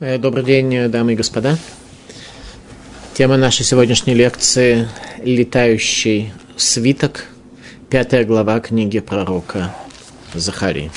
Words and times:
Э, 0.00 0.16
добрый 0.16 0.44
день, 0.44 0.88
дамы 0.90 1.14
и 1.14 1.16
господа. 1.16 1.58
Тема 3.14 3.36
нашей 3.36 3.64
сегодняшней 3.64 4.14
лекции– 4.14 4.88
«Летающий 5.24 6.32
свиток», 6.56 7.24
пятая 7.90 8.24
глава 8.24 8.60
книги 8.60 9.00
пророка 9.00 9.74
Захарии. 10.34 10.92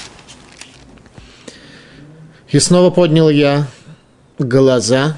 И 2.52 2.60
снова 2.60 2.92
поднял 2.92 3.32
я 3.32 3.68
глаза 4.38 5.18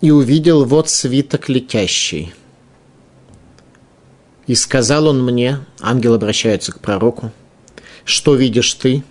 и 0.00 0.12
увидел 0.12 0.64
вот 0.64 0.88
свиток 0.88 1.48
летящий. 1.48 2.32
И 4.46 4.54
сказал 4.54 5.08
он 5.08 5.24
мне, 5.24 5.58
ангел 5.80 6.14
обращается 6.14 6.70
к 6.70 6.78
пророку, 6.78 7.32
что 8.04 8.36
видишь 8.36 8.74
ты? 8.74 9.02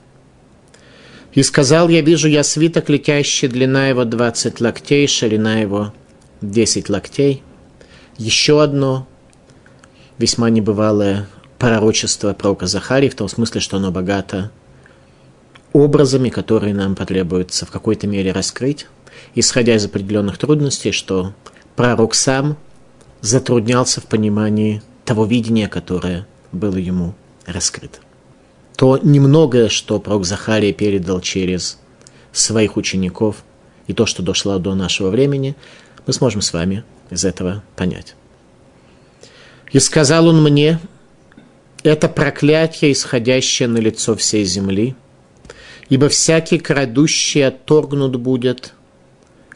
И 1.35 1.43
сказал 1.43 1.89
я, 1.89 1.99
вижу 2.01 2.29
я 2.29 2.43
свиток 2.43 2.89
летящий, 2.89 3.49
длина 3.49 3.89
его 3.89 4.05
20 4.05 4.61
локтей, 4.61 5.05
ширина 5.05 5.59
его 5.59 5.93
10 6.41 6.89
локтей. 6.89 7.43
Еще 8.17 8.63
одно 8.63 9.05
весьма 10.17 10.49
небывалое 10.49 11.27
пророчество 11.59 12.33
пророка 12.33 12.67
Захарии, 12.67 13.09
в 13.09 13.15
том 13.15 13.27
смысле, 13.27 13.59
что 13.59 13.75
оно 13.75 13.91
богато 13.91 14.49
образами, 15.73 16.29
которые 16.29 16.73
нам 16.73 16.95
потребуется 16.95 17.65
в 17.65 17.71
какой-то 17.71 18.07
мере 18.07 18.31
раскрыть, 18.31 18.87
исходя 19.35 19.75
из 19.75 19.83
определенных 19.83 20.37
трудностей, 20.37 20.93
что 20.93 21.33
пророк 21.75 22.15
сам 22.15 22.57
затруднялся 23.19 23.99
в 23.99 24.05
понимании 24.05 24.81
того 25.03 25.25
видения, 25.25 25.67
которое 25.67 26.25
было 26.53 26.77
ему 26.77 27.13
раскрыто. 27.45 28.04
То 28.75 28.99
немногое, 29.01 29.69
что 29.69 29.99
пророк 29.99 30.25
Захария 30.25 30.73
передал 30.73 31.21
через 31.21 31.79
своих 32.31 32.77
учеников, 32.77 33.43
и 33.87 33.93
то, 33.93 34.05
что 34.05 34.23
дошло 34.23 34.57
до 34.57 34.75
нашего 34.75 35.09
времени, 35.09 35.55
мы 36.05 36.13
сможем 36.13 36.41
с 36.41 36.51
вами 36.51 36.83
из 37.09 37.23
этого 37.23 37.63
понять. 37.75 38.15
И 39.71 39.79
сказал 39.79 40.27
он 40.27 40.43
мне, 40.43 40.79
это 41.83 42.09
проклятие, 42.09 42.91
исходящее 42.91 43.67
на 43.67 43.77
лицо 43.77 44.15
всей 44.15 44.43
земли, 44.43 44.95
ибо 45.89 46.09
всякий 46.09 46.57
крадущий 46.57 47.45
отторгнут 47.45 48.15
будет, 48.15 48.73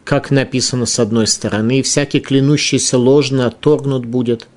как 0.03 0.31
написано 0.31 0.85
с 0.85 0.99
одной 0.99 1.27
стороны, 1.27 1.79
и 1.79 1.81
всякий 1.81 2.19
клянущийся 2.19 2.97
ложно 2.97 3.47
отторгнут 3.47 4.05
будет, 4.05 4.47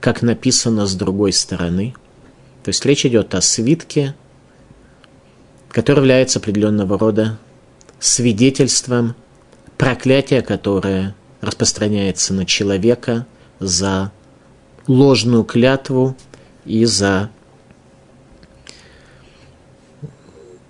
как 0.00 0.22
написано 0.22 0.86
с 0.86 0.94
другой 0.94 1.32
стороны. 1.32 1.94
То 2.64 2.70
есть 2.70 2.84
речь 2.86 3.04
идет 3.04 3.34
о 3.34 3.42
свитке, 3.42 4.14
который 5.68 5.98
является 5.98 6.38
определенного 6.38 6.98
рода 6.98 7.38
свидетельством 8.00 9.14
проклятия, 9.76 10.40
которое 10.40 11.14
распространяется 11.42 12.32
на 12.32 12.46
человека 12.46 13.26
за 13.58 14.12
ложную 14.86 15.44
клятву 15.44 16.16
и 16.64 16.86
за 16.86 17.28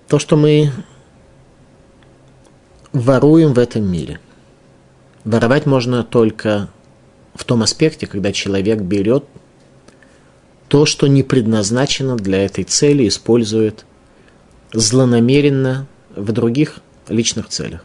то, 0.09 0.19
что 0.19 0.35
мы 0.35 0.71
воруем 2.91 3.53
в 3.53 3.59
этом 3.59 3.89
мире. 3.89 4.19
Воровать 5.23 5.65
можно 5.65 6.03
только 6.03 6.67
в 7.33 7.45
том 7.45 7.63
аспекте, 7.63 8.05
когда 8.05 8.33
человек 8.33 8.81
берет 8.81 9.23
то, 10.67 10.85
что 10.85 11.07
не 11.07 11.23
предназначено 11.23 12.17
для 12.17 12.43
этой 12.43 12.63
цели, 12.63 13.07
использует 13.07 13.85
злонамеренно 14.73 15.87
в 16.15 16.31
других 16.31 16.79
личных 17.07 17.49
целях. 17.49 17.83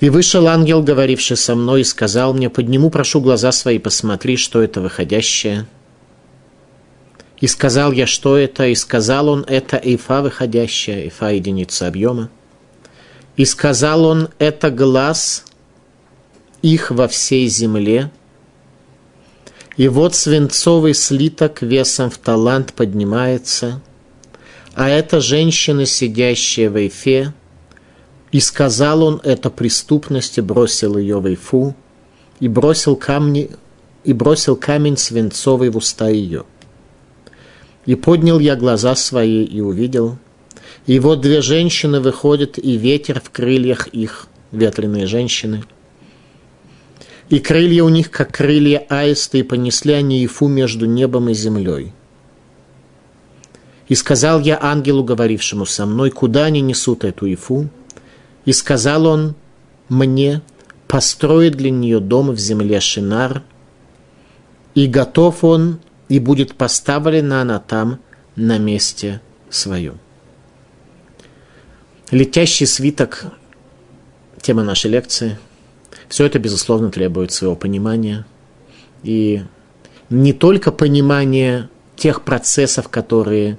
И 0.00 0.08
вышел 0.08 0.48
ангел, 0.48 0.82
говоривший 0.82 1.36
со 1.36 1.54
мной, 1.54 1.82
и 1.82 1.84
сказал 1.84 2.32
мне, 2.32 2.48
подниму, 2.48 2.88
прошу, 2.88 3.20
глаза 3.20 3.52
свои, 3.52 3.78
посмотри, 3.78 4.38
что 4.38 4.62
это 4.62 4.80
выходящее. 4.80 5.66
И 7.38 7.46
сказал 7.46 7.92
я, 7.92 8.06
что 8.06 8.36
это, 8.36 8.66
и 8.66 8.74
сказал 8.74 9.28
он, 9.28 9.44
это 9.46 9.76
эйфа 9.76 10.22
выходящая, 10.22 11.04
эйфа 11.04 11.32
единица 11.32 11.86
объема. 11.86 12.30
И 13.36 13.44
сказал 13.44 14.04
он, 14.06 14.30
это 14.38 14.70
глаз 14.70 15.44
их 16.62 16.90
во 16.90 17.06
всей 17.06 17.48
земле. 17.48 18.10
И 19.76 19.88
вот 19.88 20.14
свинцовый 20.14 20.94
слиток 20.94 21.62
весом 21.62 22.10
в 22.10 22.18
талант 22.18 22.74
поднимается, 22.74 23.80
а 24.74 24.88
это 24.88 25.20
женщина, 25.20 25.86
сидящая 25.86 26.70
в 26.70 26.76
эйфе, 26.76 27.32
и 28.32 28.40
сказал 28.40 29.02
он 29.02 29.20
это 29.24 29.50
преступность 29.50 30.38
и 30.38 30.40
бросил 30.40 30.96
ее 30.96 31.20
в 31.20 31.32
Ифу, 31.32 31.74
и 32.38 32.48
бросил, 32.48 32.96
камни, 32.96 33.50
и 34.04 34.12
бросил 34.12 34.56
камень 34.56 34.96
свинцовый 34.96 35.70
в 35.70 35.76
уста 35.76 36.08
ее. 36.08 36.44
И 37.86 37.94
поднял 37.94 38.38
я 38.38 38.56
глаза 38.56 38.94
свои 38.94 39.44
и 39.44 39.60
увидел, 39.60 40.18
и 40.86 40.98
вот 40.98 41.20
две 41.20 41.42
женщины 41.42 42.00
выходят, 42.00 42.58
и 42.58 42.76
ветер 42.76 43.20
в 43.20 43.30
крыльях 43.30 43.88
их, 43.88 44.28
ветреные 44.52 45.06
женщины. 45.06 45.64
И 47.30 47.38
крылья 47.38 47.84
у 47.84 47.88
них, 47.88 48.10
как 48.10 48.32
крылья 48.32 48.84
аиста, 48.88 49.38
и 49.38 49.44
понесли 49.44 49.92
они 49.94 50.24
Ифу 50.24 50.48
между 50.48 50.86
небом 50.86 51.28
и 51.30 51.34
землей. 51.34 51.92
И 53.88 53.94
сказал 53.94 54.40
я 54.40 54.58
ангелу, 54.60 55.04
говорившему 55.04 55.64
со 55.64 55.86
мной, 55.86 56.10
куда 56.10 56.44
они 56.46 56.60
несут 56.60 57.04
эту 57.04 57.32
Ифу, 57.32 57.68
и 58.44 58.52
сказал 58.52 59.06
он 59.06 59.36
мне, 59.88 60.42
построить 60.88 61.52
для 61.52 61.70
нее 61.70 62.00
дом 62.00 62.32
в 62.32 62.38
земле 62.38 62.80
Шинар, 62.80 63.44
и 64.74 64.88
готов 64.88 65.44
он, 65.44 65.78
и 66.08 66.18
будет 66.18 66.56
поставлена 66.56 67.42
она 67.42 67.60
там 67.60 68.00
на 68.34 68.58
месте 68.58 69.20
своем. 69.50 69.98
Летящий 72.10 72.66
свиток, 72.66 73.26
тема 74.40 74.64
нашей 74.64 74.90
лекции, 74.90 75.38
все 76.10 76.26
это, 76.26 76.40
безусловно, 76.40 76.90
требует 76.90 77.30
своего 77.30 77.54
понимания. 77.54 78.26
И 79.04 79.42
не 80.10 80.32
только 80.32 80.72
понимания 80.72 81.70
тех 81.94 82.22
процессов, 82.22 82.88
которые 82.88 83.56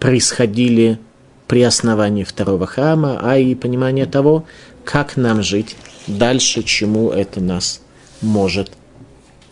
происходили 0.00 0.98
при 1.46 1.62
основании 1.62 2.24
второго 2.24 2.66
храма, 2.66 3.20
а 3.22 3.38
и 3.38 3.54
понимание 3.54 4.06
того, 4.06 4.44
как 4.84 5.16
нам 5.16 5.42
жить 5.44 5.76
дальше, 6.08 6.64
чему 6.64 7.10
это 7.10 7.40
нас 7.40 7.80
может 8.20 8.72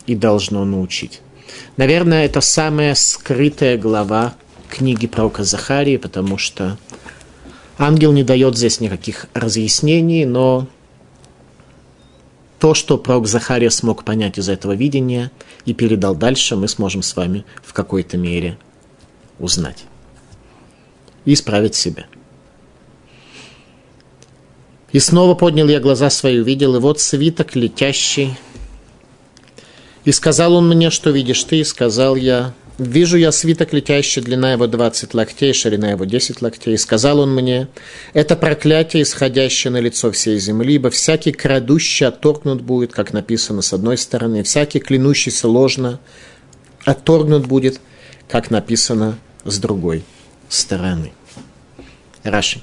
и 0.05 0.13
должно 0.13 0.65
научить. 0.65 1.21
Наверное, 1.77 2.25
это 2.25 2.41
самая 2.41 2.93
скрытая 2.93 3.77
глава 3.77 4.33
книги 4.67 5.07
пророка 5.07 5.45
Захарии, 5.45 5.95
потому 5.95 6.37
что 6.37 6.77
ангел 7.77 8.11
не 8.11 8.23
дает 8.23 8.57
здесь 8.57 8.81
никаких 8.81 9.27
разъяснений, 9.33 10.25
но 10.25 10.67
то, 12.63 12.73
что 12.73 12.97
пророк 12.97 13.27
Захария 13.27 13.69
смог 13.69 14.05
понять 14.05 14.37
из 14.39 14.47
этого 14.47 14.71
видения 14.71 15.33
и 15.65 15.73
передал 15.73 16.15
дальше, 16.15 16.55
мы 16.55 16.69
сможем 16.69 17.01
с 17.01 17.13
вами 17.13 17.43
в 17.61 17.73
какой-то 17.73 18.17
мере 18.17 18.57
узнать 19.37 19.83
и 21.25 21.33
исправить 21.33 21.75
себя. 21.75 22.05
И 24.93 24.99
снова 24.99 25.35
поднял 25.35 25.67
я 25.67 25.81
глаза 25.81 26.09
свои, 26.09 26.39
увидел, 26.39 26.77
и 26.77 26.79
вот 26.79 27.01
свиток 27.01 27.53
летящий. 27.57 28.37
И 30.05 30.13
сказал 30.13 30.53
он 30.53 30.69
мне, 30.69 30.89
что 30.89 31.09
видишь 31.09 31.43
ты, 31.43 31.59
и 31.59 31.63
сказал 31.65 32.15
я, 32.15 32.53
вижу 32.77 33.17
я 33.17 33.31
свиток 33.31 33.73
летящий, 33.73 34.21
длина 34.21 34.53
его 34.53 34.67
20 34.67 35.13
локтей, 35.13 35.53
ширина 35.53 35.91
его 35.91 36.05
10 36.05 36.41
локтей. 36.41 36.77
Сказал 36.77 37.19
он 37.19 37.33
мне, 37.33 37.67
это 38.13 38.35
проклятие, 38.35 39.03
исходящее 39.03 39.71
на 39.71 39.79
лицо 39.79 40.11
всей 40.11 40.39
земли, 40.39 40.75
ибо 40.75 40.89
всякий 40.89 41.31
крадущий 41.31 42.07
отторгнут 42.07 42.61
будет, 42.61 42.91
как 42.91 43.13
написано 43.13 43.61
с 43.61 43.73
одной 43.73 43.97
стороны, 43.97 44.43
всякий 44.43 44.79
клянущийся 44.79 45.47
ложно 45.47 45.99
отторгнут 46.85 47.45
будет, 47.47 47.79
как 48.27 48.51
написано 48.51 49.17
с 49.45 49.57
другой 49.59 50.03
стороны. 50.49 51.13
Раши. 52.23 52.61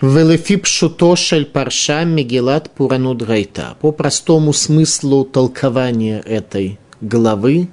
Велефи 0.00 0.56
пшуто 0.56 1.16
шель 1.16 1.44
парша 1.44 2.04
мегилат 2.04 2.70
пурануд 2.70 3.22
гайта. 3.22 3.76
По 3.80 3.90
простому 3.90 4.52
смыслу 4.52 5.24
толкования 5.24 6.20
этой 6.20 6.78
главы, 7.00 7.68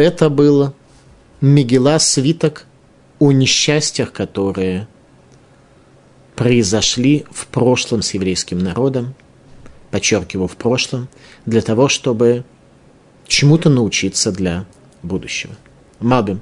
это 0.00 0.30
было 0.30 0.74
Мегила 1.40 1.98
свиток 1.98 2.66
о 3.18 3.32
несчастьях, 3.32 4.12
которые 4.12 4.88
произошли 6.36 7.24
в 7.30 7.46
прошлом 7.46 8.02
с 8.02 8.14
еврейским 8.14 8.58
народом, 8.58 9.14
подчеркиваю, 9.90 10.48
в 10.48 10.56
прошлом, 10.56 11.08
для 11.46 11.60
того, 11.60 11.88
чтобы 11.88 12.44
чему-то 13.26 13.70
научиться 13.70 14.32
для 14.32 14.66
будущего. 15.02 15.54
Малбим. 15.98 16.40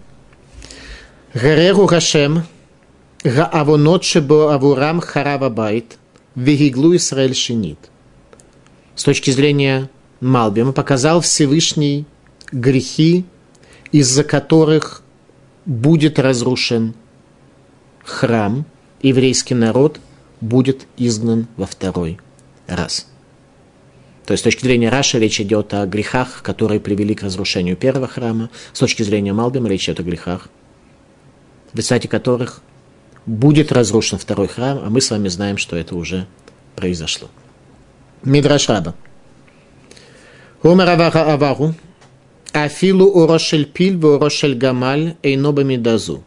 Гареру 1.34 1.86
Гашем, 1.86 2.44
гаавонот 3.22 4.04
шебо 4.04 4.54
авурам 4.54 5.00
вегиглу 6.34 6.96
Исраэль 6.96 7.34
шинит. 7.34 7.78
С 8.94 9.04
точки 9.04 9.30
зрения 9.30 9.90
Малбима 10.20 10.72
показал 10.72 11.20
Всевышний 11.20 12.04
грехи, 12.50 13.24
из-за 13.92 14.24
которых 14.24 15.02
будет 15.64 16.18
разрушен 16.18 16.94
храм, 18.04 18.64
еврейский 19.02 19.54
народ 19.54 20.00
будет 20.40 20.86
изгнан 20.96 21.46
во 21.56 21.66
второй 21.66 22.18
раз. 22.66 23.06
То 24.24 24.32
есть 24.32 24.42
с 24.42 24.44
точки 24.44 24.62
зрения 24.64 24.90
Раши 24.90 25.18
речь 25.18 25.40
идет 25.40 25.72
о 25.72 25.86
грехах, 25.86 26.42
которые 26.42 26.80
привели 26.80 27.14
к 27.14 27.22
разрушению 27.22 27.76
первого 27.76 28.06
храма. 28.06 28.50
С 28.72 28.78
точки 28.78 29.02
зрения 29.02 29.32
Малбима 29.32 29.68
речь 29.68 29.88
идет 29.88 30.00
о 30.00 30.02
грехах, 30.02 30.48
в 31.72 31.76
результате 31.76 32.08
которых 32.08 32.60
будет 33.24 33.72
разрушен 33.72 34.18
второй 34.18 34.48
храм, 34.48 34.80
а 34.84 34.90
мы 34.90 35.00
с 35.00 35.10
вами 35.10 35.28
знаем, 35.28 35.56
что 35.56 35.76
это 35.76 35.96
уже 35.96 36.26
произошло. 36.76 37.28
Мидраш 38.22 38.68
Раба. 38.68 38.94
Умар 40.62 40.88
Авару, 40.90 41.74
Афилу 42.52 43.06
урошель 43.06 43.66
пиль, 43.66 43.96
урошель 44.04 44.54
гамаль, 44.54 45.16
эйноба 45.22 45.62
медазу. 45.62 46.24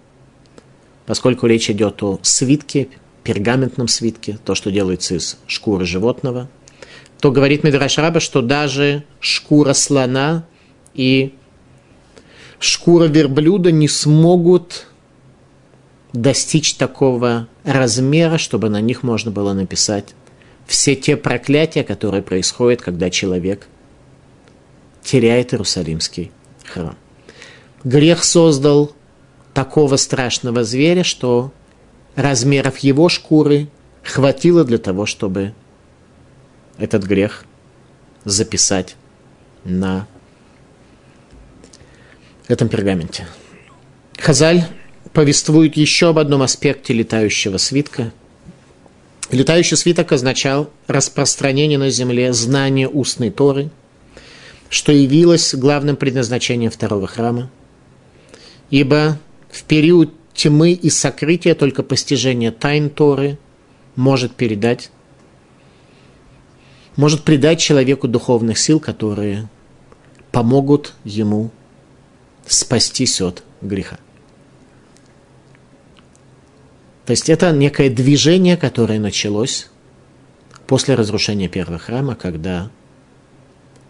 Поскольку 1.06 1.48
речь 1.48 1.70
идет 1.70 2.04
о 2.04 2.20
свитке, 2.22 2.90
пергаментном 3.24 3.88
свитке, 3.88 4.40
то, 4.46 4.56
что 4.56 4.72
делается 4.72 5.16
из 5.16 5.38
шкуры 5.48 5.86
животного, 5.86 6.50
то 7.20 7.32
говорит 7.32 7.64
Мидраш 7.64 7.98
Раба, 7.98 8.20
что 8.20 8.42
даже 8.42 9.04
шкура 9.20 9.74
слона 9.74 10.46
и 10.94 11.34
шкура 12.60 13.06
верблюда 13.06 13.72
не 13.72 13.88
смогут 13.88 14.88
достичь 16.14 16.76
такого 16.76 17.48
размера, 17.64 18.38
чтобы 18.38 18.70
на 18.70 18.82
них 18.82 19.04
можно 19.04 19.32
было 19.32 19.54
написать 19.54 20.16
все 20.66 20.96
те 20.96 21.18
проклятия, 21.18 21.84
которые 21.84 22.22
происходят, 22.22 22.82
когда 22.82 23.10
человек 23.10 23.68
теряет 25.04 25.54
Иерусалимский 25.54 26.32
храм. 26.66 26.98
Грех 27.84 28.24
создал 28.24 28.94
такого 29.54 29.98
страшного 29.98 30.64
зверя, 30.64 31.04
что 31.04 31.52
размеров 32.16 32.78
его 32.80 33.10
шкуры 33.10 33.68
хватило 34.04 34.64
для 34.64 34.78
того, 34.78 35.06
чтобы 35.06 35.54
этот 36.78 37.04
грех 37.04 37.46
записать 38.26 38.96
на 39.64 40.08
этом 42.48 42.70
пергаменте. 42.70 43.28
Хазаль 44.18 44.66
повествует 45.14 45.78
еще 45.78 46.10
об 46.10 46.20
одном 46.20 46.42
аспекте 46.42 46.94
летающего 46.94 47.58
свитка. 47.58 48.12
Летающий 49.32 49.78
свиток 49.78 50.12
означал 50.12 50.70
распространение 50.88 51.78
на 51.78 51.90
земле 51.90 52.34
знания 52.34 52.88
устной 52.88 53.32
Торы, 53.32 53.70
что 54.72 54.94
явилось 54.94 55.54
главным 55.54 55.98
предназначением 55.98 56.72
второго 56.72 57.06
храма. 57.06 57.52
Ибо 58.70 59.20
в 59.50 59.64
период 59.66 60.14
тьмы 60.34 60.72
и 60.72 60.90
сокрытия 60.90 61.56
только 61.56 61.84
постижение 61.84 62.52
тайн 62.52 62.90
Торы 62.90 63.38
может 63.98 64.34
передать, 64.34 64.90
может 66.96 67.24
придать 67.24 67.60
человеку 67.60 68.08
духовных 68.08 68.58
сил, 68.58 68.80
которые 68.80 69.50
помогут 70.32 70.94
ему 71.04 71.52
спастись 72.48 73.20
от 73.20 73.44
греха. 73.62 74.00
То 77.06 77.12
есть 77.12 77.30
это 77.30 77.52
некое 77.52 77.90
движение, 77.90 78.56
которое 78.56 79.02
началось 79.02 79.70
после 80.66 80.96
разрушения 80.96 81.50
первого 81.50 81.78
храма, 81.78 82.16
когда 82.16 82.72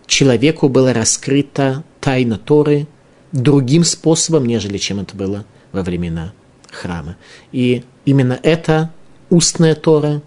человеку 0.07 0.69
была 0.69 0.93
раскрыта 0.93 1.83
тайна 1.99 2.37
Торы 2.37 2.87
другим 3.31 3.83
способом, 3.83 4.45
нежели 4.45 4.77
чем 4.77 4.99
это 4.99 5.15
было 5.15 5.45
во 5.71 5.83
времена 5.83 6.33
храма. 6.69 7.17
И 7.51 7.83
именно 8.05 8.39
эта 8.43 8.91
устная 9.29 9.75
Тора 9.75 10.21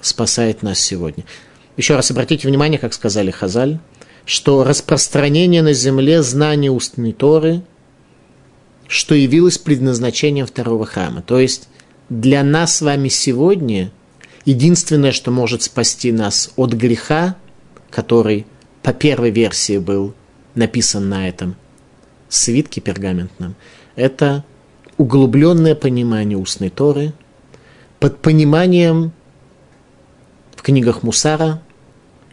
спасает 0.00 0.62
нас 0.62 0.78
сегодня. 0.78 1.24
Еще 1.76 1.96
раз 1.96 2.10
обратите 2.10 2.46
внимание, 2.48 2.78
как 2.78 2.92
сказали 2.92 3.30
Хазаль, 3.30 3.78
что 4.24 4.62
распространение 4.64 5.62
на 5.62 5.72
земле 5.72 6.22
знания 6.22 6.70
устной 6.70 7.12
Торы, 7.12 7.62
что 8.86 9.14
явилось 9.14 9.58
предназначением 9.58 10.46
второго 10.46 10.86
храма. 10.86 11.22
То 11.22 11.38
есть 11.38 11.68
для 12.08 12.42
нас 12.42 12.76
с 12.76 12.82
вами 12.82 13.08
сегодня 13.08 13.90
единственное, 14.44 15.12
что 15.12 15.30
может 15.30 15.62
спасти 15.62 16.12
нас 16.12 16.50
от 16.56 16.72
греха, 16.74 17.36
который 17.90 18.46
по 18.82 18.92
первой 18.92 19.30
версии 19.30 19.78
был 19.78 20.14
написан 20.54 21.08
на 21.08 21.28
этом 21.28 21.56
свитке 22.28 22.80
пергаментном, 22.80 23.54
это 23.94 24.44
углубленное 24.96 25.74
понимание 25.74 26.38
устной 26.38 26.70
Торы, 26.70 27.12
под 28.00 28.18
пониманием 28.18 29.12
в 30.56 30.62
книгах 30.62 31.02
Мусара 31.02 31.62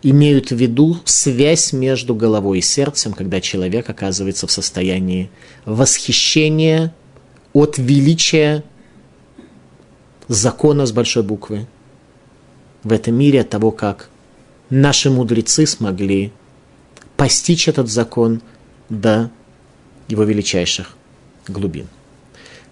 имеют 0.01 0.51
в 0.51 0.55
виду 0.55 0.97
связь 1.05 1.73
между 1.73 2.15
головой 2.15 2.59
и 2.59 2.61
сердцем, 2.61 3.13
когда 3.13 3.41
человек 3.41 3.89
оказывается 3.89 4.47
в 4.47 4.51
состоянии 4.51 5.29
восхищения 5.65 6.93
от 7.53 7.77
величия 7.77 8.63
закона 10.27 10.85
с 10.85 10.91
большой 10.91 11.23
буквы. 11.23 11.67
В 12.83 12.93
этом 12.93 13.15
мире, 13.15 13.41
от 13.41 13.49
того, 13.49 13.71
как 13.71 14.09
наши 14.69 15.09
мудрецы 15.09 15.65
смогли 15.65 16.31
постичь 17.19 17.67
этот 17.67 17.89
закон 17.89 18.41
до 18.87 19.29
его 20.07 20.23
величайших 20.23 20.95
глубин. 21.49 21.87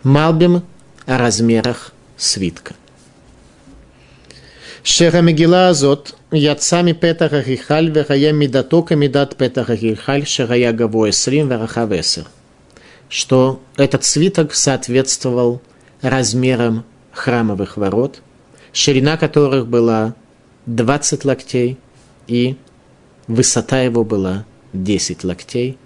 Малбим 0.04 0.64
о 1.06 1.18
размерах 1.18 1.92
свитка. 2.16 2.74
Шера 4.84 5.20
Мегила 5.20 5.68
Азот, 5.68 6.16
Яцами 6.32 6.94
Петах 6.94 7.34
Ахихаль, 7.34 7.90
Верая 7.90 8.32
Мидатока 8.32 8.96
Мидат 8.96 9.36
Петах 9.36 9.70
Ахихаль, 9.70 10.26
Шерая 10.26 10.72
Гавоя 10.72 11.12
Срим, 11.12 11.50
Верахавесер. 11.50 12.26
Что 13.10 13.62
этот 13.76 14.06
свиток 14.06 14.54
соответствовал 14.54 15.62
размерам 16.02 16.86
храмовых 17.12 17.76
ворот, 17.76 18.22
ширина 18.72 19.18
которых 19.18 19.68
была 19.68 20.16
20 20.68 21.26
локтей 21.26 21.78
и 22.28 22.56
высота 23.28 23.82
его 23.82 24.04
была 24.04 24.46
10 24.74 25.24
локтей. 25.24 25.78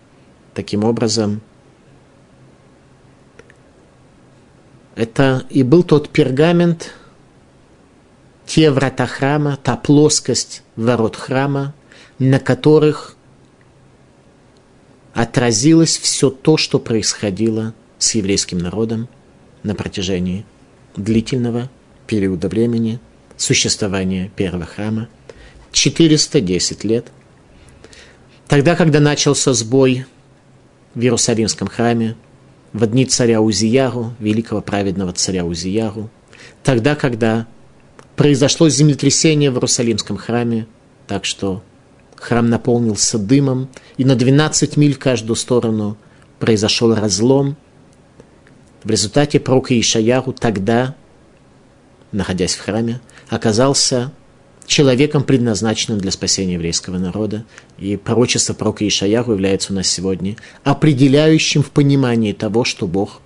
Таким 0.53 0.83
образом, 0.83 1.41
это 4.95 5.45
и 5.50 5.63
был 5.63 5.83
тот 5.83 6.10
пергамент, 6.10 6.93
те 8.45 8.69
врата 8.69 9.07
храма, 9.07 9.57
та 9.62 9.77
плоскость 9.77 10.63
ворот 10.75 11.15
храма, 11.15 11.74
на 12.19 12.39
которых 12.39 13.15
отразилось 15.13 15.98
все 15.98 16.29
то, 16.29 16.57
что 16.57 16.79
происходило 16.79 17.74
с 17.98 18.15
еврейским 18.15 18.57
народом 18.57 19.07
на 19.63 19.75
протяжении 19.75 20.45
длительного 20.95 21.69
периода 22.07 22.50
времени 22.50 23.00
существования 23.38 24.31
первого 24.36 24.65
храма, 24.65 25.07
410 25.71 26.83
лет. 26.83 27.07
Тогда, 28.51 28.75
когда 28.75 29.00
начался 29.00 29.53
сбой 29.53 30.05
в 30.93 31.00
Иерусалимском 31.00 31.70
храме, 31.70 32.17
в 32.74 32.86
дни 32.86 33.05
царя 33.05 33.39
Узияру, 33.39 34.13
великого 34.20 34.60
праведного 34.60 35.13
царя 35.13 35.46
Узияру, 35.46 36.10
тогда, 36.62 36.96
когда 36.96 37.48
произошло 38.17 38.67
землетрясение 38.67 39.51
в 39.51 39.53
Иерусалимском 39.53 40.17
храме, 40.17 40.67
так 41.08 41.24
что 41.24 41.63
храм 42.17 42.50
наполнился 42.50 43.17
дымом, 43.17 43.70
и 43.96 44.03
на 44.03 44.17
12 44.17 44.75
миль 44.75 44.96
в 44.96 45.00
каждую 45.00 45.38
сторону 45.38 45.96
произошел 46.38 46.93
разлом. 46.93 47.55
В 48.84 48.91
результате 48.91 49.39
пророка 49.39 49.79
Ишаяру 49.79 50.34
тогда, 50.34 50.93
находясь 52.12 52.55
в 52.55 52.62
храме, 52.62 53.00
оказался 53.29 54.12
человеком, 54.65 55.23
предназначенным 55.23 55.99
для 55.99 56.11
спасения 56.11 56.53
еврейского 56.53 56.97
народа. 56.97 57.45
И 57.77 57.97
пророчество 57.97 58.53
пророка 58.53 58.87
Ишаяху 58.87 59.31
является 59.31 59.73
у 59.73 59.75
нас 59.75 59.87
сегодня 59.87 60.35
определяющим 60.63 61.63
в 61.63 61.71
понимании 61.71 62.33
того, 62.33 62.63
что 62.63 62.87
Бог 62.87 63.21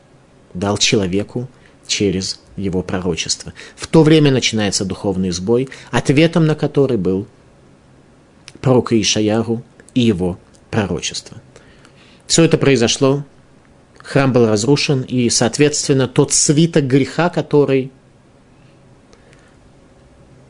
дал 0.53 0.77
человеку 0.77 1.47
через 1.87 2.39
его 2.57 2.81
пророчество. 2.81 3.53
В 3.75 3.87
то 3.87 4.03
время 4.03 4.31
начинается 4.31 4.85
духовный 4.85 5.31
сбой, 5.31 5.69
ответом 5.91 6.45
на 6.45 6.55
который 6.55 6.97
был 6.97 7.27
пророк 8.61 8.93
Ишаяру 8.93 9.63
и 9.93 10.01
его 10.01 10.39
пророчество. 10.71 11.37
Все 12.25 12.43
это 12.43 12.57
произошло 12.57 13.23
храм 14.05 14.31
был 14.31 14.47
разрушен, 14.47 15.01
и, 15.01 15.29
соответственно, 15.29 16.07
тот 16.07 16.31
свиток 16.31 16.85
греха, 16.85 17.29
который 17.29 17.91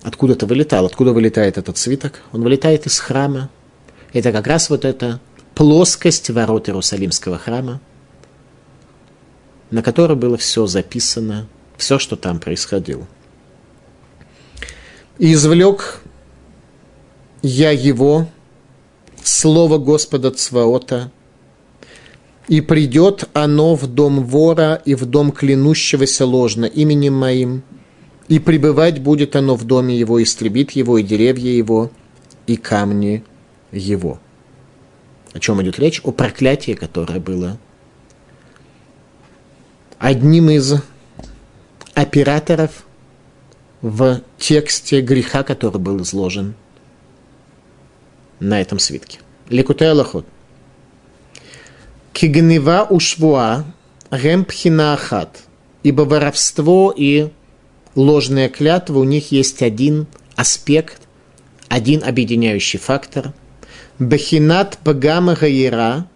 откуда-то 0.05 0.45
вылетал. 0.45 0.85
Откуда 0.85 1.11
вылетает 1.13 1.57
этот 1.57 1.77
свиток? 1.77 2.21
Он 2.31 2.43
вылетает 2.43 2.85
из 2.85 2.99
храма. 2.99 3.49
Это 4.13 4.31
как 4.31 4.45
раз 4.45 4.69
вот 4.69 4.85
эта 4.85 5.19
плоскость 5.55 6.29
ворот 6.29 6.69
Иерусалимского 6.69 7.39
храма, 7.39 7.81
на 9.71 9.81
которой 9.81 10.15
было 10.15 10.37
все 10.37 10.67
записано, 10.67 11.47
все, 11.75 11.97
что 11.97 12.15
там 12.15 12.39
происходило. 12.39 13.07
И 15.17 15.33
извлек 15.33 16.01
я 17.41 17.71
его, 17.71 18.27
слово 19.23 19.79
Господа 19.79 20.29
Цваота, 20.29 21.11
и 22.47 22.61
придет 22.61 23.27
оно 23.33 23.75
в 23.75 23.87
дом 23.87 24.23
вора 24.23 24.79
и 24.85 24.93
в 24.93 25.05
дом 25.05 25.31
клянущегося 25.31 26.27
ложно 26.27 26.65
именем 26.65 27.15
моим, 27.15 27.63
и 28.27 28.39
пребывать 28.39 29.01
будет 29.01 29.35
оно 29.35 29.55
в 29.55 29.65
доме 29.65 29.97
его, 29.97 30.21
истребит 30.21 30.71
его, 30.71 30.97
и 30.97 31.03
деревья 31.03 31.51
его, 31.51 31.91
и 32.47 32.57
камни 32.57 33.23
его. 33.71 34.19
О 35.33 35.39
чем 35.39 35.61
идет 35.61 35.79
речь? 35.79 36.01
О 36.03 36.11
проклятии, 36.11 36.73
которое 36.73 37.19
было 37.19 37.57
одним 39.99 40.49
из 40.49 40.75
операторов 41.93 42.85
в 43.81 44.21
тексте 44.37 45.01
греха, 45.01 45.43
который 45.43 45.79
был 45.79 46.01
изложен 46.01 46.55
на 48.39 48.61
этом 48.61 48.79
свитке. 48.79 49.19
Ликутей 49.49 49.91
Аллахот. 49.91 50.25
Кигнева 52.13 52.87
ушвуа 52.89 53.65
ремпхина 54.11 54.93
ахат. 54.93 55.41
Ибо 55.83 56.01
воровство 56.01 56.93
и 56.95 57.29
ложная 57.95 58.49
клятва, 58.49 58.99
у 58.99 59.03
них 59.03 59.31
есть 59.31 59.61
один 59.61 60.07
аспект, 60.35 61.01
один 61.69 62.03
объединяющий 62.03 62.79
фактор. 62.79 63.33
Бехинат 63.99 64.77
пагама 64.83 65.35
гаира, 65.35 66.07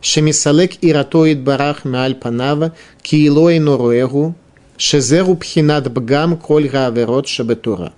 шемисалек 0.00 0.72
иратоид 0.80 1.42
барах 1.42 1.84
мааль 1.84 2.14
панава, 2.14 2.74
киилой 3.02 3.58
норуэгу, 3.58 4.34
шезеру 4.76 5.34
пхинат 5.36 5.92
бгам 5.92 6.36
коль 6.36 6.68
гаверот 6.68 7.26
шабетура. 7.28 7.92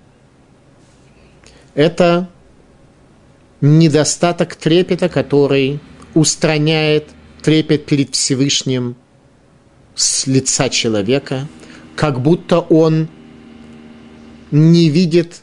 Это 1.75 2.27
недостаток 3.61 4.55
трепета, 4.55 5.09
который 5.09 5.79
устраняет 6.13 7.09
трепет 7.43 7.85
перед 7.85 8.15
Всевышним 8.15 8.95
с 9.95 10.27
лица 10.27 10.69
человека, 10.69 11.47
как 11.95 12.21
будто 12.21 12.59
он 12.59 13.07
не 14.51 14.89
видит 14.89 15.41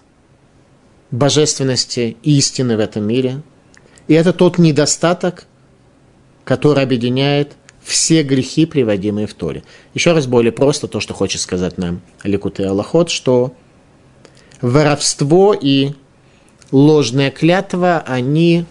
божественности 1.10 2.16
и 2.22 2.38
истины 2.38 2.76
в 2.76 2.80
этом 2.80 3.06
мире. 3.06 3.42
И 4.08 4.14
это 4.14 4.32
тот 4.32 4.58
недостаток, 4.58 5.46
который 6.44 6.82
объединяет 6.82 7.52
все 7.82 8.22
грехи, 8.22 8.66
приводимые 8.66 9.26
в 9.26 9.34
Торе. 9.34 9.62
Еще 9.92 10.12
раз 10.12 10.26
более 10.26 10.52
просто 10.52 10.88
то, 10.88 11.00
что 11.00 11.14
хочет 11.14 11.40
сказать 11.40 11.78
нам 11.78 12.00
Аликут 12.22 12.60
и 12.60 12.64
Аллахот, 12.64 13.10
что 13.10 13.54
воровство 14.60 15.54
и 15.54 15.92
ложная 16.70 17.30
клятва, 17.30 18.02
они 18.06 18.64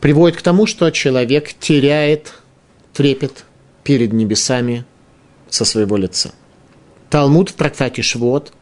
приводят 0.00 0.38
к 0.38 0.42
тому, 0.42 0.66
что 0.66 0.90
человек 0.90 1.52
теряет 1.54 2.34
трепет 2.92 3.44
перед 3.84 4.12
небесами 4.12 4.84
со 5.50 5.64
своего 5.64 5.96
лица. 5.96 6.32
Талмуд 7.10 7.50
в 7.50 7.54
трактате 7.54 8.02
Швот– 8.02 8.52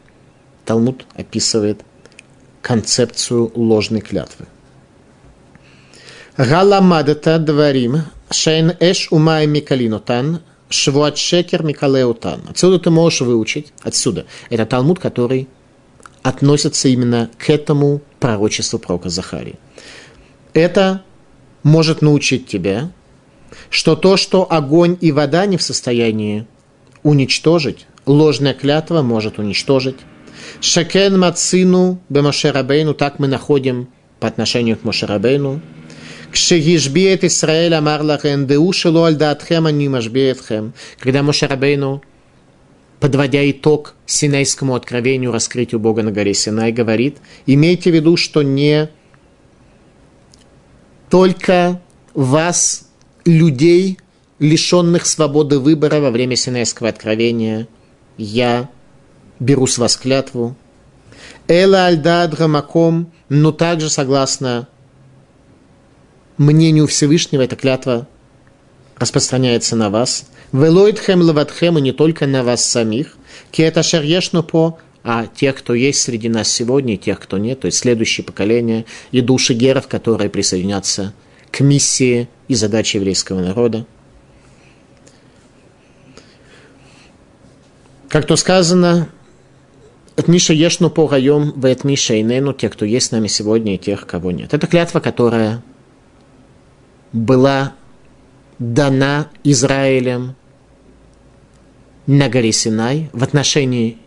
Талмуд 0.65 1.05
описывает 1.15 1.81
концепцию 2.61 3.51
ложной 3.55 4.01
клятвы. 4.01 4.45
Галамадата 6.37 7.39
дварим 7.39 8.03
шейн 8.29 8.73
эш 8.79 9.11
умай 9.11 9.47
микалинотан 9.47 10.41
швуат 10.69 11.17
шекер 11.17 11.63
микалеутан. 11.63 12.41
Отсюда 12.49 12.79
ты 12.79 12.89
можешь 12.89 13.21
выучить, 13.21 13.73
отсюда, 13.81 14.25
это 14.49 14.65
Талмуд, 14.65 14.99
который 14.99 15.47
относится 16.23 16.87
именно 16.87 17.29
к 17.37 17.49
этому 17.49 18.01
пророчеству 18.19 18.79
пророка 18.79 19.09
Захарии. 19.09 19.59
Это 20.53 21.03
может 21.63 22.01
научить 22.01 22.47
тебя, 22.47 22.91
что 23.69 23.95
то, 23.95 24.17
что 24.17 24.51
огонь 24.51 24.97
и 25.01 25.11
вода 25.11 25.45
не 25.45 25.57
в 25.57 25.61
состоянии 25.61 26.47
уничтожить, 27.03 27.87
ложная 28.05 28.53
клятва 28.53 29.01
может 29.01 29.39
уничтожить, 29.39 29.97
Шекен 30.59 31.19
Мацину 31.19 31.99
Бемошерабейну, 32.09 32.93
так 32.93 33.19
мы 33.19 33.27
находим 33.27 33.87
по 34.19 34.27
отношению 34.27 34.77
к 34.77 34.83
Мошерабейну. 34.83 35.61
Кшегишбиет 36.31 37.23
Исраэль 37.23 37.73
Амар 37.73 38.01
Лахен, 38.01 38.47
Деушелу 38.47 39.03
Альдатхем, 39.03 39.65
Ани 39.65 39.89
Машбиетхем. 39.89 40.73
Когда 40.99 41.23
Мошерабейну, 41.23 42.01
подводя 42.99 43.49
итог 43.49 43.95
Синайскому 44.05 44.75
откровению, 44.75 45.31
раскрытию 45.31 45.79
Бога 45.79 46.03
на 46.03 46.11
горе 46.11 46.33
Синай, 46.33 46.71
говорит, 46.71 47.17
имейте 47.45 47.91
в 47.91 47.95
виду, 47.95 48.15
что 48.15 48.43
не 48.43 48.89
только 51.09 51.81
вас, 52.13 52.87
людей, 53.25 53.97
лишенных 54.39 55.05
свободы 55.05 55.59
выбора 55.59 55.99
во 55.99 56.11
время 56.11 56.35
Синайского 56.35 56.89
откровения, 56.89 57.67
я 58.17 58.69
беру 59.41 59.67
с 59.67 59.77
вас 59.77 59.97
клятву. 59.97 60.55
Эла 61.47 61.87
альдад 61.87 62.37
гамаком, 62.37 63.11
но 63.27 63.51
также 63.51 63.89
согласно 63.89 64.69
мнению 66.37 66.87
Всевышнего, 66.87 67.41
эта 67.41 67.57
клятва 67.57 68.07
распространяется 68.95 69.75
на 69.75 69.89
вас. 69.89 70.27
Велоидхем 70.53 71.21
лаватхем, 71.21 71.77
и 71.77 71.81
не 71.81 71.91
только 71.91 72.27
на 72.27 72.43
вас 72.43 72.63
самих. 72.63 73.17
Киета 73.51 73.83
шерьешну 73.83 74.43
по 74.43 74.77
а 75.03 75.25
тех, 75.25 75.55
кто 75.55 75.73
есть 75.73 75.99
среди 76.01 76.29
нас 76.29 76.47
сегодня, 76.47 76.93
и 76.93 76.97
тех, 76.97 77.19
кто 77.19 77.39
нет, 77.39 77.61
то 77.61 77.65
есть 77.65 77.79
следующее 77.79 78.23
поколение, 78.23 78.85
и 79.11 79.21
души 79.21 79.55
геров, 79.55 79.87
которые 79.87 80.29
присоединятся 80.29 81.13
к 81.49 81.61
миссии 81.61 82.29
и 82.47 82.53
задаче 82.53 82.99
еврейского 82.99 83.39
народа. 83.39 83.87
Как 88.09 88.27
то 88.27 88.35
сказано, 88.35 89.09
от 90.15 90.27
Миша 90.27 90.53
Ешну 90.53 90.89
по 90.89 91.07
Гайом, 91.07 91.53
в 91.55 91.85
Миша 91.85 92.15
и 92.15 92.21
Нену, 92.21 92.53
те, 92.53 92.69
кто 92.69 92.85
есть 92.85 93.07
с 93.07 93.11
нами 93.11 93.27
сегодня, 93.27 93.75
и 93.75 93.77
тех, 93.77 94.05
кого 94.05 94.31
нет. 94.31 94.53
Это 94.53 94.67
клятва, 94.67 94.99
которая 94.99 95.63
была 97.13 97.73
дана 98.59 99.29
Израилем 99.43 100.35
на 102.07 102.29
горе 102.29 102.51
Синай 102.51 103.09
в 103.13 103.23
отношении 103.23 103.97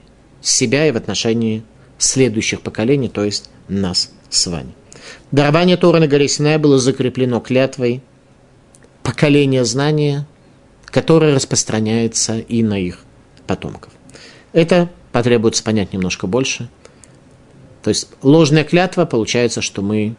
себя 0.41 0.87
и 0.87 0.93
в 0.93 0.97
отношении 0.97 1.65
следующих 1.99 2.61
поколений, 2.61 3.09
то 3.09 3.25
есть 3.25 3.51
нас 3.69 4.13
с 4.29 4.47
вами. 4.47 4.75
Дарование 5.31 5.77
Тора 5.77 6.01
на 6.01 6.07
горе 6.07 6.29
Синай 6.29 6.59
было 6.59 6.79
закреплено 6.79 7.41
клятвой 7.41 8.03
поколения 9.03 9.65
знания, 9.65 10.27
которое 10.87 11.35
распространяется 11.35 12.39
и 12.39 12.63
на 12.63 12.79
их 12.79 13.05
потомков. 13.47 13.93
Это 14.53 14.91
потребуется 15.15 15.63
понять 15.63 15.93
немножко 15.93 16.27
больше. 16.27 16.69
То 17.85 17.91
есть 17.91 18.09
ложная 18.23 18.65
клятва, 18.65 19.05
получается, 19.05 19.63
что 19.63 19.81
мы... 19.81 20.17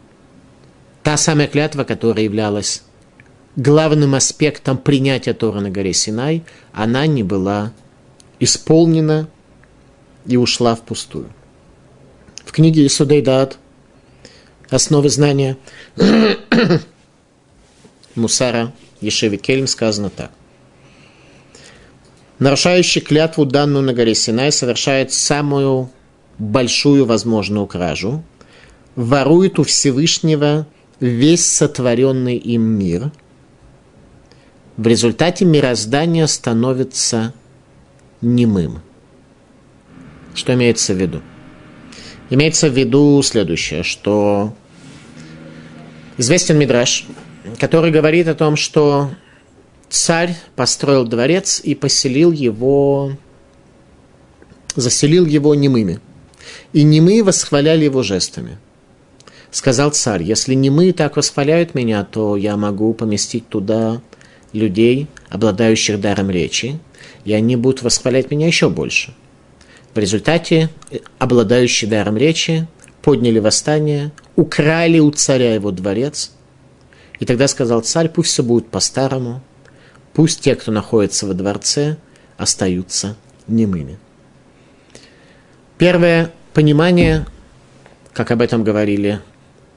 Та 1.02 1.18
самая 1.18 1.48
клятва, 1.48 1.84
которая 1.84 2.24
являлась 2.24 2.82
главным 3.56 4.14
аспектом 4.14 4.78
принятия 4.78 5.34
Тора 5.34 5.60
на 5.60 5.68
горе 5.68 5.92
Синай, 5.92 6.44
она 6.72 7.06
не 7.06 7.22
была 7.22 7.74
исполнена 8.40 9.28
и 10.24 10.38
ушла 10.38 10.74
впустую. 10.74 11.28
В 12.46 12.52
книге 12.52 12.86
Исудей 12.86 13.20
Дат 13.20 13.58
«Основы 14.70 15.10
знания» 15.10 15.58
Мусара 18.14 18.72
Ешеви 19.02 19.36
Кельм 19.36 19.66
сказано 19.66 20.08
так– 20.08 20.30
нарушающий 22.38 23.00
клятву 23.00 23.44
данную 23.44 23.84
на 23.84 23.92
горе 23.92 24.14
Синай, 24.14 24.52
совершает 24.52 25.12
самую 25.12 25.90
большую 26.38 27.06
возможную 27.06 27.66
кражу, 27.66 28.22
ворует 28.94 29.58
у 29.58 29.64
Всевышнего 29.64 30.66
весь 31.00 31.46
сотворенный 31.46 32.36
им 32.36 32.62
мир. 32.62 33.10
В 34.76 34.86
результате 34.86 35.44
мироздание 35.44 36.26
становится 36.26 37.32
немым. 38.20 38.80
Что 40.34 40.52
имеется 40.54 40.92
в 40.92 40.98
виду? 40.98 41.22
Имеется 42.28 42.68
в 42.68 42.76
виду 42.76 43.22
следующее, 43.22 43.82
что 43.82 44.54
известен 46.18 46.58
Мидраш, 46.58 47.06
который 47.58 47.90
говорит 47.90 48.28
о 48.28 48.34
том, 48.34 48.56
что 48.56 49.10
царь 49.88 50.36
построил 50.54 51.04
дворец 51.04 51.60
и 51.62 51.74
поселил 51.74 52.32
его, 52.32 53.12
заселил 54.74 55.26
его 55.26 55.54
немыми. 55.54 56.00
И 56.72 56.82
немые 56.82 57.22
восхваляли 57.22 57.84
его 57.84 58.02
жестами. 58.02 58.58
Сказал 59.50 59.90
царь, 59.90 60.22
если 60.22 60.54
немые 60.54 60.92
так 60.92 61.16
восхваляют 61.16 61.74
меня, 61.74 62.04
то 62.04 62.36
я 62.36 62.56
могу 62.56 62.92
поместить 62.92 63.48
туда 63.48 64.02
людей, 64.52 65.06
обладающих 65.28 66.00
даром 66.00 66.30
речи, 66.30 66.78
и 67.24 67.32
они 67.32 67.56
будут 67.56 67.82
восхвалять 67.82 68.30
меня 68.30 68.46
еще 68.46 68.68
больше. 68.68 69.14
В 69.94 69.98
результате 69.98 70.68
э, 70.90 70.98
обладающие 71.18 71.88
даром 71.88 72.16
речи 72.16 72.66
подняли 73.02 73.38
восстание, 73.38 74.12
украли 74.34 74.98
у 74.98 75.10
царя 75.10 75.54
его 75.54 75.70
дворец. 75.70 76.32
И 77.18 77.24
тогда 77.24 77.48
сказал 77.48 77.80
царь, 77.80 78.08
пусть 78.08 78.30
все 78.30 78.42
будет 78.42 78.68
по-старому, 78.68 79.42
пусть 80.16 80.40
те, 80.40 80.54
кто 80.54 80.72
находится 80.72 81.26
во 81.26 81.34
дворце, 81.34 81.98
остаются 82.38 83.16
немыми. 83.48 83.98
Первое 85.76 86.32
понимание, 86.54 87.26
как 88.14 88.30
об 88.30 88.40
этом 88.40 88.64
говорили 88.64 89.20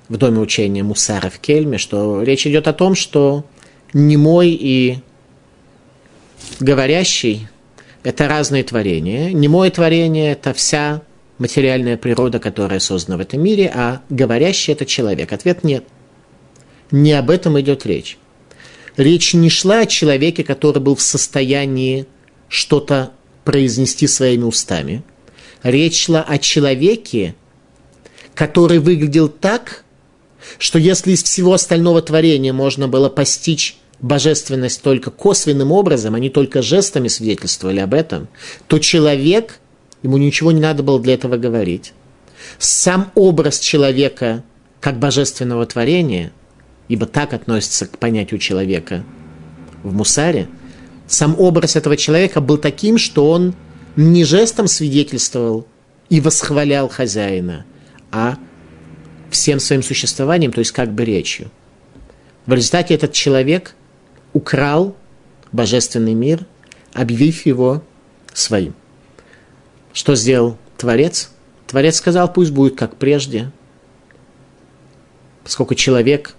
в 0.08 0.16
доме 0.16 0.40
учения 0.40 0.82
Мусара 0.82 1.30
в 1.30 1.40
Кельме, 1.40 1.78
что 1.78 2.24
речь 2.24 2.48
идет 2.48 2.70
о 2.70 2.74
том, 2.74 2.96
что 2.96 3.44
немой 3.92 4.52
и 4.52 5.00
говорящий– 6.62 7.50
это 8.04 8.30
разные 8.30 8.64
творения. 8.64 9.34
Немое 9.34 9.70
творение– 9.72 10.32
это 10.32 10.54
вся 10.54 11.02
материальная 11.38 11.98
природа, 11.98 12.40
которая 12.40 12.80
создана 12.80 13.18
в 13.18 13.20
этом 13.20 13.44
мире, 13.44 13.70
а 13.76 14.04
говорящий– 14.10 14.72
это 14.74 14.86
человек. 14.86 15.34
Ответ– 15.34 15.64
нет. 15.66 15.84
Не 16.92 17.12
об 17.12 17.30
этом 17.30 17.60
идет 17.60 17.86
речь. 17.86 18.18
Речь 19.00 19.34
не 19.34 19.50
шла 19.50 19.80
о 19.80 19.86
человеке, 19.86 20.44
который 20.44 20.82
был 20.82 20.94
в 20.94 21.02
состоянии 21.02 22.06
что-то 22.50 23.14
произнести 23.46 24.08
своими 24.08 24.44
устами. 24.44 25.04
Речь 25.64 26.04
шла 26.04 26.22
о 26.22 26.38
человеке, 26.38 27.34
который 28.36 28.80
выглядел 28.80 29.30
так, 29.30 29.86
что 30.58 30.78
если 30.78 31.14
из 31.14 31.24
всего 31.24 31.54
остального 31.54 32.02
творения 32.02 32.52
можно 32.52 32.90
было 32.90 33.08
постичь 33.08 33.78
божественность 34.02 34.82
только 34.82 35.12
косвенным 35.12 35.72
образом, 35.72 36.16
а 36.16 36.20
не 36.20 36.30
только 36.30 36.62
жестами 36.62 37.08
свидетельствовали 37.08 37.80
об 37.80 37.94
этом, 37.94 38.28
то 38.68 38.80
человек, 38.80 39.62
ему 40.04 40.18
ничего 40.18 40.52
не 40.52 40.60
надо 40.60 40.84
было 40.84 41.00
для 41.00 41.14
этого 41.14 41.38
говорить. 41.38 41.94
Сам 42.58 43.14
образ 43.16 43.60
человека 43.60 44.44
как 44.82 45.00
божественного 45.00 45.66
творения, 45.66 46.34
ибо 46.90 47.06
так 47.06 47.34
относится 47.34 47.86
к 47.86 47.98
понятию 47.98 48.40
человека 48.40 49.06
в 49.84 49.94
Мусаре, 49.94 50.50
сам 51.08 51.40
образ 51.40 51.76
этого 51.76 51.96
человека 51.96 52.42
был 52.42 52.58
таким, 52.58 52.98
что 52.98 53.30
он 53.30 53.56
не 53.96 54.26
жестом 54.26 54.68
свидетельствовал 54.68 55.66
и 56.10 56.20
восхвалял 56.20 56.90
хозяина, 56.90 57.66
а 58.12 58.38
всем 59.30 59.60
своим 59.60 59.84
существованием, 59.84 60.52
то 60.52 60.60
есть 60.60 60.72
как 60.72 60.92
бы 60.92 61.06
речью. 61.06 61.50
В 62.46 62.54
результате 62.54 62.96
этот 62.96 63.14
человек 63.14 63.76
украл 64.34 64.96
божественный 65.52 66.14
мир, 66.14 66.46
объявив 66.94 67.46
его 67.46 67.84
своим. 68.34 68.74
Что 69.94 70.16
сделал 70.16 70.58
Творец? 70.78 71.30
Творец 71.68 71.98
сказал, 71.98 72.32
пусть 72.32 72.52
будет 72.52 72.76
как 72.76 72.96
прежде, 72.96 73.52
поскольку 75.44 75.76
человек, 75.76 76.36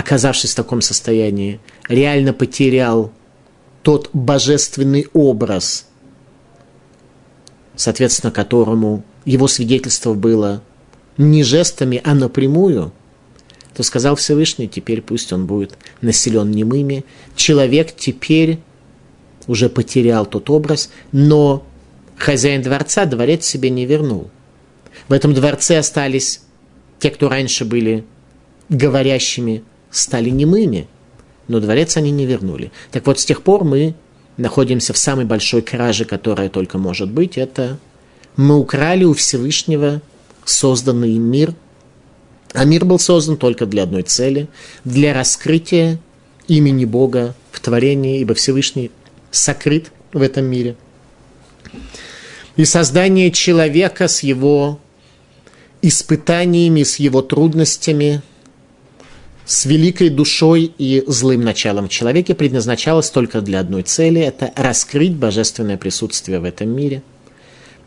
оказавшись 0.00 0.52
в 0.52 0.56
таком 0.56 0.80
состоянии, 0.80 1.60
реально 1.86 2.32
потерял 2.32 3.12
тот 3.82 4.08
божественный 4.14 5.06
образ, 5.12 5.86
соответственно, 7.76 8.30
которому 8.30 9.04
его 9.26 9.46
свидетельство 9.46 10.14
было 10.14 10.62
не 11.18 11.42
жестами, 11.44 12.00
а 12.02 12.14
напрямую, 12.14 12.92
то 13.74 13.82
сказал 13.82 14.16
Всевышний, 14.16 14.68
теперь 14.68 15.02
пусть 15.02 15.34
он 15.34 15.46
будет 15.46 15.76
населен 16.00 16.50
немыми. 16.50 17.04
Человек 17.36 17.94
теперь 17.94 18.58
уже 19.46 19.68
потерял 19.68 20.24
тот 20.24 20.48
образ, 20.48 20.90
но 21.12 21.66
хозяин 22.16 22.62
дворца 22.62 23.04
дворец 23.04 23.44
себе 23.44 23.68
не 23.68 23.84
вернул. 23.84 24.30
В 25.08 25.12
этом 25.12 25.34
дворце 25.34 25.78
остались 25.78 26.40
те, 26.98 27.10
кто 27.10 27.28
раньше 27.28 27.66
были 27.66 28.04
говорящими, 28.70 29.62
стали 29.90 30.30
немыми, 30.30 30.88
но 31.48 31.60
дворец 31.60 31.96
они 31.96 32.10
не 32.10 32.26
вернули. 32.26 32.70
Так 32.90 33.06
вот, 33.06 33.18
с 33.18 33.24
тех 33.24 33.42
пор 33.42 33.64
мы 33.64 33.94
находимся 34.36 34.92
в 34.92 34.98
самой 34.98 35.24
большой 35.24 35.62
краже, 35.62 36.04
которая 36.04 36.48
только 36.48 36.78
может 36.78 37.10
быть. 37.10 37.36
Это 37.36 37.78
мы 38.36 38.58
украли 38.58 39.04
у 39.04 39.12
Всевышнего 39.12 40.00
созданный 40.44 41.18
мир, 41.18 41.54
а 42.52 42.64
мир 42.64 42.84
был 42.84 42.98
создан 42.98 43.36
только 43.36 43.66
для 43.66 43.84
одной 43.84 44.02
цели, 44.02 44.48
для 44.84 45.14
раскрытия 45.14 46.00
имени 46.48 46.84
Бога 46.84 47.34
в 47.52 47.60
творении, 47.60 48.20
ибо 48.20 48.34
Всевышний 48.34 48.90
сокрыт 49.30 49.92
в 50.12 50.22
этом 50.22 50.46
мире. 50.46 50.76
И 52.56 52.64
создание 52.64 53.30
человека 53.30 54.08
с 54.08 54.22
его 54.22 54.80
испытаниями, 55.82 56.82
с 56.82 56.96
его 56.96 57.22
трудностями, 57.22 58.22
с 59.50 59.64
великой 59.64 60.10
душой 60.10 60.72
и 60.78 61.02
злым 61.08 61.40
началом 61.40 61.88
в 61.88 61.90
человеке 61.90 62.36
предназначалось 62.36 63.10
только 63.10 63.40
для 63.40 63.58
одной 63.58 63.82
цели– 63.82 64.20
это 64.22 64.52
раскрыть 64.54 65.16
божественное 65.16 65.76
присутствие 65.76 66.38
в 66.38 66.44
этом 66.44 66.68
мире. 66.68 67.02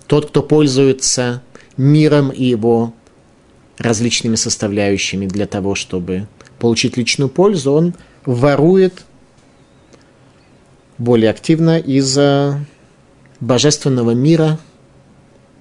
Тот, 0.07 0.27
кто 0.27 0.43
пользуется 0.43 1.41
миром 1.77 2.31
и 2.31 2.43
его 2.43 2.93
различными 3.77 4.35
составляющими 4.35 5.25
для 5.25 5.45
того, 5.47 5.73
чтобы 5.73 6.27
получить 6.59 6.97
личную 6.97 7.29
пользу, 7.29 7.71
он 7.71 7.93
ворует 8.25 9.05
более 10.97 11.29
активно 11.29 11.79
из 11.79 12.19
божественного 13.39 14.11
мира 14.11 14.59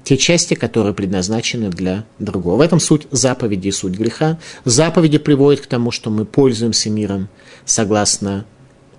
те 0.05 0.17
части, 0.17 0.55
которые 0.55 0.95
предназначены 0.95 1.69
для 1.69 2.05
другого. 2.19 2.57
В 2.57 2.61
этом 2.61 2.81
суть 2.81 3.07
заповеди 3.11 3.69
и 3.69 3.73
суть 3.73 3.95
греха. 3.95 4.39
Заповеди 4.65 5.19
приводят 5.19 5.61
к 5.61 5.67
тому, 5.67 5.91
что 5.91 6.11
мы 6.11 6.25
пользуемся 6.25 6.91
миром 6.91 7.29
согласно 7.65 8.45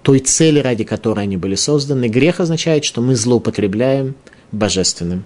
той 0.02 0.20
цели, 0.20 0.60
ради 0.60 0.84
которой 0.84 1.24
они 1.24 1.38
были 1.38 1.56
созданы. 1.56 2.08
Грех 2.08 2.40
означает, 2.40 2.86
что 2.86 3.02
мы 3.02 3.16
злоупотребляем 3.16 4.16
божественным 4.52 5.26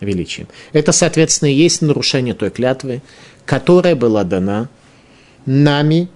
величием. 0.00 0.48
Это, 0.72 0.92
соответственно, 0.92 1.50
и 1.50 1.54
есть 1.54 1.82
нарушение 1.82 2.34
той 2.34 2.50
клятвы, 2.50 3.02
которая 3.44 3.96
была 3.96 4.24
дана 4.24 4.68
нами 5.46 6.08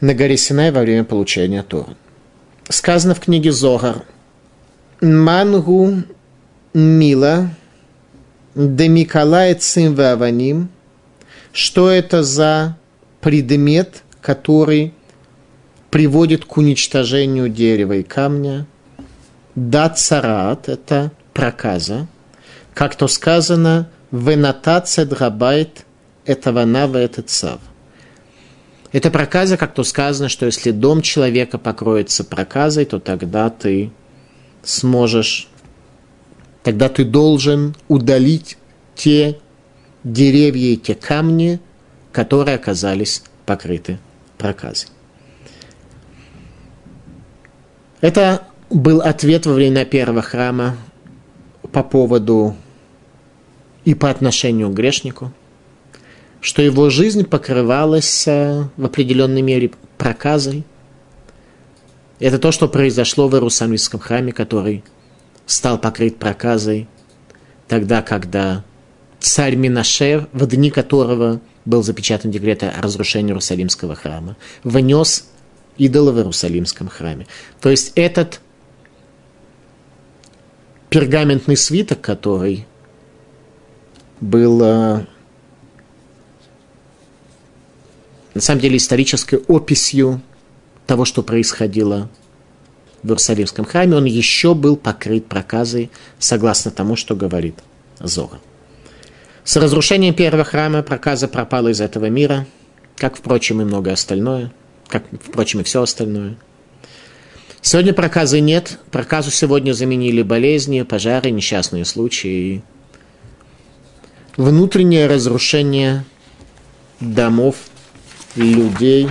на 0.00 0.14
горе 0.14 0.36
Синай 0.36 0.70
во 0.70 0.80
время 0.80 1.04
получения 1.04 1.62
Тора. 1.62 1.96
Сказано 2.68 3.14
в 3.14 3.20
книге 3.20 3.52
Зогар 3.52 4.04
«Мангу 5.00 6.04
мила 6.74 7.50
демикалай 8.54 9.54
цим 9.54 9.94
ваваним» 9.94 10.68
что 11.52 11.90
это 11.90 12.22
за 12.22 12.76
предмет, 13.20 14.02
который 14.20 14.94
приводит 15.90 16.44
к 16.44 16.56
уничтожению 16.56 17.48
дерева 17.48 17.94
и 17.94 18.02
камня. 18.02 18.66
Да 19.54 19.88
царат– 19.88 20.68
это 20.68 21.12
проказа, 21.32 22.06
как 22.74 22.94
то 22.94 23.08
сказано, 23.08 23.88
«Венатация 24.12 25.04
драбайт 25.04 25.84
этого 26.24 26.64
нава 26.64 26.98
это 26.98 27.22
цав». 27.22 27.60
Это 28.92 29.10
проказа, 29.10 29.56
как 29.56 29.72
то 29.72 29.84
сказано, 29.84 30.28
что 30.28 30.46
если 30.46 30.72
дом 30.72 31.00
человека 31.00 31.58
покроется 31.58 32.24
проказой, 32.24 32.84
то 32.86 32.98
тогда 32.98 33.48
ты 33.48 33.92
сможешь, 34.64 35.48
тогда 36.62 36.88
ты 36.88 37.04
должен 37.04 37.74
удалить 37.88 38.58
те 38.94 39.38
деревья 40.04 40.72
и 40.72 40.76
те 40.76 40.94
камни, 40.94 41.60
которые 42.12 42.56
оказались 42.56 43.22
покрыты 43.46 43.98
проказой. 44.38 44.88
Это 48.00 48.46
был 48.70 49.00
ответ 49.00 49.46
во 49.46 49.52
время 49.52 49.84
первого 49.84 50.22
храма 50.22 50.76
по 51.72 51.82
поводу 51.82 52.56
и 53.84 53.94
по 53.94 54.10
отношению 54.10 54.70
к 54.70 54.74
грешнику, 54.74 55.32
что 56.40 56.62
его 56.62 56.88
жизнь 56.90 57.24
покрывалась 57.24 58.26
э, 58.26 58.64
в 58.76 58.84
определенной 58.84 59.42
мере 59.42 59.72
проказой. 59.98 60.64
Это 62.18 62.38
то, 62.38 62.52
что 62.52 62.68
произошло 62.68 63.28
в 63.28 63.34
Иерусалимском 63.34 64.00
храме, 64.00 64.32
который 64.32 64.84
стал 65.46 65.78
покрыт 65.78 66.18
проказой 66.18 66.88
тогда, 67.68 68.02
когда 68.02 68.64
царь 69.18 69.56
Минаше, 69.56 70.26
в 70.32 70.46
дни 70.46 70.70
которого 70.70 71.40
был 71.64 71.82
запечатан 71.82 72.30
декрет 72.30 72.62
о 72.62 72.72
разрушении 72.80 73.30
Иерусалимского 73.30 73.94
храма, 73.94 74.36
внес 74.64 75.28
идола 75.76 76.12
в 76.12 76.18
Иерусалимском 76.18 76.88
храме. 76.88 77.26
То 77.60 77.70
есть 77.70 77.92
этот 77.94 78.40
пергаментный 80.88 81.56
свиток, 81.56 82.00
который 82.00 82.66
был 84.20 84.60
э, 84.62 85.06
на 88.34 88.40
самом 88.40 88.60
деле 88.60 88.76
исторической 88.76 89.36
описью 89.36 90.20
того, 90.86 91.04
что 91.04 91.22
происходило 91.22 92.10
в 93.02 93.08
Иерусалимском 93.08 93.64
храме, 93.64 93.96
он 93.96 94.04
еще 94.04 94.54
был 94.54 94.76
покрыт 94.76 95.26
проказой, 95.26 95.90
согласно 96.18 96.70
тому, 96.70 96.96
что 96.96 97.14
говорит 97.14 97.58
Зора. 97.98 98.40
С 99.44 99.56
разрушением 99.56 100.14
первого 100.14 100.44
храма 100.44 100.82
проказа 100.82 101.28
пропала 101.28 101.68
из 101.68 101.80
этого 101.80 102.06
мира, 102.06 102.46
как, 102.96 103.16
впрочем, 103.16 103.62
и 103.62 103.64
многое 103.64 103.94
остальное, 103.94 104.52
как, 104.88 105.04
впрочем, 105.20 105.60
и 105.60 105.64
все 105.64 105.82
остальное. 105.82 106.36
Сегодня 107.62 107.92
проказы 107.92 108.40
нет. 108.40 108.78
Проказу 108.90 109.30
сегодня 109.30 109.72
заменили 109.72 110.22
болезни, 110.22 110.82
пожары, 110.82 111.30
несчастные 111.30 111.84
случаи. 111.84 112.62
Внутреннее 114.36 115.06
разрушение 115.06 116.04
домов, 117.00 117.56
людей 118.36 119.08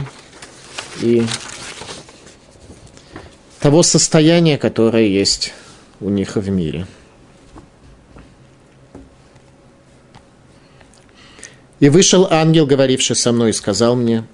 и 1.02 1.24
того 3.60 3.84
состояния, 3.84 4.58
которое 4.58 5.08
есть 5.08 5.54
у 6.00 6.10
них 6.10 6.36
в 6.36 6.50
мире. 6.50 6.88
И 11.80 11.90
вышел 11.90 12.28
ангел, 12.30 12.66
говоривший 12.66 13.16
со 13.16 13.32
мной, 13.32 13.52
и 13.52 13.54
сказал 13.54 13.96
мне, 13.96 14.26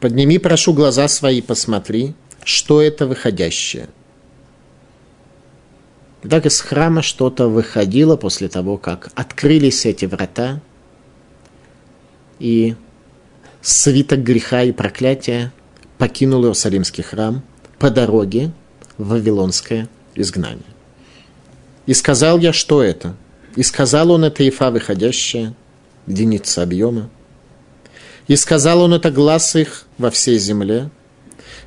«Подними, 0.00 0.38
прошу, 0.38 0.72
глаза 0.72 1.08
свои, 1.08 1.40
посмотри, 1.40 2.14
что 2.44 2.82
это 2.82 3.06
выходящее». 3.06 3.88
Так 6.28 6.46
из 6.46 6.60
храма 6.60 7.02
что-то 7.02 7.46
выходило 7.48 8.16
после 8.16 8.48
того, 8.48 8.76
как 8.76 9.10
открылись 9.14 9.86
эти 9.86 10.04
врата, 10.04 10.60
и 12.40 12.74
свиток 13.60 14.20
греха 14.20 14.62
и 14.62 14.72
проклятия 14.72 15.52
покинул 15.96 16.42
Иерусалимский 16.42 17.04
храм 17.04 17.42
по 17.78 17.90
дороге 17.90 18.52
Вавилонское 18.98 19.88
изгнание. 20.14 20.62
И 21.86 21.94
сказал 21.94 22.38
я, 22.38 22.52
что 22.52 22.82
это? 22.82 23.16
И 23.56 23.62
сказал 23.62 24.10
он, 24.10 24.24
это 24.24 24.46
Ифа 24.46 24.70
выходящая– 24.70 25.54
единица 26.08 26.62
объема. 26.62 27.10
И 28.26 28.36
сказал 28.36 28.82
он 28.82 28.94
это 28.94 29.10
глаз 29.10 29.56
их 29.56 29.86
во 29.96 30.10
всей 30.10 30.38
земле. 30.38 30.90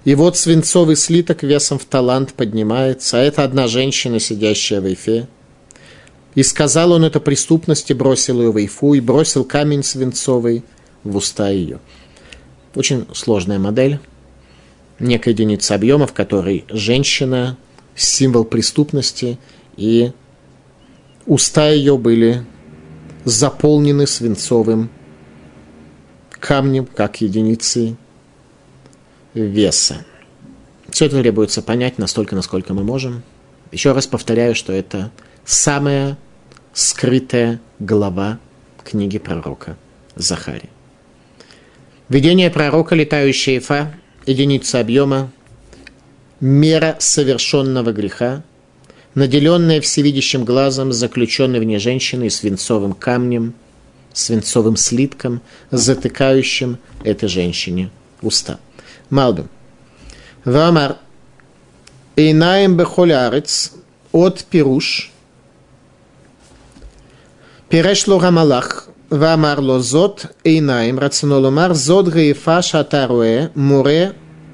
И 0.03 0.15
вот 0.15 0.37
свинцовый 0.37 0.95
слиток 0.95 1.43
весом 1.43 1.79
в 1.79 1.85
талант 1.85 2.33
поднимается, 2.33 3.19
а 3.19 3.23
это 3.23 3.43
одна 3.43 3.67
женщина, 3.67 4.19
сидящая 4.19 4.81
в 4.81 4.91
эфе. 4.91 5.27
И 6.33 6.43
сказал 6.43 6.91
он 6.91 7.03
это 7.03 7.19
преступности, 7.19 7.93
бросил 7.93 8.41
ее 8.41 8.51
в 8.51 8.57
эйфу 8.57 8.93
и 8.93 8.99
бросил 8.99 9.43
камень 9.43 9.83
свинцовый 9.83 10.63
в 11.03 11.15
уста 11.15 11.49
ее. 11.49 11.79
Очень 12.75 13.05
сложная 13.13 13.59
модель. 13.59 13.99
Некая 15.01 15.31
единица 15.31 15.75
объема, 15.75 16.07
в 16.07 16.13
которой 16.13 16.65
женщина– 16.69 17.57
символ 17.95 18.45
преступности, 18.45 19.37
и 19.75 20.11
уста 21.25 21.69
ее 21.69 21.97
были 21.97 22.45
заполнены 23.25 24.07
свинцовым 24.07 24.89
камнем, 26.29 26.85
как 26.85 27.21
единицей 27.21 27.97
веса. 29.33 30.05
Все 30.89 31.05
это 31.05 31.21
требуется 31.21 31.61
понять 31.61 31.97
настолько, 31.97 32.35
насколько 32.35 32.73
мы 32.73 32.83
можем. 32.83 33.23
Еще 33.71 33.91
раз 33.93 34.07
повторяю, 34.07 34.55
что 34.55 34.73
это 34.73 35.11
самая 35.45 36.17
скрытая 36.73 37.61
глава 37.79 38.39
книги 38.83 39.17
пророка 39.17 39.77
Захари. 40.15 40.69
Видение 42.09 42.49
пророка, 42.49 42.95
летающая 42.95 43.59
Ифа, 43.59 43.93
единица 44.25 44.79
объема, 44.79 45.31
мера 46.39 46.95
совершенного 46.99 47.91
греха, 47.91 48.43
наделенная 49.15 49.81
всевидящим 49.81 50.45
глазом, 50.45 50.91
заключенной 50.91 51.59
в 51.59 51.63
ней 51.63 51.79
женщиной 51.79 52.29
свинцовым 52.29 52.93
камнем, 52.93 53.53
свинцовым 54.13 54.75
слитком, 54.75 55.41
затыкающим 55.71 56.77
этой 57.03 57.29
женщине 57.29 57.91
уста. 58.21 58.59
Малбим. 59.09 59.49
Вамар. 60.45 60.97
Инаем 62.15 62.75
бехолярец 62.77 63.73
от 64.11 64.43
пируш. 64.43 65.11
Перешло 67.69 68.19
гамалах 68.19 68.90
המלאך 69.10 69.10
ואמר 69.10 69.60
לו 69.60 69.80
זאת 69.80 70.26
עיניים, 70.44 71.00
רצונו 71.00 71.40
לומר 71.40 71.74
זאת 71.74 72.08
גאיפה 72.08 72.62
שאתה 72.62 73.06
רואה, 73.06 73.46
מורה 73.56 74.04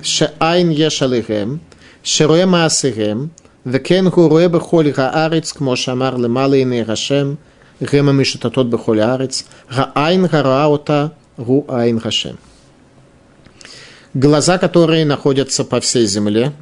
שעין 0.02 0.70
יש 0.72 1.02
עליהם, 1.02 1.56
שרואה 2.02 2.46
מעשיהם, 2.46 3.26
וכן 3.66 4.04
הוא 4.06 4.28
רואה 4.28 4.48
בכל 4.48 4.84
הארץ, 4.96 5.52
כמו 5.52 5.76
שאמר 5.76 6.16
למעלה 6.16 6.56
עיני 6.56 6.82
השם, 6.88 7.34
הם 7.92 8.08
המשוטטות 8.08 8.70
בכל 8.70 9.00
הארץ, 9.00 9.42
העין 9.70 10.26
הרואה 10.32 10.64
אותה 10.64 11.06
הוא 11.36 11.64
עין 11.68 11.98
השם. 12.04 12.34
Глаза, 14.14 14.58
которые 14.58 15.06
находятся 15.06 15.64
по 15.64 15.80
всей 15.80 16.04
земле, 16.04 16.52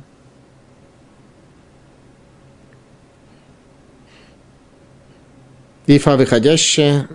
Ифа 5.89 6.17
выходящая, 6.17 7.09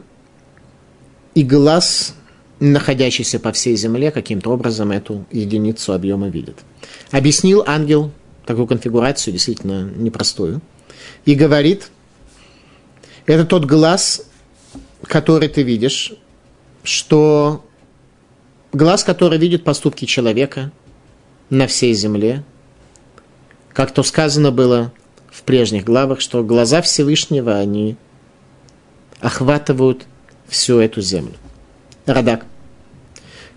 и 1.40 1.42
глаз, 1.42 2.14
находящийся 2.58 3.40
по 3.40 3.50
всей 3.52 3.74
земле, 3.74 4.10
каким-то 4.10 4.50
образом 4.50 4.90
эту 4.90 5.24
единицу 5.30 5.94
объема 5.94 6.28
видит. 6.28 6.58
Объяснил 7.12 7.64
ангел 7.66 8.10
такую 8.44 8.66
конфигурацию, 8.66 9.32
действительно 9.32 9.90
непростую, 9.96 10.60
и 11.24 11.34
говорит, 11.34 11.90
это 13.24 13.46
тот 13.46 13.64
глаз, 13.64 14.26
который 15.04 15.48
ты 15.48 15.62
видишь, 15.62 16.12
что 16.82 17.64
глаз, 18.74 19.02
который 19.02 19.38
видит 19.38 19.64
поступки 19.64 20.04
человека 20.04 20.72
на 21.48 21.66
всей 21.66 21.94
земле, 21.94 22.44
как 23.72 23.92
то 23.92 24.02
сказано 24.02 24.50
было 24.50 24.92
в 25.30 25.42
прежних 25.44 25.84
главах, 25.84 26.20
что 26.20 26.44
глаза 26.44 26.82
Всевышнего, 26.82 27.56
они 27.56 27.96
охватывают 29.20 30.04
всю 30.50 30.78
эту 30.78 31.00
землю. 31.00 31.34
Радак. 32.04 32.44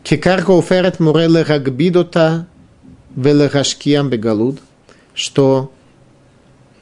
Кикарка 0.03 0.51
уферет 0.51 0.99
муреле 0.99 1.43
рагбидота 1.43 2.47
велерашкиам 3.15 4.09
бегалуд– 4.09 4.59
что 5.13 5.71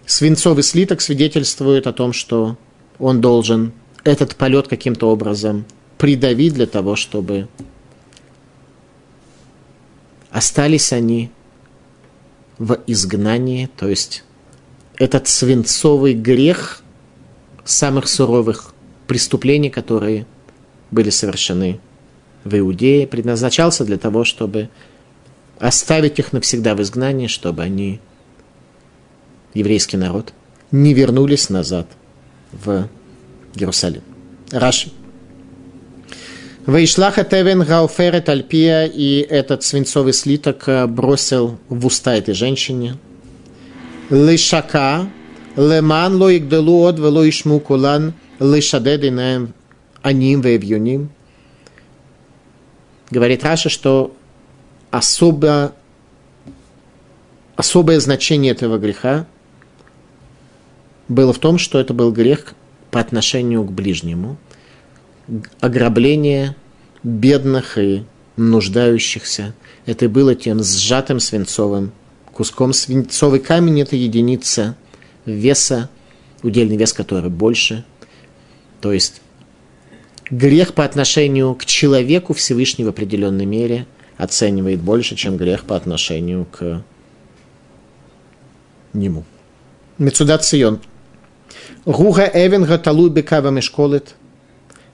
свинцовый 0.06 0.64
слиток 0.64 1.02
свидетельствует 1.02 1.88
о 1.88 1.94
том, 1.94 2.14
что 2.14 2.58
он 2.98 3.22
должен 3.22 3.74
этот 4.04 4.36
полет 4.36 4.68
каким-то 4.68 5.10
образом 5.10 5.66
придавить 5.98 6.54
для 6.54 6.66
того, 6.66 6.96
чтобы 6.96 7.48
остались 10.32 10.94
они 10.94 11.30
в 12.58 12.80
изгнании, 12.88 13.70
то 13.76 13.88
есть 13.88 14.24
этот 14.96 15.28
свинцовый 15.28 16.14
грех 16.14 16.84
самых 17.64 18.08
суровых 18.08 18.71
преступлений, 19.12 19.70
которые 19.70 20.26
были 20.90 21.10
совершены 21.10 21.82
в 22.46 22.58
Иудее, 22.58 23.06
предназначался 23.06 23.84
для 23.84 23.98
того, 23.98 24.24
чтобы 24.24 24.70
оставить 25.60 26.18
их 26.18 26.32
навсегда 26.32 26.76
в 26.76 26.82
изгнании, 26.82 27.28
чтобы 27.28 27.62
они 27.62 28.00
еврейский 29.54 29.98
народ, 29.98 30.32
не 30.72 30.94
вернулись 30.94 31.50
назад 31.50 31.88
в 32.54 32.88
Иерусалим. 33.54 34.02
Раши. 34.50 34.94
Вейшлаха 36.66 37.26
Тевен 37.26 37.64
Гауферет 37.64 38.30
Альпия, 38.30 38.86
и 38.86 39.20
этот 39.20 39.64
свинцовый 39.64 40.14
слиток 40.14 40.70
э, 40.70 40.88
бросил 40.88 41.60
в 41.68 41.86
уста 41.86 42.16
этой 42.16 42.34
женщине. 42.34 42.96
Лишака, 44.10 45.10
леман 45.58 46.16
ло 46.16 46.38
игделу 46.38 46.86
от 46.86 46.98
вело 46.98 47.28
ишму 47.28 47.60
кулан, 47.60 48.14
лишадед 48.42 49.06
инем 49.06 49.54
аним 50.02 50.42
вевюним. 50.42 51.10
Говорит 53.10 53.44
Раша, 53.44 53.70
что 53.70 54.14
особо, 54.90 55.74
особое 57.56 58.00
значение 58.00 58.52
этого 58.52 58.78
греха– 58.78 59.26
было 61.12 61.34
в 61.34 61.40
том, 61.40 61.58
что 61.58 61.80
это 61.80 61.94
был 61.94 62.12
грех 62.12 62.54
по 62.90 63.00
отношению 63.00 63.64
к 63.64 63.72
ближнему, 63.72 64.38
ограбление 65.60 66.56
бедных 67.04 67.78
и 67.78 68.06
нуждающихся. 68.38 69.54
Это 69.86 70.10
было 70.10 70.36
тем 70.36 70.64
сжатым 70.64 71.20
свинцовым 71.20 71.92
куском. 72.32 72.74
Свинцовый 72.74 73.40
камень– 73.40 73.82
это 73.82 73.96
единица 73.96 74.76
веса, 75.26 75.90
удельный 76.44 76.78
вес 76.78 76.94
который 76.94 77.30
больше. 77.30 77.84
То 78.82 78.92
есть 78.92 79.22
грех 80.30 80.74
по 80.74 80.84
отношению 80.84 81.56
к 81.56 81.66
человеку 81.66 82.34
Всевышний 82.34 82.84
в 82.84 82.90
определенной 82.90 83.46
мере 83.46 83.86
оценивает 84.18 84.82
больше, 84.82 85.16
чем 85.16 85.38
грех 85.38 85.66
по 85.66 85.76
отношению 85.76 86.46
к 86.46 86.84
нему. 88.94 89.24
Мецудат 89.98 90.44
Сион. 90.44 90.82
Руга 91.86 92.30
Эвен 92.34 92.64
Гаталу 92.64 93.10
Бекава 93.10 93.50
Мешколет. 93.50 94.16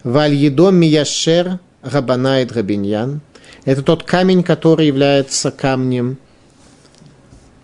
Валь 0.04 0.34
Едом 0.34 0.76
Мияшер 0.76 1.60
Рабанает 1.82 2.52
Рабиньян. 2.52 3.22
Это 3.66 3.82
тот 3.82 4.04
камень, 4.04 4.44
который 4.44 4.88
является 4.88 5.52
камнем 5.52 6.18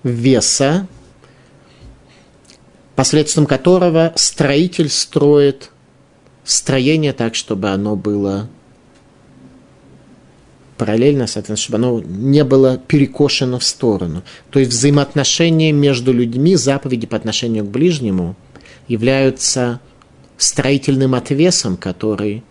веса, 0.04 0.88
посредством 2.96 3.46
которого 3.46 4.14
строитель 4.16 4.90
строит 4.90 5.72
строение 6.44 7.14
так, 7.14 7.36
чтобы 7.36 7.70
оно 7.70 7.96
было 7.96 8.50
параллельно, 10.78 11.28
соответственно, 11.28 11.58
чтобы 11.58 11.78
оно 11.78 12.02
не 12.02 12.44
было 12.44 12.78
перекошено 12.78 13.60
в 13.60 13.64
сторону. 13.64 14.24
То 14.50 14.60
есть 14.60 14.72
взаимоотношения 14.72 15.72
между 15.72 16.12
людьми, 16.12 16.56
заповеди 16.56 17.08
по 17.08 17.16
отношению 17.16 17.64
к 17.64 17.70
ближнему 17.70 18.36
являются 18.88 19.80
строительным 20.38 21.16
отвесом, 21.16 21.78
который 21.78 22.44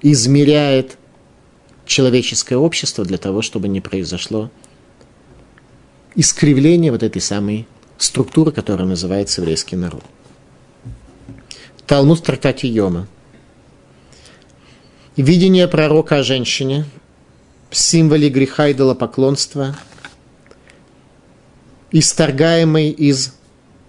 измеряет 0.00 0.98
человеческое 1.86 2.56
общество 2.56 3.04
для 3.04 3.18
того, 3.18 3.42
чтобы 3.42 3.68
не 3.68 3.80
произошло 3.80 4.50
искривление 6.14 6.92
вот 6.92 7.02
этой 7.02 7.22
самой 7.22 7.66
структуры, 7.98 8.52
которая 8.52 8.86
называется 8.86 9.40
еврейский 9.40 9.76
народ. 9.76 10.04
Талмуд 11.86 12.20
в 12.20 12.22
трактате 12.22 12.68
Йома. 12.68 13.08
Видение 15.16 15.68
пророка 15.68 16.18
о 16.18 16.22
женщине, 16.22 16.86
символе 17.70 18.28
греха 18.28 18.68
и 18.68 18.72
идолопоклонства, 18.72 19.76
исторгаемый 21.90 22.90
из 22.90 23.34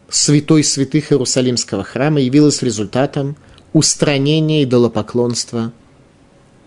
святой 0.10 0.64
святых 0.64 1.12
Иерусалимского 1.12 1.84
храма, 1.84 2.20
явилось 2.20 2.62
результатом 2.62 3.38
устранения 3.74 4.64
идолопоклонства 4.64 5.72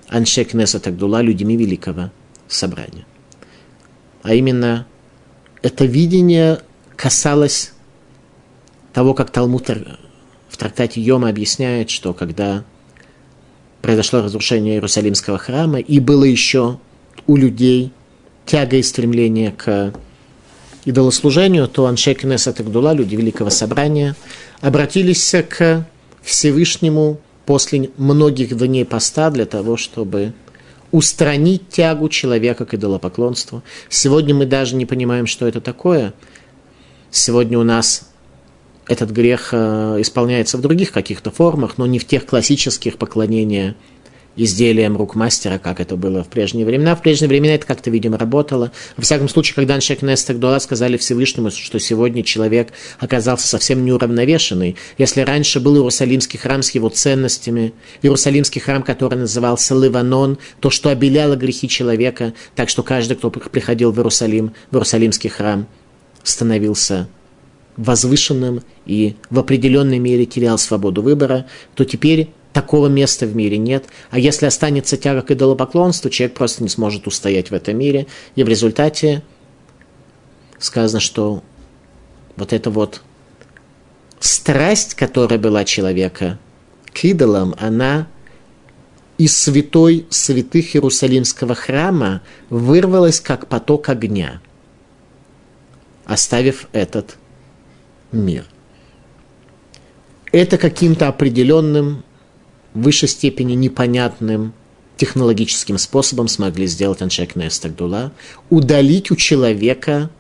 Аншек 0.09 0.55
Несет 0.55 0.87
Агдула 0.87 1.23
людьми 1.23 1.57
великого 1.57 2.11
собрания. 2.49 3.05
А 4.23 4.33
именно, 4.33 4.87
это 5.61 5.85
видение 5.85 6.61
касалось 6.97 7.73
того, 8.93 9.13
как 9.13 9.31
Талмуд 9.31 9.69
в 10.57 10.59
трактате 10.59 11.03
Йома 11.03 11.29
объясняет, 11.29 11.91
что 11.91 12.15
когда 12.15 12.65
произошло 13.83 14.23
разрушение 14.23 14.77
Иерусалимского 14.77 15.37
храма, 15.37 15.81
и 15.81 16.01
было 16.01 16.25
еще 16.25 16.79
у 17.27 17.37
людей 17.37 17.93
тяга 18.47 18.79
и 18.79 18.83
стремление 18.83 19.53
к 19.53 19.93
идолослужению, 20.87 21.69
то 21.69 21.85
Аншей 21.85 22.15
Кнесет 22.15 22.59
Агдула, 22.59 22.95
люди 22.95 23.17
Великого 23.17 23.51
Собрания, 23.51 24.17
обратились 24.63 25.35
к 25.47 25.87
Всевышнему 26.23 27.21
после 27.45 27.91
многих 27.99 28.57
дней 28.57 28.87
поста 28.87 29.29
для 29.31 29.45
того, 29.45 29.77
чтобы 29.77 30.33
устранить 30.91 31.69
тягу 31.69 32.09
человека 32.09 32.65
к 32.65 32.73
идолопоклонству. 32.73 33.63
Сегодня 33.91 34.35
мы 34.35 34.47
даже 34.47 34.75
не 34.75 34.87
понимаем, 34.87 35.27
что 35.27 35.47
это 35.47 35.61
такое. 35.61 36.15
Сегодня 37.11 37.59
у 37.59 37.63
нас 37.63 38.09
этот 38.89 39.11
грех 39.11 39.51
э, 39.53 39.97
исполняется 40.01 40.59
в 40.59 40.61
других 40.61 40.93
каких-то 40.93 41.31
формах, 41.31 41.79
но 41.79 41.87
не 41.87 41.99
в 41.99 42.07
тех 42.07 42.27
классических 42.27 42.99
поклонениях 42.99 43.75
изделиям 44.37 44.97
рук 44.97 45.15
мастера, 45.15 45.59
как 45.59 45.81
это 45.81 45.97
было 45.97 46.23
в 46.23 46.29
прежние 46.29 46.67
времена. 46.67 46.95
В 46.95 47.03
прежние 47.03 47.29
времена 47.29 47.55
это 47.55 47.67
как-то, 47.67 47.91
видимо, 47.91 48.19
работало. 48.19 48.71
Во 48.97 49.03
всяком 49.03 49.29
случае, 49.29 49.55
когда 49.55 49.75
Аншек 49.75 50.03
Нестер 50.03 50.37
Дула 50.37 50.59
сказали 50.59 50.97
Всевышнему, 50.97 51.51
что 51.51 51.81
сегодня 51.81 52.23
человек 52.23 52.69
оказался 52.99 53.49
совсем 53.49 53.85
неуравновешенный. 53.85 54.77
Если 54.99 55.23
раньше 55.23 55.59
был 55.59 55.77
Иерусалимский 55.77 56.39
храм 56.39 56.63
с 56.63 56.71
его 56.71 56.89
ценностями, 56.89 57.73
Иерусалимский 58.03 58.61
храм, 58.61 58.83
который 58.83 59.19
назывался 59.19 59.75
Ливанон, 59.75 60.39
то, 60.61 60.71
что 60.71 60.91
обеляло 60.91 61.35
грехи 61.35 61.69
человека, 61.69 62.35
так 62.55 62.69
что 62.69 62.83
каждый, 62.83 63.17
кто 63.17 63.31
приходил 63.31 63.91
в 63.91 63.99
Иерусалим, 63.99 64.53
в 64.71 64.75
Иерусалимский 64.75 65.31
храм, 65.31 65.67
становился 66.23 67.09
возвышенным 67.77 68.63
и 68.85 69.17
в 69.31 69.39
определенной 69.39 69.99
мере 69.99 70.27
терял 70.27 70.59
свободу 70.59 71.03
выбора, 71.03 71.47
то 71.75 71.85
теперь 71.85 72.31
такого 72.53 72.87
места 72.87 73.27
в 73.27 73.37
мире 73.37 73.59
нет. 73.59 73.85
А 74.11 74.19
если 74.19 74.47
останется 74.47 74.97
тяга 74.97 75.23
к 75.23 75.31
идолопоклонству, 75.31 76.09
человек 76.09 76.37
просто 76.37 76.63
не 76.63 76.71
сможет 76.71 77.07
устоять 77.07 77.51
в 77.51 77.55
этом 77.55 77.77
мире. 77.77 78.07
И 78.35 78.43
в 78.43 78.49
результате 78.49 79.23
сказано, 80.59 81.01
что 81.01 81.43
вот 82.37 82.53
эта 82.53 82.71
вот 82.71 83.03
страсть, 84.21 84.95
которая 84.95 85.39
была 85.39 85.65
человека 85.65 86.39
к 86.95 87.05
идолам, 87.05 87.55
она 87.59 88.09
из 89.19 89.37
святой 89.37 90.07
святых 90.11 90.75
Иерусалимского 90.75 91.55
храма 91.55 92.23
вырвалась 92.51 93.21
как 93.21 93.49
поток 93.49 93.89
огня, 93.89 94.41
оставив 96.07 96.69
этот 96.73 97.17
мир. 98.13 98.45
Это 100.33 100.59
каким-то 100.59 101.09
определенным, 101.09 102.05
в 102.75 102.83
высшей 102.83 103.09
степени 103.09 103.55
непонятным 103.55 104.53
технологическим 104.97 105.79
способом 105.79 106.29
смогли 106.29 106.67
сделать 106.67 107.03
Аншек 107.03 107.37
Нестагдула, 107.37 108.13
удалить 108.51 109.11
у 109.11 109.17
человека 109.17 110.11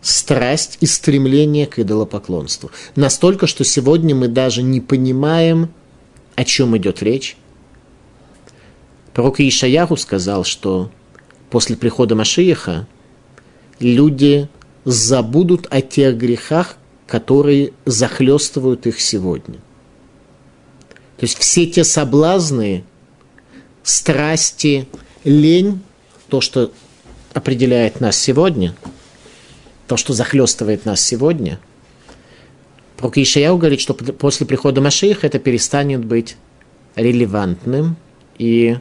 страсть 0.00 0.78
и 0.80 0.86
стремление 0.86 1.66
к 1.66 1.78
идолопоклонству. 1.78 2.70
Настолько, 2.94 3.46
что 3.46 3.64
сегодня 3.64 4.14
мы 4.14 4.28
даже 4.28 4.62
не 4.62 4.80
понимаем, 4.80 5.70
о 6.36 6.44
чем 6.44 6.76
идет 6.76 7.02
речь. 7.02 7.36
Пророк 9.12 9.40
Ишаяху 9.40 9.96
сказал, 9.96 10.44
что 10.44 10.90
после 11.50 11.76
прихода 11.76 12.14
Машиеха 12.14 12.86
люди 13.80 14.48
забудут 14.86 15.66
о 15.70 15.82
тех 15.82 16.16
грехах, 16.16 16.76
которые 17.08 17.72
захлестывают 17.84 18.86
их 18.86 19.00
сегодня. 19.00 19.56
То 21.16 21.24
есть 21.24 21.38
все 21.38 21.66
те 21.66 21.82
соблазны, 21.82 22.84
страсти, 23.82 24.88
лень, 25.24 25.80
то, 26.28 26.40
что 26.40 26.70
определяет 27.34 28.00
нас 28.00 28.16
сегодня, 28.16 28.74
то, 29.88 29.96
что 29.96 30.14
захлестывает 30.14 30.86
нас 30.86 31.02
сегодня, 31.02 31.58
Пророк 32.96 33.18
Ишаяу 33.18 33.58
говорит, 33.58 33.80
что 33.80 33.92
после 33.92 34.46
прихода 34.46 34.80
Машииха 34.80 35.26
это 35.26 35.38
перестанет 35.38 36.02
быть 36.02 36.36
релевантным, 36.94 37.96
и 38.38 38.78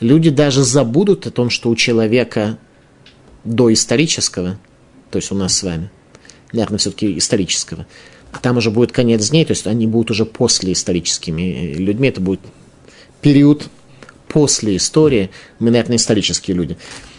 люди 0.00 0.30
даже 0.30 0.64
забудут 0.64 1.26
о 1.26 1.30
том, 1.30 1.50
что 1.50 1.68
у 1.68 1.76
человека 1.76 2.58
до 3.44 3.72
исторического– 3.72 4.56
то 5.12 5.16
есть 5.18 5.30
у 5.30 5.34
нас 5.34 5.54
с 5.56 5.62
вами, 5.62 5.90
наверное, 6.52 6.78
все-таки 6.78 7.18
исторического. 7.18 7.86
Там 8.40 8.56
уже 8.56 8.70
будет 8.70 8.92
конец 8.92 9.28
дней, 9.28 9.44
то 9.44 9.52
есть 9.52 9.66
они 9.66 9.86
будут 9.86 10.10
уже 10.10 10.24
после 10.24 10.72
историческими 10.72 11.74
людьми, 11.74 12.08
это 12.08 12.22
будет 12.22 12.40
период 13.20 13.68
после 14.26 14.76
истории, 14.76 15.30
мы, 15.58 15.70
наверное, 15.70 15.96
исторические 15.96 16.56
люди. 16.56 16.78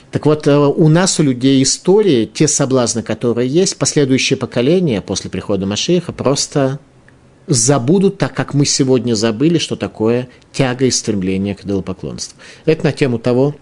Так 0.10 0.26
вот, 0.26 0.48
э, 0.48 0.58
у 0.58 0.90
нас, 0.90 1.20
у 1.20 1.24
людей 1.24 1.62
истории, 1.62 2.26
те 2.26 2.48
соблазны, 2.48 3.04
которые 3.04 3.48
есть, 3.48 3.78
последующие 3.78 4.38
поколения 4.38 5.02
после 5.02 5.30
прихода 5.30 5.68
Машеха 5.68 6.12
просто 6.12 6.80
забудут, 7.46 8.18
так 8.18 8.34
как 8.34 8.56
мы 8.56 8.66
сегодня 8.66 9.14
забыли, 9.14 9.60
что 9.60 9.76
такое 9.76 10.30
тяга 10.52 10.86
и 10.86 10.92
стремление 10.92 11.54
к 11.54 11.64
идолопоклонству. 11.64 12.40
Это 12.66 12.86
на 12.86 12.92
тему 12.92 13.20
того, 13.20 13.56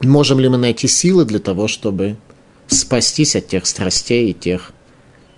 можем 0.00 0.40
ли 0.40 0.48
мы 0.48 0.56
найти 0.56 0.88
силы 0.88 1.26
для 1.26 1.38
того, 1.40 1.68
чтобы 1.68 2.16
спастись 2.70 3.36
от 3.36 3.48
тех 3.48 3.66
страстей 3.66 4.30
и 4.30 4.34
тех 4.34 4.72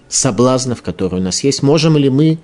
соблазнов, 0.08 0.82
которые 0.82 1.20
у 1.20 1.24
нас 1.24 1.42
есть? 1.44 1.62
Можем 1.62 1.96
ли 1.96 2.10
мы 2.10 2.38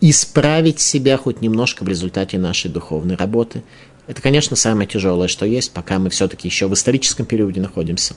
исправить 0.00 0.80
себя 0.80 1.16
хоть 1.16 1.40
немножко 1.40 1.84
в 1.84 1.88
результате 1.88 2.38
нашей 2.38 2.70
духовной 2.70 3.16
работы? 3.16 3.62
Это, 4.06 4.20
конечно, 4.20 4.56
самое 4.56 4.88
тяжелое, 4.88 5.28
что 5.28 5.46
есть, 5.46 5.72
пока 5.72 5.98
мы 5.98 6.10
все-таки 6.10 6.48
еще 6.48 6.66
в 6.66 6.74
историческом 6.74 7.26
периоде 7.26 7.60
находимся. 7.60 8.14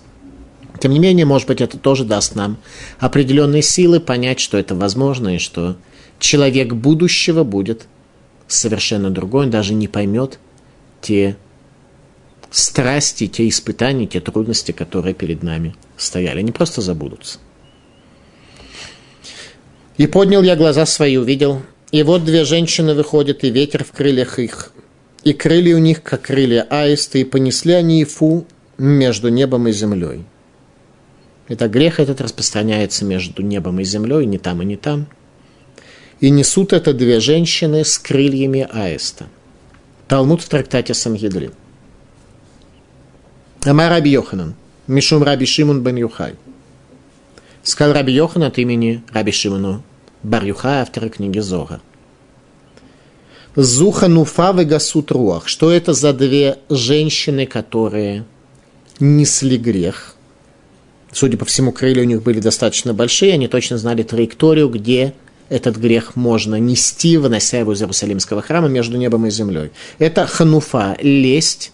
Тем 0.79 0.91
не 0.91 0.99
менее, 0.99 1.25
может 1.25 1.47
быть, 1.47 1.61
это 1.61 1.77
тоже 1.77 2.03
даст 2.03 2.35
нам 2.35 2.57
определенные 2.99 3.61
силы 3.61 3.99
понять, 3.99 4.39
что 4.39 4.57
это 4.57 4.73
возможно, 4.73 5.35
и 5.35 5.37
что 5.37 5.77
человек 6.19 6.73
будущего 6.73 7.43
будет 7.43 7.85
совершенно 8.47 9.11
другой, 9.11 9.45
он 9.45 9.51
даже 9.51 9.73
не 9.73 9.87
поймет 9.87 10.39
те 11.01 11.37
страсти, 12.49 13.27
те 13.27 13.47
испытания, 13.47 14.07
те 14.07 14.19
трудности, 14.19 14.71
которые 14.71 15.13
перед 15.13 15.43
нами 15.43 15.75
стояли. 15.97 16.39
Они 16.39 16.51
просто 16.51 16.81
забудутся. 16.81 17.39
И 19.97 20.07
поднял 20.07 20.41
я 20.41 20.55
глаза 20.55 20.85
свои, 20.85 21.17
увидел, 21.17 21.61
и 21.91 22.01
вот 22.01 22.25
две 22.25 22.45
женщины 22.45 22.95
выходят, 22.95 23.43
и 23.43 23.51
ветер 23.51 23.83
в 23.83 23.91
крыльях 23.91 24.39
их, 24.39 24.71
и 25.23 25.33
крылья 25.33 25.75
у 25.75 25.79
них, 25.79 26.01
как 26.01 26.23
крылья 26.23 26.63
аиста, 26.69 27.19
и 27.19 27.23
понесли 27.23 27.73
они 27.73 28.01
Ифу 28.01 28.47
между 28.77 29.29
небом 29.29 29.67
и 29.67 29.71
землей. 29.71 30.25
Это 31.47 31.67
грех 31.67 31.99
этот 31.99 32.21
распространяется 32.21 33.05
между 33.05 33.43
небом 33.43 33.79
и 33.79 33.83
землей, 33.83 34.25
не 34.25 34.39
там 34.39 34.61
и 34.61 34.65
не 34.65 34.77
там. 34.77 35.07
И 36.19 36.29
несут 36.29 36.73
это 36.73 36.93
две 36.93 37.19
женщины 37.19 37.83
с 37.83 37.99
крыльями 37.99 38.67
аиста. 38.71 39.25
Талмуд 40.07 40.41
в 40.41 40.49
трактате 40.49 40.93
Сангидрин. 40.93 41.53
Ама 43.65 43.89
Раби 43.89 44.09
Йоханан, 44.11 44.55
Мишум 44.87 45.23
Раби 45.23 45.45
Шимон 45.45 45.81
бен 45.81 45.95
Юхай. 45.95 46.35
Сказал 47.63 47.93
Раби 47.93 48.11
Йохан 48.13 48.43
от 48.43 48.57
имени 48.57 49.01
Раби 49.13 49.31
Шимону 49.31 49.81
Бар 50.23 50.43
Юхай, 50.43 50.81
автора 50.81 51.07
книги 51.07 51.39
Зора. 51.39 51.79
Зуха 53.55 54.07
Нуфа 54.09 54.51
Гасут 54.53 55.11
Руах. 55.11 55.47
Что 55.47 55.71
это 55.71 55.93
за 55.93 56.11
две 56.11 56.57
женщины, 56.69 57.45
которые 57.45 58.25
несли 58.99 59.57
грех? 59.57 60.15
Судя 61.13 61.37
по 61.37 61.45
всему, 61.45 61.71
крылья 61.71 62.01
у 62.01 62.05
них 62.05 62.23
были 62.23 62.39
достаточно 62.39 62.93
большие, 62.93 63.33
они 63.33 63.47
точно 63.47 63.77
знали 63.77 64.03
траекторию, 64.03 64.67
где 64.67 65.13
этот 65.47 65.77
грех 65.77 66.15
можно 66.15 66.55
нести, 66.59 67.17
вынося 67.17 67.59
его 67.59 67.73
из 67.73 67.81
Иерусалимского 67.81 68.41
храма 68.41 68.67
между 68.67 68.97
небом 68.97 69.27
и 69.27 69.29
землей. 69.29 69.71
Это 69.99 70.25
хануфа, 70.25 70.97
лесть, 70.99 71.71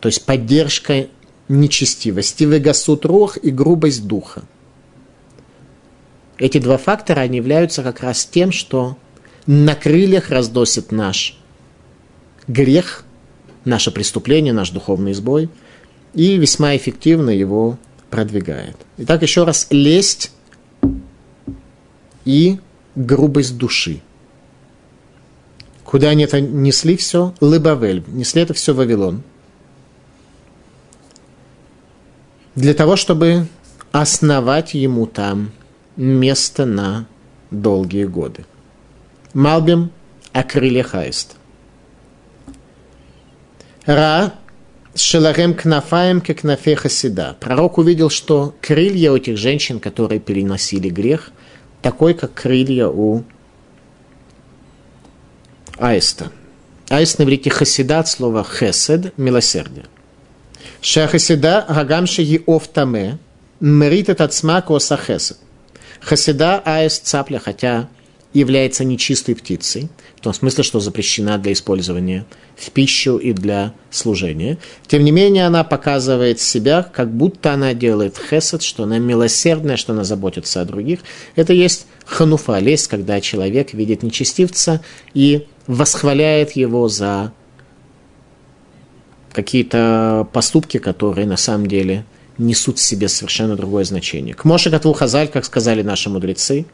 то 0.00 0.08
есть 0.08 0.26
поддержка 0.26 1.06
нечестивости, 1.48 2.44
вегасут 2.44 3.04
рох 3.04 3.36
и 3.36 3.50
грубость 3.50 4.06
духа. 4.06 4.42
Эти 6.38 6.58
два 6.58 6.78
фактора, 6.78 7.20
они 7.20 7.36
являются 7.36 7.82
как 7.82 8.00
раз 8.00 8.26
тем, 8.26 8.50
что 8.50 8.96
на 9.46 9.74
крыльях 9.74 10.30
разносит 10.30 10.90
наш 10.90 11.38
грех, 12.48 13.04
наше 13.64 13.90
преступление, 13.90 14.52
наш 14.52 14.70
духовный 14.70 15.14
сбой, 15.14 15.48
и 16.14 16.36
весьма 16.36 16.76
эффективно 16.76 17.30
его 17.30 17.78
продвигает. 18.10 18.76
Итак, 18.98 19.22
еще 19.22 19.44
раз, 19.44 19.66
лесть 19.70 20.32
и 22.24 22.58
грубость 22.94 23.56
души. 23.56 24.00
Куда 25.84 26.08
они 26.08 26.24
это 26.24 26.40
несли 26.40 26.96
все? 26.96 27.34
Лыбавель. 27.40 28.02
Несли 28.08 28.42
это 28.42 28.54
все 28.54 28.72
в 28.72 28.76
Вавилон. 28.76 29.22
Для 32.54 32.74
того, 32.74 32.96
чтобы 32.96 33.46
основать 33.92 34.74
ему 34.74 35.06
там 35.06 35.52
место 35.96 36.66
на 36.66 37.06
долгие 37.50 38.04
годы. 38.04 38.44
Малбим 39.32 39.90
о 40.32 40.42
крыльях 40.42 40.94
аиста. 40.94 41.34
Ра 43.86 44.34
Шеларем 44.96 45.54
кнафаем 45.54 46.20
как 46.20 46.40
кнафе 46.40 46.76
хасида. 46.76 47.36
Пророк 47.40 47.78
увидел, 47.78 48.10
что 48.10 48.54
крылья 48.60 49.10
у 49.10 49.16
этих 49.16 49.36
женщин, 49.36 49.80
которые 49.80 50.20
переносили 50.20 50.88
грех, 50.88 51.32
такой, 51.82 52.14
как 52.14 52.34
крылья 52.34 52.86
у 52.86 53.24
аиста. 55.78 56.30
Аист 56.88 57.18
на 57.18 57.24
иврите 57.24 57.50
хасида 57.50 57.98
от 57.98 58.08
слова 58.08 58.44
хесед, 58.44 59.18
милосердие. 59.18 59.86
Шахасида 60.84 61.64
гагамши 61.66 62.22
и 62.22 62.42
офтаме, 62.46 63.18
мрит 63.58 64.10
от 64.10 64.34
смака 64.34 64.78
хесед. 64.78 65.38
Хасида 66.00 66.60
аист 66.62 67.06
цапля, 67.06 67.38
хотя 67.38 67.88
является 68.34 68.84
нечистой 68.84 69.34
птицей, 69.34 69.88
в 70.16 70.20
том 70.20 70.34
смысле, 70.34 70.62
что 70.62 70.80
запрещена 70.80 71.38
для 71.38 71.54
использования 71.54 72.26
в 72.54 72.70
пищу 72.70 73.16
и 73.16 73.32
для 73.32 73.72
служения. 73.90 74.58
Тем 74.86 75.04
не 75.04 75.10
менее, 75.10 75.46
она 75.46 75.64
показывает 75.64 76.38
себя, 76.38 76.82
как 76.82 77.10
будто 77.10 77.54
она 77.54 77.72
делает 77.72 78.18
хесед, 78.18 78.62
что 78.62 78.82
она 78.82 78.98
милосердная, 78.98 79.78
что 79.78 79.94
она 79.94 80.04
заботится 80.04 80.60
о 80.60 80.66
других. 80.66 81.00
Это 81.34 81.54
есть 81.54 81.86
хануфа, 82.04 82.58
лесть, 82.58 82.88
когда 82.88 83.22
человек 83.22 83.72
видит 83.72 84.02
нечестивца 84.02 84.82
и 85.14 85.46
восхваляет 85.66 86.52
его 86.52 86.88
за 86.88 87.32
какие-то 89.34 90.26
поступки, 90.32 90.78
которые 90.78 91.26
на 91.26 91.36
самом 91.36 91.66
деле 91.66 92.04
несут 92.38 92.78
в 92.78 92.82
себе 92.82 93.08
совершенно 93.08 93.56
другое 93.56 93.84
значение. 93.84 94.34
К 94.34 94.44
Моше 94.44 94.70
Хазаль, 94.70 95.28
как 95.28 95.44
сказали 95.44 95.82
наши 95.82 96.08
мудрецы, 96.08 96.64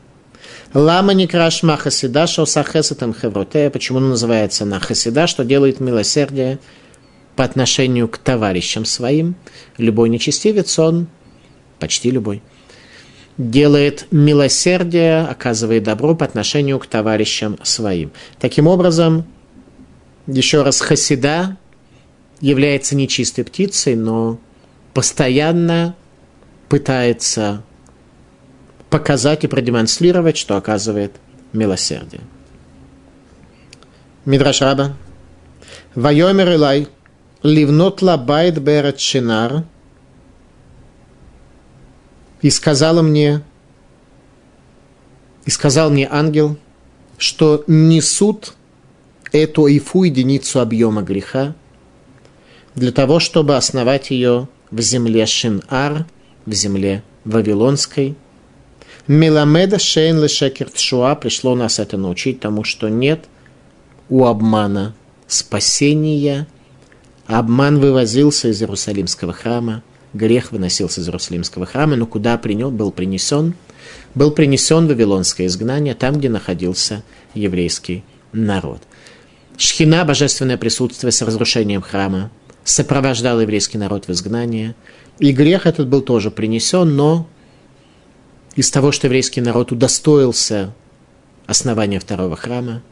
Лама 0.72 1.14
не 1.14 1.26
крашма 1.26 1.76
хасида, 1.76 2.28
что 2.28 2.46
сахесатам 2.46 3.12
хевротея. 3.12 3.70
Почему 3.70 3.98
он 3.98 4.10
называется 4.10 4.64
на 4.64 4.78
хасида, 4.78 5.26
что 5.26 5.44
делает 5.44 5.80
милосердие 5.80 6.60
по 7.34 7.42
отношению 7.42 8.06
к 8.06 8.18
товарищам 8.18 8.84
своим. 8.84 9.34
Любой 9.78 10.08
нечестивец, 10.10 10.78
он, 10.78 11.08
почти 11.80 12.10
любой, 12.10 12.40
делает 13.36 14.06
милосердие, 14.12 15.22
оказывает 15.22 15.82
добро 15.82 16.14
по 16.14 16.24
отношению 16.24 16.78
к 16.78 16.86
товарищам 16.86 17.58
своим. 17.64 18.12
Таким 18.38 18.68
образом, 18.68 19.24
еще 20.28 20.62
раз, 20.62 20.80
хасида 20.80 21.56
является 22.40 22.96
нечистой 22.96 23.44
птицей, 23.44 23.94
но 23.94 24.38
постоянно 24.94 25.94
пытается 26.68 27.62
показать 28.88 29.44
и 29.44 29.48
продемонстрировать, 29.48 30.36
что 30.36 30.56
оказывает 30.56 31.12
милосердие. 31.52 32.22
Мидраш 34.24 34.60
Раба. 34.60 34.96
Вайомер 35.94 36.52
Илай, 36.52 36.88
ливнот 37.42 38.02
лабайт 38.02 38.58
берет 38.58 39.00
шинар, 39.00 39.64
и 42.42 42.50
сказала 42.50 43.02
мне, 43.02 43.42
и 45.44 45.50
сказал 45.50 45.90
мне 45.90 46.08
ангел, 46.10 46.56
что 47.18 47.64
несут 47.66 48.54
эту 49.32 49.66
ифу 49.66 50.04
единицу 50.04 50.60
объема 50.60 51.02
греха 51.02 51.54
для 52.74 52.92
того, 52.92 53.18
чтобы 53.20 53.56
основать 53.56 54.10
ее 54.10 54.48
в 54.70 54.80
земле 54.80 55.26
Шин-Ар, 55.26 56.06
в 56.46 56.52
земле 56.52 57.02
Вавилонской– 57.24 58.16
Миламеда 59.10 59.80
Шейн 59.80 60.22
Лешекер 60.22 60.70
Тшуа 60.70 61.16
пришло 61.16 61.56
нас 61.56 61.80
это 61.80 61.96
научить 61.96 62.38
тому, 62.38 62.62
что 62.62 62.88
нет 62.88 63.24
у 64.08 64.24
обмана 64.24 64.94
спасения. 65.26 66.46
Обман 67.26 67.80
вывозился 67.80 68.48
из 68.48 68.62
Иерусалимского 68.62 69.32
храма, 69.32 69.82
грех 70.12 70.52
выносился 70.52 71.00
из 71.00 71.08
Иерусалимского 71.08 71.66
храма, 71.66 71.96
но 71.96 72.06
куда 72.06 72.38
принес, 72.38 72.70
был 72.70 72.92
принесен? 72.92 73.54
Был 74.14 74.30
принесен 74.30 74.86
вавилонское 74.86 75.48
изгнание, 75.48 75.94
там, 75.94 76.16
где 76.16 76.28
находился 76.28 77.02
еврейский 77.34 78.04
народ. 78.32 78.80
Шхина, 79.56 80.04
божественное 80.04 80.56
присутствие 80.56 81.10
с 81.10 81.20
разрушением 81.22 81.82
храма, 81.82 82.30
сопровождал 82.70 83.40
еврейский 83.40 83.78
народ 83.78 84.06
в 84.06 84.12
изгнание. 84.12 84.74
И 85.18 85.32
грех 85.32 85.66
этот 85.66 85.88
был 85.88 86.02
тоже 86.02 86.30
принесен, 86.30 86.96
но 86.96 87.28
из 88.54 88.70
того, 88.70 88.92
что 88.92 89.06
еврейский 89.06 89.40
народ 89.40 89.72
удостоился 89.72 90.72
основания 91.46 91.98
второго 91.98 92.36
храма, 92.36 92.82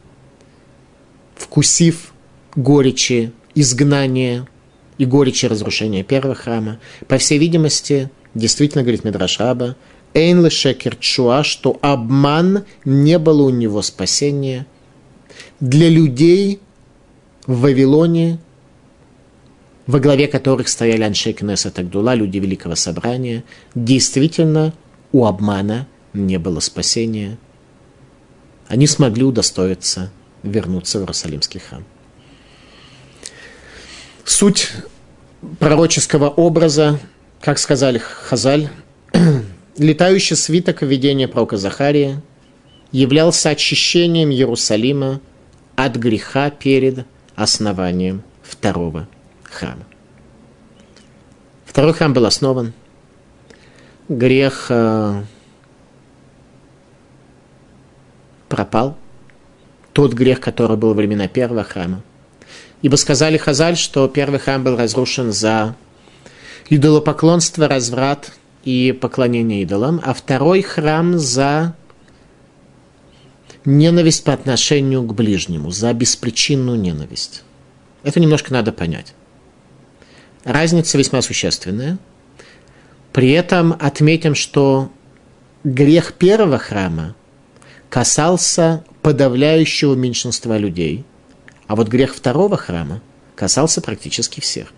вкусив 1.35 2.13
горечи 2.55 3.31
изгнания 3.55 4.47
и 4.97 5.05
горечи 5.05 5.45
разрушения 5.45 6.03
первого 6.03 6.35
храма, 6.35 6.79
по 7.07 7.17
всей 7.17 7.39
видимости, 7.39 8.09
действительно, 8.35 8.83
говорит 8.83 9.05
Медраш 9.05 9.39
Раба, 9.39 9.75
Эйн 10.13 10.43
лешекер 10.43 10.95
чуа, 10.97 11.43
что 11.43 11.79
обман 11.81 12.65
не 12.83 13.17
было 13.17 13.43
у 13.43 13.49
него 13.49 13.81
спасения. 13.81 14.65
Для 15.59 15.87
людей 15.87 16.59
в 17.45 17.61
Вавилоне, 17.61 18.39
во 19.89 19.99
главе 19.99 20.27
которых 20.27 20.67
стояли 20.67 21.01
Аншей 21.01 21.33
Кнесет 21.33 21.79
Агдула, 21.79 22.13
люди 22.13 22.37
Великого 22.37 22.75
Собрания, 22.75 23.43
действительно 23.73 24.71
у 25.11 25.25
обмана 25.25 25.87
не 26.13 26.37
было 26.37 26.59
спасения. 26.59 27.39
Они 28.67 28.85
смогли 28.85 29.23
удостоиться 29.23 30.11
вернуться 30.43 30.99
в 30.99 31.01
Иерусалимский 31.01 31.59
храм. 31.59 31.83
Суть 34.25 34.69
пророческого 35.57 36.29
образа, 36.29 36.99
как 37.41 37.57
сказали 37.57 37.97
Хазаль, 37.97 38.69
летающий 39.79 40.35
свиток 40.35 40.83
видения 40.83 41.27
пророка 41.27 41.57
Захария 41.57 42.21
являлся 42.91 43.49
очищением 43.49 44.29
Иерусалима 44.29 45.19
от 45.75 45.95
греха 45.95 46.51
перед 46.51 47.07
основанием 47.35 48.21
второго 48.43 49.07
храма. 49.51 49.83
Второй 51.65 51.93
храм 51.93 52.13
был 52.13 52.25
основан. 52.25 52.73
Грех 54.07 54.67
э, 54.69 55.23
пропал. 58.47 58.97
Тот 59.93 60.13
грех, 60.13 60.39
который 60.39 60.77
был 60.77 60.89
во 60.89 60.95
времена 60.95 61.27
первого 61.27 61.63
храма. 61.63 62.01
Ибо 62.81 62.95
сказали 62.95 63.37
Хазаль, 63.37 63.77
что 63.77 64.07
первый 64.07 64.39
храм 64.39 64.63
был 64.63 64.77
разрушен 64.77 65.31
за 65.31 65.75
идолопоклонство, 66.69 67.67
разврат 67.67 68.31
и 68.63 68.91
поклонение 68.91 69.61
идолам, 69.63 70.01
а 70.03 70.13
второй 70.13 70.61
храм 70.61 71.17
за 71.17 71.75
ненависть 73.65 74.23
по 74.23 74.33
отношению 74.33 75.03
к 75.03 75.13
ближнему, 75.13 75.71
за 75.71 75.93
беспричинную 75.93 76.79
ненависть. 76.79 77.43
Это 78.03 78.19
немножко 78.19 78.53
надо 78.53 78.71
понять. 78.71 79.13
Разница 80.43 80.97
весьма 80.97 81.21
существенная. 81.21 81.97
При 83.11 83.31
этом 83.31 83.75
отметим, 83.79 84.35
что 84.35 84.91
грех 85.63 86.13
первого 86.13 86.57
храма 86.57 87.15
касался 87.89 88.83
подавляющего 89.01 89.95
меньшинства 89.95 90.57
людей, 90.57 91.05
а 91.67 91.75
вот 91.75 91.87
грех 91.87 92.15
второго 92.15 92.57
храма 92.57 93.01
касался 93.35 93.81
практически 93.81 94.39
всех. 94.39 94.73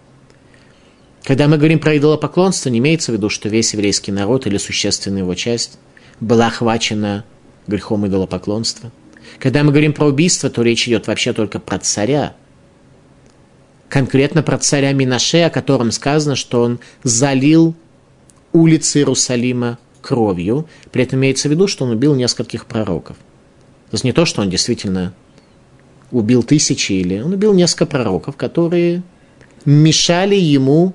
Когда 1.23 1.47
мы 1.47 1.57
говорим 1.57 1.79
про 1.79 1.97
идолопоклонство, 1.97 2.69
не 2.69 2.79
имеется 2.79 3.11
в 3.11 3.15
виду, 3.15 3.29
что 3.29 3.47
весь 3.47 3.73
еврейский 3.73 4.11
народ 4.11 4.47
или 4.47 4.57
существенная 4.57 5.21
его 5.21 5.35
часть 5.35 5.77
была 6.19 6.47
охвачена 6.47 7.25
грехом 7.67 8.07
идолопоклонства. 8.07 8.91
Когда 9.39 9.63
мы 9.63 9.71
говорим 9.71 9.93
про 9.93 10.07
убийство, 10.07 10.49
то 10.49 10.63
речь 10.63 10.87
идет 10.87 11.07
вообще 11.07 11.33
только 11.33 11.59
про 11.59 11.77
царя. 11.77 12.35
Конкретно 13.91 14.41
про 14.41 14.57
царя 14.57 14.93
Минаше, 14.93 15.41
о 15.41 15.49
котором 15.49 15.91
сказано, 15.91 16.37
что 16.37 16.61
он 16.61 16.79
залил 17.03 17.75
улицы 18.53 18.99
Иерусалима 18.99 19.79
кровью. 20.01 20.65
При 20.93 21.03
этом 21.03 21.19
имеется 21.19 21.49
в 21.49 21.51
виду, 21.51 21.67
что 21.67 21.83
он 21.83 21.91
убил 21.91 22.15
нескольких 22.15 22.67
пророков. 22.67 23.17
То 23.17 23.95
есть 23.95 24.05
не 24.05 24.13
то, 24.13 24.23
что 24.23 24.43
он 24.43 24.49
действительно 24.49 25.13
убил 26.09 26.41
тысячи 26.41 26.93
или... 26.93 27.19
Он 27.19 27.33
убил 27.33 27.53
несколько 27.53 27.85
пророков, 27.85 28.37
которые 28.37 29.03
мешали 29.65 30.35
ему 30.35 30.93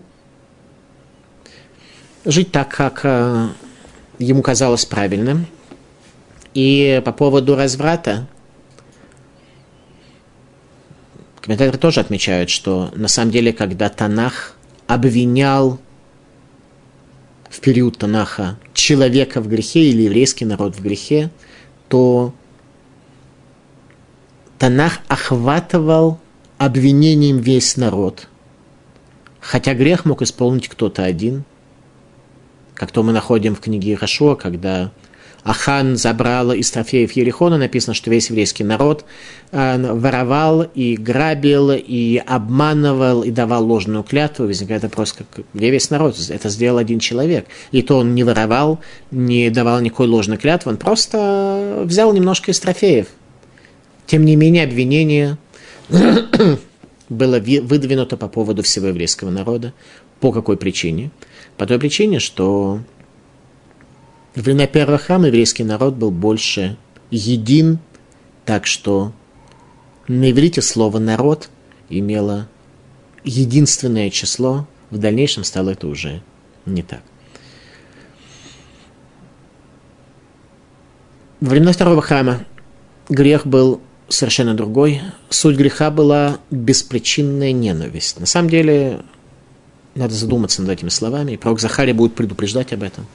жить 2.24 2.50
так, 2.50 2.74
как 2.74 3.00
э, 3.02 3.48
ему 4.18 4.40
казалось 4.40 4.86
правильным. 4.86 5.44
И 6.54 7.02
по 7.04 7.12
поводу 7.12 7.56
разврата, 7.56 8.26
комментаторы 11.46 11.78
тоже 11.78 12.00
отмечают, 12.00 12.50
что 12.50 12.90
на 12.94 13.08
самом 13.08 13.30
деле, 13.30 13.52
когда 13.52 13.88
Танах 13.88 14.56
обвинял 14.86 15.80
в 17.48 17.60
период 17.60 17.98
Танаха 17.98 18.58
человека 18.74 19.40
в 19.40 19.48
грехе 19.48 19.88
или 19.88 20.02
еврейский 20.02 20.44
народ 20.44 20.76
в 20.76 20.82
грехе, 20.82 21.30
то 21.88 22.34
Танах 24.58 24.98
охватывал 25.08 26.18
обвинением 26.58 27.38
весь 27.38 27.76
народ. 27.76 28.28
Хотя 29.40 29.74
грех 29.74 30.04
мог 30.04 30.22
исполнить 30.22 30.68
кто-то 30.68 31.04
один– 31.04 31.44
как 32.76 32.92
то 32.92 33.02
мы 33.02 33.12
находим 33.12 33.54
в 33.54 33.60
книге 33.60 33.96
Рашуа, 33.96 34.36
когда 34.36 34.92
Ахан 35.46 35.96
забрал 35.96 36.50
из 36.50 36.72
трофеев 36.72 37.12
Ерихона, 37.12 37.56
написано, 37.56 37.94
что 37.94 38.10
весь 38.10 38.30
еврейский 38.30 38.64
народ 38.64 39.04
э, 39.52 39.92
воровал 39.92 40.62
и 40.62 40.96
грабил, 40.96 41.70
и 41.70 42.16
обманывал, 42.16 43.22
и 43.22 43.30
давал 43.30 43.64
ложную 43.64 44.02
клятву. 44.02 44.46
Возникает 44.46 44.82
вопрос, 44.82 45.12
как, 45.12 45.28
где 45.54 45.70
весь 45.70 45.88
народ? 45.90 46.16
Это 46.30 46.48
сделал 46.48 46.78
один 46.78 46.98
человек. 46.98 47.46
И 47.70 47.82
то 47.82 47.98
он 47.98 48.16
не 48.16 48.24
воровал, 48.24 48.80
не 49.12 49.48
давал 49.50 49.80
никакой 49.80 50.08
ложной 50.08 50.36
клятвы, 50.36 50.72
он 50.72 50.78
просто 50.78 51.82
взял 51.84 52.12
немножко 52.12 52.50
из 52.50 52.58
трофеев. 52.58 53.06
Тем 54.06 54.24
не 54.24 54.34
менее, 54.34 54.64
обвинение 54.64 55.38
было 57.08 57.38
выдвинуто 57.38 58.16
по 58.16 58.26
поводу 58.26 58.64
всего 58.64 58.88
еврейского 58.88 59.30
народа. 59.30 59.74
По 60.18 60.32
какой 60.32 60.56
причине? 60.56 61.12
По 61.56 61.66
той 61.66 61.78
причине, 61.78 62.18
что 62.18 62.80
во 64.36 64.42
времена 64.42 64.66
первого 64.66 64.98
храма 64.98 65.28
еврейский 65.28 65.64
народ 65.64 65.94
был 65.94 66.10
больше 66.10 66.76
един, 67.10 67.78
так 68.44 68.66
что 68.66 69.12
на 70.08 70.30
иврите 70.30 70.60
слово 70.60 70.98
«народ» 70.98 71.48
имело 71.88 72.46
единственное 73.24 74.10
число, 74.10 74.68
в 74.90 74.98
дальнейшем 74.98 75.42
стало 75.42 75.70
это 75.70 75.88
уже 75.88 76.22
не 76.66 76.82
так. 76.82 77.02
Во 81.40 81.50
времена 81.50 81.72
второго 81.72 82.02
храма 82.02 82.44
грех 83.08 83.46
был 83.46 83.80
совершенно 84.08 84.54
другой. 84.54 85.00
Суть 85.30 85.56
греха 85.56 85.90
была 85.90 86.38
беспричинная 86.50 87.52
ненависть. 87.52 88.20
На 88.20 88.26
самом 88.26 88.50
деле, 88.50 89.00
надо 89.94 90.14
задуматься 90.14 90.60
над 90.60 90.70
этими 90.70 90.90
словами, 90.90 91.32
и 91.32 91.36
пророк 91.36 91.58
Захария 91.58 91.94
будет 91.94 92.14
предупреждать 92.14 92.72
об 92.72 92.82
этом. 92.82 93.06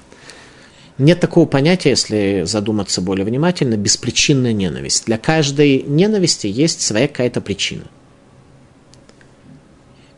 Нет 1.01 1.19
такого 1.19 1.45
понятия, 1.45 1.89
если 1.89 2.43
задуматься 2.45 3.01
более 3.01 3.25
внимательно, 3.25 3.75
беспричинная 3.75 4.53
ненависть. 4.53 5.05
Для 5.05 5.17
каждой 5.17 5.81
ненависти 5.81 6.47
есть 6.47 6.81
своя 6.81 7.07
какая-то 7.07 7.41
причина. 7.41 7.85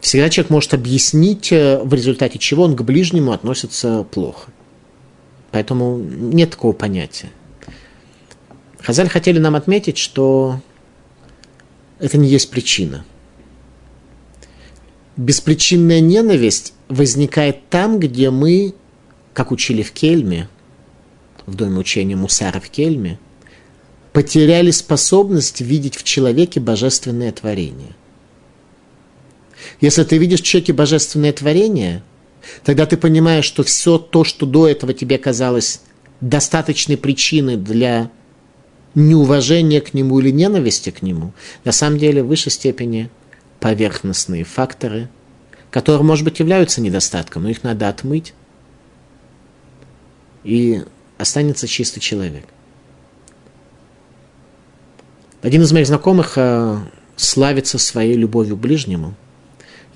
Всегда 0.01 0.29
человек 0.29 0.49
может 0.49 0.73
объяснить, 0.73 1.51
э, 1.53 1.79
в 1.81 1.93
результате 1.93 2.37
чего 2.37 2.63
он 2.63 2.75
к 2.75 2.81
ближнему 2.81 3.31
относится 3.31 4.03
плохо. 4.03 4.51
Поэтому 5.51 5.97
нет 5.97 6.51
такого 6.51 6.73
понятия. 6.73 7.29
Хазаль 8.79 9.07
хотели 9.07 9.39
нам 9.39 9.55
отметить, 9.55 9.97
что 9.97 10.59
это 11.99 12.17
не 12.17 12.27
есть 12.27 12.49
причина– 12.49 13.05
беспричинная 15.17 15.99
ненависть 15.99 16.73
возникает 16.89 17.69
там, 17.69 17.99
где 17.99 18.29
мы, 18.29 18.73
как 19.33 19.51
учили 19.51 19.83
в 19.83 19.91
Кельме, 19.91 20.49
в 21.45 21.55
доме 21.55 21.79
учения 21.79 22.15
Мусара 22.15 22.59
в 22.59 22.69
Кельме, 22.69 23.19
потеряли 24.11 24.71
способность 24.71 25.61
видеть 25.61 25.95
в 25.95 26.03
человеке 26.03 26.59
божественное 26.59 27.31
творение. 27.31 27.95
Если 29.81 30.03
ты 30.03 30.17
видишь 30.17 30.41
в 30.41 30.45
человеке 30.45 30.73
божественное 30.73 31.33
творение, 31.33 32.03
тогда 32.63 32.85
ты 32.85 32.97
понимаешь, 32.97 33.45
что 33.45 33.63
все 33.63 33.97
то, 33.97 34.23
что 34.23 34.45
до 34.45 34.67
этого 34.67 34.93
тебе 34.93 35.17
казалось 35.17 35.81
достаточной 36.21 36.97
причиной 36.97 37.57
для 37.57 38.11
неуважения 38.95 39.81
к 39.81 39.93
нему 39.93 40.19
или 40.19 40.29
ненависти 40.29 40.91
к 40.91 41.01
нему, 41.01 41.33
на 41.63 41.71
самом 41.71 41.97
деле 41.97 42.23
в 42.23 42.27
высшей 42.27 42.51
степени– 42.51 43.09
поверхностные 43.63 44.43
факторы, 44.43 45.07
которые, 45.71 46.03
может 46.03 46.25
быть, 46.25 46.39
являются 46.39 46.81
недостатком, 46.81 47.43
но 47.43 47.49
их 47.49 47.63
надо 47.63 47.87
отмыть, 47.87 48.33
и 50.43 50.83
останется 51.23 51.67
чистый 51.67 51.99
человек. 51.99 52.45
Один 55.41 55.63
из 55.63 55.73
моих 55.73 55.87
знакомых 55.87 56.33
э, 56.37 56.77
славится 57.15 57.77
своей 57.77 58.15
любовью 58.15 58.55
к 58.55 58.59
ближнему. 58.59 59.15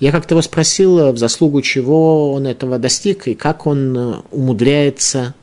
Я 0.00 0.12
как-то 0.12 0.34
его 0.34 0.42
спросил, 0.42 0.98
э, 0.98 1.12
в 1.12 1.18
заслугу 1.18 1.62
чего 1.62 2.32
он 2.32 2.46
этого 2.46 2.78
достиг, 2.78 3.28
и 3.28 3.34
как 3.34 3.66
он 3.66 3.96
э, 3.96 4.14
умудряется 4.30 5.34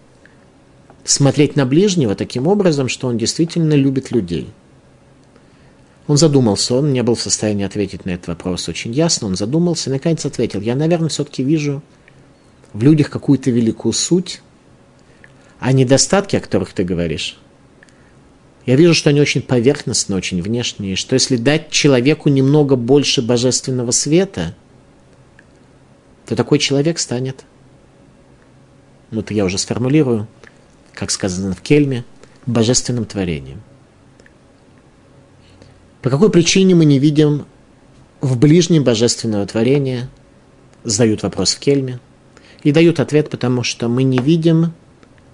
смотреть 1.03 1.55
на 1.55 1.65
ближнего 1.65 2.15
таким 2.15 2.47
образом, 2.47 2.88
что 2.88 3.07
он 3.07 3.17
действительно 3.17 3.73
любит 3.73 4.11
людей– 4.11 4.49
он 6.07 6.17
задумался, 6.17 6.75
он 6.75 6.93
не 6.93 7.01
был 7.01 7.15
в 7.15 7.21
состоянии 7.21 7.65
ответить 7.65 8.05
на 8.05 8.11
этот 8.11 8.27
вопрос 8.27 8.69
очень 8.69 8.91
ясно, 8.91 9.27
он 9.27 9.36
задумался 9.36 9.89
и 9.89 9.93
наконец 9.93 10.25
ответил, 10.25 10.61
я, 10.61 10.75
наверное, 10.75 11.09
все-таки 11.09 11.43
вижу 11.43 11.81
в 12.73 12.83
людях 12.83 13.09
какую-то 13.09 13.49
великую 13.49 13.93
суть, 13.93 14.41
а 15.60 15.72
недостатки, 15.72 16.36
о 16.36 16.41
которых 16.41 16.74
ты 16.74 16.84
говоришь, 16.84 17.38
я 18.66 18.76
вижу, 18.76 18.93
что 18.93 19.10
они 19.10 19.22
очень 19.22 19.41
поверхностные, 19.41 20.18
очень 20.18 20.41
внешние, 20.41 20.95
что 20.95 21.14
если 21.14 21.38
дать 21.38 21.70
человеку 21.70 22.30
немного 22.30 22.76
больше 22.76 23.22
божественного 23.22 23.91
света, 23.91 24.56
то 26.26 26.36
такой 26.36 26.60
человек 26.60 26.97
станет, 26.97 27.45
ну 29.12 29.22
это 29.22 29.34
я 29.34 29.45
уже 29.45 29.58
сформулирую, 29.58 30.28
как 30.93 31.12
сказано 31.12 31.53
в 31.53 31.62
Кельме, 31.62 32.03
божественным 32.45 33.06
творением– 33.06 33.62
по 36.06 36.12
какой 36.12 36.30
причине 36.30 36.76
мы 36.76 36.86
не 36.86 36.99
видим 36.99 37.47
в 38.22 38.38
ближнем 38.38 38.84
божественного 38.84 39.43
творения? 39.47 40.08
Задают 40.84 41.24
вопрос 41.24 41.56
в 41.56 41.60
Кельме. 41.60 41.99
И 42.62 42.72
дают 42.72 42.99
ответ, 42.99 43.32
потому 43.32 43.64
что 43.64 43.88
мы 43.88 44.03
не 44.03 44.20
видим 44.20 44.74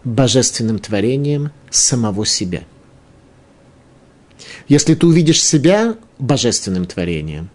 божественным 0.03 0.79
творением 0.79 1.51
самого 1.69 2.25
себя. 2.25 2.63
Если 4.67 4.95
ты 4.95 5.05
увидишь 5.05 5.43
себя 5.43 5.95
божественным 6.17 6.85
творением, 6.85 7.49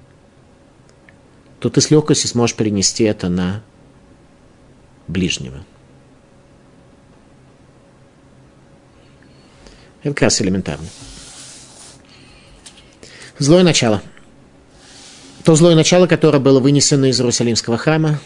то 1.59 1.71
ты 1.71 1.81
с 1.81 1.91
легкостью 1.91 2.29
сможешь 2.29 2.57
перенести 2.57 3.05
это 3.05 3.29
на 3.29 3.63
ближнего. 5.09 5.65
Это 10.03 10.15
как 10.15 10.23
раз 10.23 10.41
элементарно. 10.41 10.87
Злое 13.39 13.65
начало. 13.65 14.03
То 15.45 15.55
злое 15.55 15.75
начало, 15.75 16.07
которое 16.07 16.39
было 16.39 16.61
вынесено 16.61 17.07
из 17.07 17.21
Иерусалимского 17.21 17.77
храма, 17.77 18.21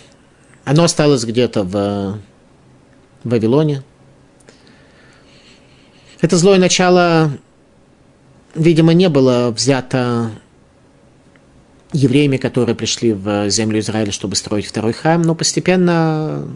оно 0.65 0.85
осталось 0.85 1.25
где-то 1.25 1.65
в 1.65 2.19
Вавилоне. 3.25 3.83
Это 6.21 6.37
злое 6.37 6.59
начало, 6.59 7.33
видимо, 8.55 8.93
не 8.93 9.09
было 9.09 9.51
взято 9.51 10.31
евреями, 11.93 12.37
которые 12.37 12.77
пришли 12.77 13.15
в 13.15 13.49
землю 13.49 13.81
Израиля, 13.81 14.13
чтобы 14.13 14.37
строить 14.37 14.67
второй 14.67 14.93
храм, 14.93 15.23
но 15.23 15.35
постепенно 15.35 16.47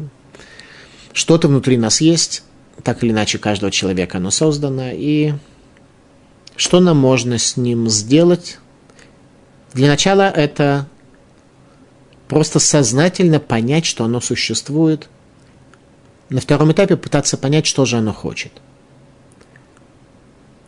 что-то 1.15 1.49
внутри 1.49 1.79
нас 1.79 2.03
есть, 2.03 2.45
так 2.83 3.03
или 3.03 3.11
иначе 3.11 3.39
каждого 3.39 3.73
человека 3.73 4.19
оно 4.19 4.31
создано, 4.31 4.91
и 4.93 5.33
что 6.57 6.81
нам 6.81 6.99
можно 6.99 7.39
с 7.39 7.57
ним 7.57 7.89
сделать? 7.89 8.59
Для 9.73 9.89
начала 9.89 10.31
это 10.31 10.87
просто 12.29 12.59
сознательно 12.59 13.41
понять, 13.41 13.87
что 13.87 14.05
оно 14.05 14.21
существует. 14.21 15.09
На 16.29 16.41
втором 16.41 16.71
этапе 16.71 16.97
пытаться 16.97 17.37
понять, 17.39 17.67
что 17.67 17.87
же 17.87 17.97
оно 17.97 18.13
хочет. 18.13 18.53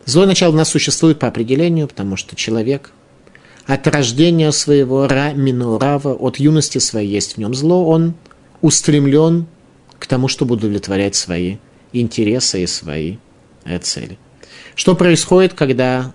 Злое 0.06 0.28
начало 0.28 0.52
у 0.52 0.56
нас 0.56 0.68
существует 0.68 1.18
по 1.18 1.26
определению, 1.26 1.88
потому 1.88 2.16
что 2.16 2.36
человек 2.36 2.92
от 3.66 3.86
рождения 3.88 4.52
своего 4.52 5.08
ра 5.08 5.32
минурава, 5.32 6.14
от 6.14 6.38
юности 6.38 6.78
своей 6.78 7.08
есть 7.08 7.34
в 7.34 7.38
нем 7.38 7.54
зло, 7.54 7.88
он 7.88 8.14
устремлен 8.62 9.46
к 9.98 10.06
тому, 10.06 10.28
чтобы 10.28 10.54
удовлетворять 10.54 11.16
свои 11.16 11.56
интересы 11.92 12.62
и 12.62 12.66
свои 12.66 13.16
э, 13.64 13.78
цели. 13.78 14.16
Что 14.76 14.94
происходит, 14.94 15.54
когда 15.54 16.12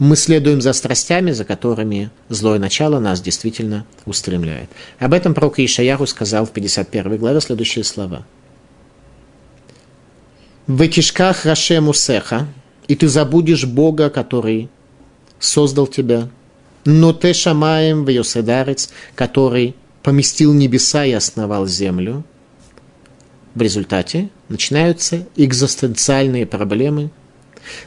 мы 0.00 0.16
следуем 0.16 0.60
за 0.60 0.72
страстями, 0.72 1.30
за 1.30 1.44
которыми 1.44 2.10
злое 2.28 2.58
начало 2.58 2.98
нас 2.98 3.20
действительно 3.20 3.86
устремляет. 4.06 4.70
Об 4.98 5.12
этом 5.12 5.34
пророк 5.34 5.60
Ишаяху 5.60 6.06
сказал 6.06 6.46
в 6.46 6.50
51 6.50 7.16
главе 7.18 7.40
следующие 7.40 7.84
слова. 7.84 8.26
«В 10.66 10.88
кишках 10.88 11.44
Рашему 11.44 11.92
Сеха, 11.92 12.48
и 12.90 12.94
ты 12.96 13.08
забудешь 13.08 13.64
Бога, 13.64 14.10
который 14.10 14.68
создал 15.38 15.86
тебя, 15.86 16.28
но 16.84 17.12
ты 17.12 17.32
шамаем 17.32 18.04
в 18.04 18.08
Йоседарец, 18.08 18.90
который 19.14 19.74
поместил 20.02 20.52
небеса 20.52 21.04
и 21.04 21.12
основал 21.12 21.66
землю». 21.66 22.24
В 23.54 23.62
результате 23.62 24.30
начинаются 24.48 25.26
экзистенциальные 25.36 26.46
проблемы– 26.46 27.10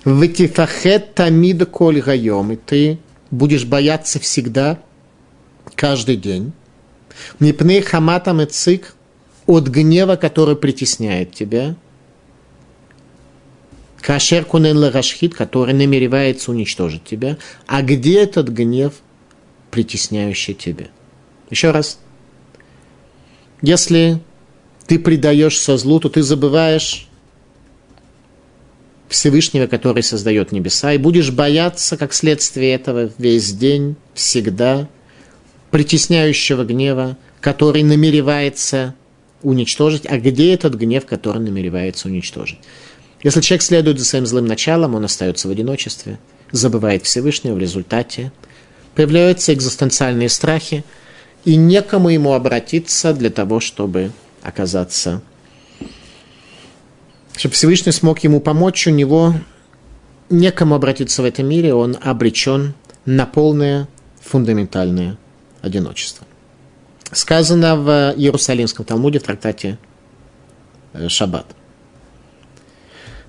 Вытифахет 0.05 1.15
тамида 1.15 1.65
коль 1.65 2.01
гайом, 2.01 2.51
и 2.51 2.55
ты 2.55 2.99
будешь 3.31 3.65
бояться 3.65 4.19
всегда, 4.19 4.79
каждый 5.75 6.17
день. 6.17 6.53
Мипней 7.39 7.81
хаматам 7.81 8.41
и 8.41 8.45
цик 8.45 8.95
от 9.45 9.67
гнева, 9.67 10.15
который 10.15 10.55
притесняет 10.55 11.33
тебя. 11.33 11.75
Кашер 14.03 14.43
кунен 14.43 14.77
лагашхит, 14.77 15.33
который 15.33 15.73
намеревается 15.73 16.51
уничтожить 16.51 17.05
тебя. 17.05 17.37
А 17.67 17.81
где 17.81 18.19
этот 18.19 18.49
гнев, 18.49 18.95
притесняющий 19.71 20.53
тебя? 20.53 20.87
Еще 21.49 21.71
раз. 21.71 21.99
Если 23.61 24.19
ты 24.87 24.99
предаешься 24.99 25.77
злу, 25.77 26.01
то 26.01 26.09
ты 26.09 26.21
забываешь 26.21 27.07
Всевышнего, 29.07 29.67
который 29.67 30.03
создает 30.03 30.51
небеса, 30.51 30.91
и 30.91 30.97
будешь 30.97 31.31
бояться, 31.31 31.95
как 31.95 32.13
следствие 32.13 32.73
этого, 32.73 33.09
весь 33.17 33.53
день, 33.53 33.95
всегда, 34.13 34.89
притесняющего 35.71 36.65
гнева, 36.65 37.17
который 37.39 37.83
намеревается 37.83 38.95
уничтожить. 39.43 40.05
А 40.05 40.17
где 40.17 40.53
этот 40.53 40.73
гнев, 40.73 41.05
который 41.05 41.41
намеревается 41.41 42.09
уничтожить? 42.09 42.59
Если 43.23 43.41
человек 43.41 43.63
следует 43.63 43.99
за 43.99 44.05
своим 44.05 44.25
злым 44.25 44.45
началом, 44.45 44.95
он 44.95 45.05
остается 45.05 45.47
в 45.47 45.51
одиночестве, 45.51 46.19
забывает 46.51 47.03
Всевышнего 47.05 47.55
в 47.55 47.59
результате, 47.59 48.31
появляются 48.95 49.53
экзистенциальные 49.53 50.29
страхи, 50.29 50.83
и 51.45 51.55
некому 51.55 52.09
ему 52.09 52.33
обратиться 52.33 53.13
для 53.13 53.29
того, 53.29 53.59
чтобы 53.59 54.11
оказаться 54.43 55.21
чтобы 57.37 57.55
Всевышний 57.55 57.91
смог 57.91 58.19
ему 58.19 58.39
помочь, 58.39 58.87
у 58.87 58.91
него 58.91 59.33
некому 60.29 60.75
обратиться 60.75 61.21
в 61.21 61.25
этом 61.25 61.47
мире, 61.47 61.73
он 61.73 61.97
обречен 62.01 62.73
на 63.05 63.25
полное 63.25 63.87
фундаментальное 64.21 65.17
одиночество. 65.61 66.25
Сказано 67.11 67.75
в 67.75 68.13
Иерусалимском 68.15 68.85
Талмуде 68.85 69.19
в 69.19 69.23
трактате 69.23 69.77
э, 70.93 71.07
Шаббат. 71.09 71.45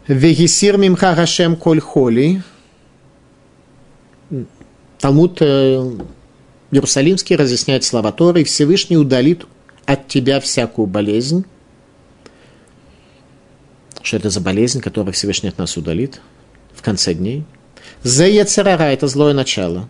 Вегисир 0.06 0.76
мимха 0.76 1.14
Хашем 1.14 1.56
коль 1.56 1.80
холи. 1.80 2.42
Талмуд 4.98 5.38
э, 5.40 5.96
Иерусалимский 6.70 7.36
разъясняет 7.36 7.84
слова 7.84 8.12
Торы, 8.12 8.44
Всевышний 8.44 8.96
удалит 8.96 9.46
от 9.86 10.08
тебя 10.08 10.40
всякую 10.40 10.86
болезнь, 10.86 11.44
что 14.02 14.16
это 14.16 14.30
за 14.30 14.40
болезнь, 14.40 14.80
которую 14.80 15.12
Всевышний 15.12 15.50
от 15.50 15.58
нас 15.58 15.76
удалит 15.76 16.20
в 16.74 16.82
конце 16.82 17.14
дней. 17.14 17.44
За 18.02 18.26
это 18.92 19.06
злое 19.06 19.34
начало. 19.34 19.88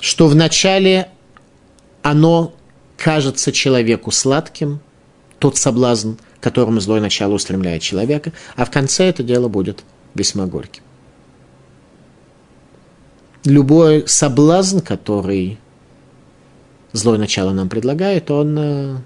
Что 0.00 0.28
в 0.28 0.34
начале 0.34 1.08
оно 2.02 2.54
кажется 2.96 3.52
человеку 3.52 4.10
сладким, 4.10 4.80
тот 5.38 5.56
соблазн, 5.56 6.12
которому 6.40 6.80
злое 6.80 7.00
начало 7.00 7.34
устремляет 7.34 7.82
человека, 7.82 8.32
а 8.56 8.64
в 8.64 8.70
конце 8.70 9.04
это 9.04 9.22
дело 9.22 9.48
будет 9.48 9.84
весьма 10.14 10.46
горьким. 10.46 10.82
Любой 13.44 14.04
соблазн, 14.06 14.80
который 14.80 15.58
злое 16.92 17.18
начало 17.18 17.52
нам 17.52 17.68
предлагает, 17.68 18.30
он 18.30 18.58
э, 18.58 18.96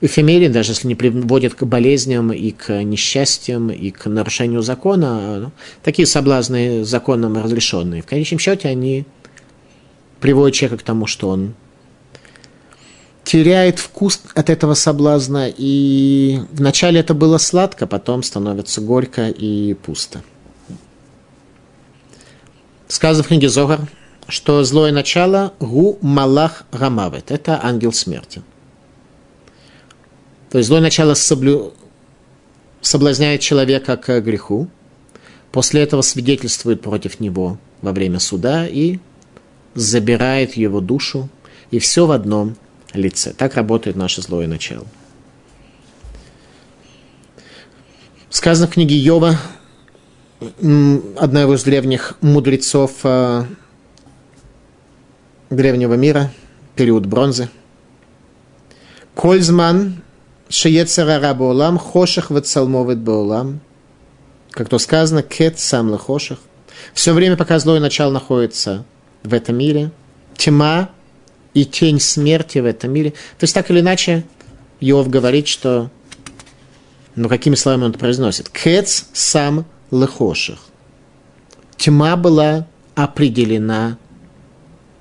эфемерен, 0.00 0.52
даже 0.52 0.72
если 0.72 0.88
не 0.88 0.94
приводит 0.94 1.54
к 1.54 1.64
болезням 1.64 2.32
и 2.32 2.50
к 2.50 2.82
несчастьям, 2.82 3.70
и 3.70 3.90
к 3.90 4.06
нарушению 4.06 4.62
закона, 4.62 5.38
ну, 5.38 5.52
такие 5.82 6.06
соблазны 6.06 6.84
законом 6.84 7.42
разрешенные. 7.42 8.02
В 8.02 8.06
конечном 8.06 8.38
счете 8.38 8.68
они 8.68 9.06
приводят 10.20 10.54
человека 10.54 10.82
к 10.82 10.86
тому, 10.86 11.06
что 11.06 11.28
он 11.30 11.54
теряет 13.28 13.78
вкус 13.78 14.22
от 14.34 14.50
этого 14.50 14.74
соблазна, 14.74 15.52
и 15.54 16.40
вначале 16.52 17.00
это 17.00 17.14
было 17.14 17.38
сладко, 17.38 17.86
потом 17.86 18.22
становится 18.22 18.80
горько 18.80 19.28
и 19.28 19.74
пусто. 19.74 20.22
Сказано 22.88 23.24
в 23.24 23.28
книге 23.28 23.48
Зогар, 23.48 23.80
что 24.28 24.64
злое 24.64 24.92
начало– 24.92 25.52
гу 25.60 25.98
малах 26.00 26.64
рамавет– 26.72 27.24
это 27.30 27.60
ангел 27.62 27.92
смерти– 27.92 28.42
то 30.50 30.58
есть 30.58 30.68
злое 30.68 30.80
начало 30.80 31.14
соблю... 31.14 31.74
соблазняет 32.80 33.40
человека 33.40 33.96
к 33.96 34.20
греху, 34.20 34.68
после 35.52 35.82
этого 35.82 36.02
свидетельствует 36.02 36.80
против 36.80 37.20
него 37.20 37.58
во 37.82 37.92
время 37.92 38.18
суда 38.18 38.66
и 38.66 38.98
забирает 39.74 40.56
его 40.56 40.80
душу, 40.80 41.28
и 41.70 41.78
все 41.78 42.06
в 42.06 42.12
одном 42.12 42.56
лице. 42.92 43.32
Так 43.32 43.54
работает 43.54 43.96
наше 43.96 44.22
злое 44.22 44.46
начало. 44.46 44.86
Сказано 48.30 48.66
в 48.68 48.70
книге 48.70 48.96
Йова, 48.96 49.38
одного 51.16 51.54
из 51.54 51.64
древних 51.64 52.16
мудрецов 52.20 52.92
э, 53.02 53.44
древнего 55.50 55.94
мира, 55.94 56.30
период 56.76 57.06
бронзы. 57.06 57.48
Кользман 59.14 60.02
Шиецера 60.48 61.34
Баулам, 61.34 61.78
Хошах 61.78 62.30
Вацалмовит 62.30 62.98
Баулам. 62.98 63.60
Как 64.50 64.68
то 64.68 64.78
сказано, 64.78 65.22
Кет 65.22 65.58
сам 65.58 65.96
Хошах. 65.98 66.38
Все 66.94 67.12
время, 67.12 67.36
пока 67.36 67.58
злое 67.58 67.80
начало 67.80 68.12
находится 68.12 68.84
в 69.22 69.34
этом 69.34 69.56
мире, 69.56 69.90
тьма 70.36 70.90
и 71.54 71.64
тень 71.64 72.00
смерти 72.00 72.58
в 72.58 72.64
этом 72.64 72.92
мире. 72.92 73.10
То 73.10 73.44
есть, 73.44 73.54
так 73.54 73.70
или 73.70 73.80
иначе, 73.80 74.24
Иов 74.80 75.08
говорит, 75.08 75.48
что... 75.48 75.90
Ну, 77.14 77.28
какими 77.28 77.56
словами 77.56 77.84
он 77.84 77.90
это 77.90 77.98
произносит? 77.98 78.48
Кец 78.48 79.06
сам 79.12 79.66
лехоших. 79.90 80.58
Тьма 81.76 82.16
была 82.16 82.66
определена 82.94 83.98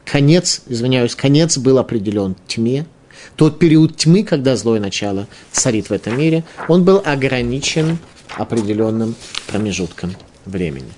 конец, 0.05 0.61
извиняюсь, 0.67 1.15
конец 1.15 1.57
был 1.57 1.77
определен 1.77 2.35
тьме. 2.47 2.85
Тот 3.35 3.59
период 3.59 3.97
тьмы, 3.97 4.23
когда 4.23 4.55
злое 4.55 4.79
начало 4.79 5.27
царит 5.51 5.89
в 5.89 5.93
этом 5.93 6.17
мире, 6.17 6.43
он 6.67 6.83
был 6.83 7.01
ограничен 7.03 7.97
определенным 8.35 9.15
промежутком 9.47 10.15
времени. 10.45 10.91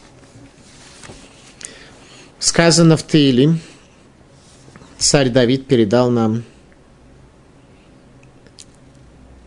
Сказано 2.40 2.96
в 2.96 3.04
Таиле, 3.04 3.60
царь 5.00 5.30
Давид 5.30 5.66
передал 5.66 6.12
нам 6.12 6.44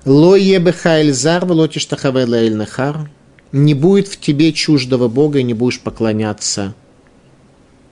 Ло 0.05 0.35
ебехайль 0.35 1.13
зар, 1.13 1.47
нахар. 1.47 3.11
Не 3.53 3.75
будет 3.75 4.09
в 4.09 4.19
тебе 4.19 4.53
чуждого 4.53 5.07
Бога, 5.09 5.39
и 5.39 5.43
не 5.45 5.55
будешь 5.55 5.79
поклоняться 5.79 6.75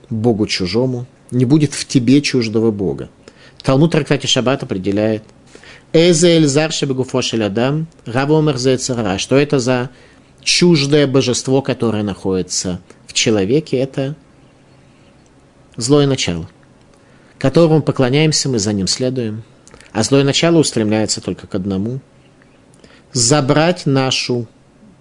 Богу 0.09 0.47
чужому. 0.49 1.07
Не 1.31 1.45
будет 1.45 1.75
в 1.75 1.87
тебе 1.87 2.21
чуждого 2.21 2.73
Бога. 2.73 3.11
Талмуд 3.63 3.93
трактате 3.93 4.27
Шаббат 4.27 4.63
определяет 4.63 5.23
Эзе 5.93 6.37
эльзар 6.37 6.73
шебегуфошель 6.73 7.45
адам, 7.45 7.87
равомер 8.07 8.59
Что 9.19 9.37
это 9.37 9.59
за 9.59 9.91
чуждое 10.43 11.07
божество, 11.07 11.63
которое 11.63 12.03
находится 12.03 12.81
в 13.07 13.13
человеке? 13.13 13.77
Это 13.77 14.17
злое 15.77 16.07
начало, 16.07 16.49
которому 17.41 17.82
поклоняемся, 17.82 18.49
мы 18.49 18.59
за 18.59 18.72
ним 18.72 18.86
следуем. 18.86 19.43
А 19.93 20.05
злое 20.05 20.22
начало 20.22 20.59
устремляется 20.59 21.20
только 21.20 21.47
к 21.49 21.55
одному– 21.57 22.01
забрать 23.12 23.86
нашу 23.86 24.47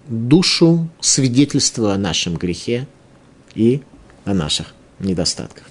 душу, 0.08 0.88
свидетельство 1.00 1.94
о 1.94 1.98
нашем 1.98 2.36
грехе 2.36 2.88
и 3.54 3.82
о 4.24 4.34
наших 4.34 4.74
недостатках. 4.98 5.64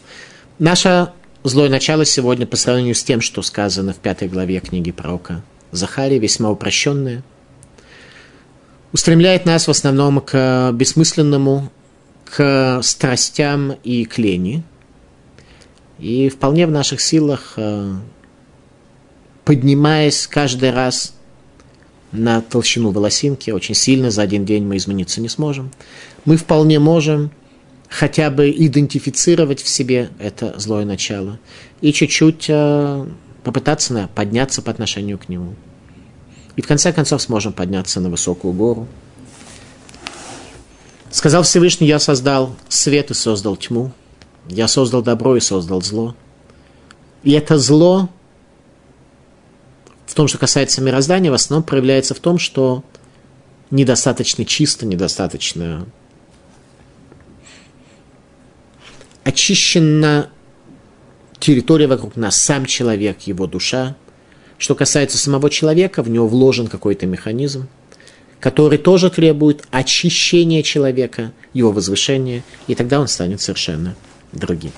Наше 0.57 1.11
злое 1.43 1.69
начало 1.69 2.05
сегодня 2.05 2.45
по 2.45 2.55
сравнению 2.55 2.95
с 2.95 3.03
тем, 3.03 3.19
что 3.19 3.41
сказано 3.41 3.91
в 3.91 3.97
пятой 3.97 4.29
главе 4.29 4.61
книги 4.61 4.91
пророка 4.91 5.41
Захария, 5.71 6.19
весьма 6.19 6.49
упрощенное, 6.49 7.23
устремляет 8.93 9.45
нас 9.45 9.67
в 9.67 9.71
основном 9.71 10.21
к 10.21 10.71
бессмысленному, 10.73 11.69
к 12.25 12.79
страстям 12.83 13.73
и 13.83 14.05
к 14.05 14.17
лени. 14.17 14.63
И 15.99 16.29
вполне 16.29 16.65
в 16.65 16.71
наших 16.71 17.01
силах 17.01 17.53
э, 17.57 17.95
поднимаясь 19.43 20.27
каждый 20.27 20.71
раз 20.71 21.13
на 22.11 22.41
толщину 22.41 22.91
волосинки, 22.91 23.51
очень 23.51 23.75
сильно 23.75 24.09
за 24.09 24.21
один 24.21 24.45
день 24.45 24.65
мы 24.65 24.77
измениться 24.77 25.21
не 25.21 25.29
сможем. 25.29 25.71
Мы 26.25 26.37
вполне 26.37 26.79
можем 26.79 27.31
хотя 27.89 28.29
бы 28.29 28.49
идентифицировать 28.49 29.61
в 29.61 29.67
себе 29.67 30.09
это 30.19 30.57
злое 30.57 30.85
начало 30.85 31.39
и 31.81 31.91
чуть-чуть 31.91 32.45
э, 32.47 33.05
попытаться 33.43 34.09
подняться 34.15 34.61
по 34.61 34.71
отношению 34.71 35.17
к 35.17 35.27
нему. 35.27 35.55
И 36.55 36.61
в 36.61 36.67
конце 36.67 36.93
концов 36.93 37.21
сможем 37.21 37.51
подняться 37.51 37.99
на 37.99 38.09
высокую 38.09 38.53
гору. 38.53 38.87
Сказал 41.11 41.43
Всевышний, 41.43 41.87
я 41.87 41.99
создал 41.99 42.55
свет 42.67 43.11
и 43.11 43.13
создал 43.13 43.55
тьму. 43.55 43.91
Я 44.49 44.67
создал 44.67 45.03
добро 45.03 45.37
и 45.37 45.39
создал 45.39 45.81
зло. 45.81 46.15
И 47.23 47.31
это 47.31 47.57
зло 47.59 48.09
в 50.07 50.15
том, 50.15 50.27
что 50.27 50.39
касается 50.39 50.81
мироздания, 50.81 51.29
в 51.29 51.35
основном 51.35 51.63
проявляется 51.63 52.15
в 52.15 52.19
том, 52.19 52.39
что 52.39 52.83
недостаточно 53.69 54.43
чисто, 54.45 54.87
недостаточно 54.87 55.85
очищена 59.23 60.31
территория 61.39 61.85
вокруг 61.85 62.15
нас, 62.15 62.35
сам 62.35 62.65
человек, 62.65 63.21
его 63.21 63.45
душа. 63.45 63.95
Что 64.57 64.73
касается 64.73 65.19
самого 65.19 65.51
человека, 65.51 66.01
в 66.01 66.09
него 66.09 66.27
вложен 66.27 66.67
какой-то 66.67 67.05
механизм, 67.05 67.67
который 68.39 68.79
тоже 68.79 69.11
требует 69.11 69.63
очищения 69.69 70.63
человека, 70.63 71.33
его 71.53 71.71
возвышения, 71.71 72.43
и 72.67 72.73
тогда 72.73 72.99
он 72.99 73.07
станет 73.07 73.41
совершенно 73.41 73.95
другим. 74.31 74.71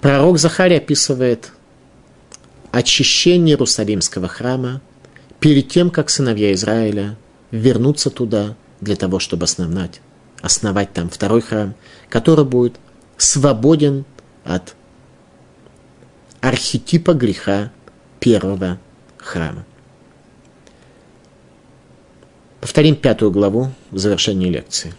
Пророк 0.00 0.38
Захарий 0.38 0.76
описывает 0.76 1.52
очищение 2.70 3.54
Иерусалимского 3.54 4.28
храма 4.28 4.80
перед 5.40 5.68
тем, 5.68 5.90
как 5.90 6.10
сыновья 6.10 6.52
Израиля 6.52 7.16
вернутся 7.50 8.10
туда 8.10 8.56
для 8.80 8.96
того, 8.96 9.18
чтобы 9.18 9.44
основать, 9.44 10.00
основать 10.40 10.92
там 10.92 11.08
второй 11.08 11.40
храм, 11.40 11.74
который 12.08 12.44
будет 12.44 12.76
свободен 13.16 14.04
от 14.44 14.74
архетипа 16.40 17.14
греха 17.14 17.72
первого 18.20 18.78
храма. 19.16 19.64
Повторим 22.60 22.96
пятую 22.96 23.30
главу 23.30 23.72
в 23.90 23.98
завершении 23.98 24.48
лекции. 24.48 24.94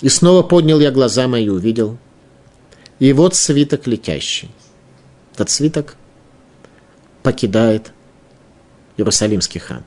«И 0.00 0.08
снова 0.08 0.42
поднял 0.42 0.80
я 0.80 0.90
глаза 0.90 1.28
мои 1.28 1.46
и 1.46 1.48
увидел, 1.48 1.98
и 2.98 3.12
вот 3.12 3.34
свиток 3.34 3.86
летящий». 3.86 4.50
Этот 5.34 5.50
свиток 5.50 5.96
покидает 7.22 7.92
Иерусалимский 8.96 9.60
храм. 9.60 9.84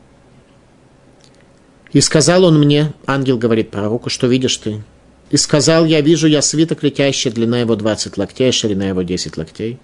И 1.94 2.02
сказал 2.02 2.44
он 2.44 2.60
мне, 2.60 2.94
ангел 3.06 3.38
говорит 3.38 3.72
пророку, 3.72 4.10
что 4.10 4.28
видишь 4.28 4.58
ты? 4.58 4.84
И 5.30 5.38
сказал, 5.38 5.86
я 5.86 6.02
вижу, 6.02 6.28
я 6.28 6.42
свиток 6.42 6.84
летящий, 6.84 7.32
длина 7.32 7.60
его 7.60 7.76
20 7.76 8.18
локтей, 8.18 8.52
ширина 8.52 8.90
его 8.90 9.04
10 9.04 9.38
локтей. 9.38 9.80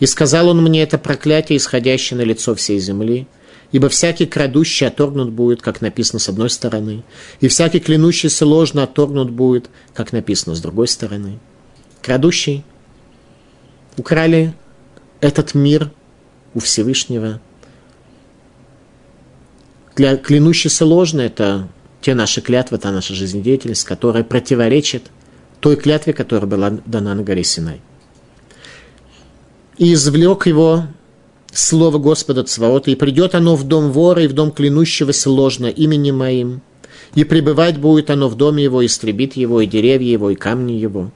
И 0.00 0.06
сказал 0.06 0.48
он 0.48 0.62
мне, 0.62 0.82
это 0.82 0.98
проклятие, 0.98 1.58
исходящее 1.58 2.18
на 2.18 2.22
лицо 2.22 2.54
всей 2.54 2.78
земли, 2.80 3.28
ибо 3.70 3.88
всякий 3.88 4.26
крадущий 4.26 4.86
оторгнут 4.86 5.30
будет, 5.30 5.62
как 5.62 5.80
написано 5.80 6.18
с 6.18 6.28
одной 6.28 6.50
стороны, 6.50 7.04
и 7.40 7.48
всякий 7.48 7.80
клянущийся 7.80 8.44
ложно 8.44 8.82
оторгнут 8.82 9.30
будет, 9.30 9.70
как 9.94 10.12
написано 10.12 10.56
с 10.56 10.60
другой 10.60 10.88
стороны. 10.88 11.38
Крадущий 12.04 12.64
украли 13.96 14.54
этот 15.20 15.54
мир– 15.54 15.90
у 16.54 16.60
Всевышнего. 16.60 17.40
Для 19.96 20.16
клянущийся 20.16 20.84
ложно– 20.84 21.20
это 21.22 21.68
те 22.00 22.14
наши 22.14 22.40
клятвы, 22.40 22.78
та 22.78 22.90
наша 22.92 23.14
жизнедеятельность, 23.14 23.84
которая 23.84 24.24
противоречит 24.24 25.04
той 25.60 25.76
клятве, 25.76 26.12
которая 26.12 26.46
была 26.46 26.70
дана 26.84 27.14
на 27.14 27.22
горе 27.22 27.44
Синай. 27.44 27.80
И 29.78 29.94
извлек 29.94 30.46
его 30.46 30.84
слово 31.52 31.98
Господа 31.98 32.44
Цваота, 32.44 32.90
и 32.90 32.96
придет 32.96 33.34
оно 33.34 33.56
в 33.56 33.64
дом 33.64 33.90
вора 33.90 34.24
и 34.24 34.28
в 34.28 34.32
дом 34.32 34.50
клянущегося 34.50 35.30
ложно 35.30 35.66
именем 35.66 36.18
моим, 36.18 36.60
и 37.14 37.24
пребывать 37.24 37.78
будет 37.78 38.10
оно 38.10 38.28
в 38.28 38.36
доме 38.36 38.64
его, 38.64 38.84
истребит 38.84 39.36
его, 39.36 39.60
и 39.60 39.66
деревья 39.66 40.12
его, 40.12 40.30
и 40.30 40.34
камни 40.34 40.72
его. 40.72 41.10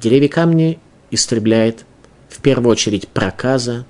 Деревья 0.00 0.28
камни 0.28 0.78
истребляет 1.10 1.84
в 2.28 2.40
первую 2.40 2.72
очередь 2.72 3.08
проказа, 3.08 3.86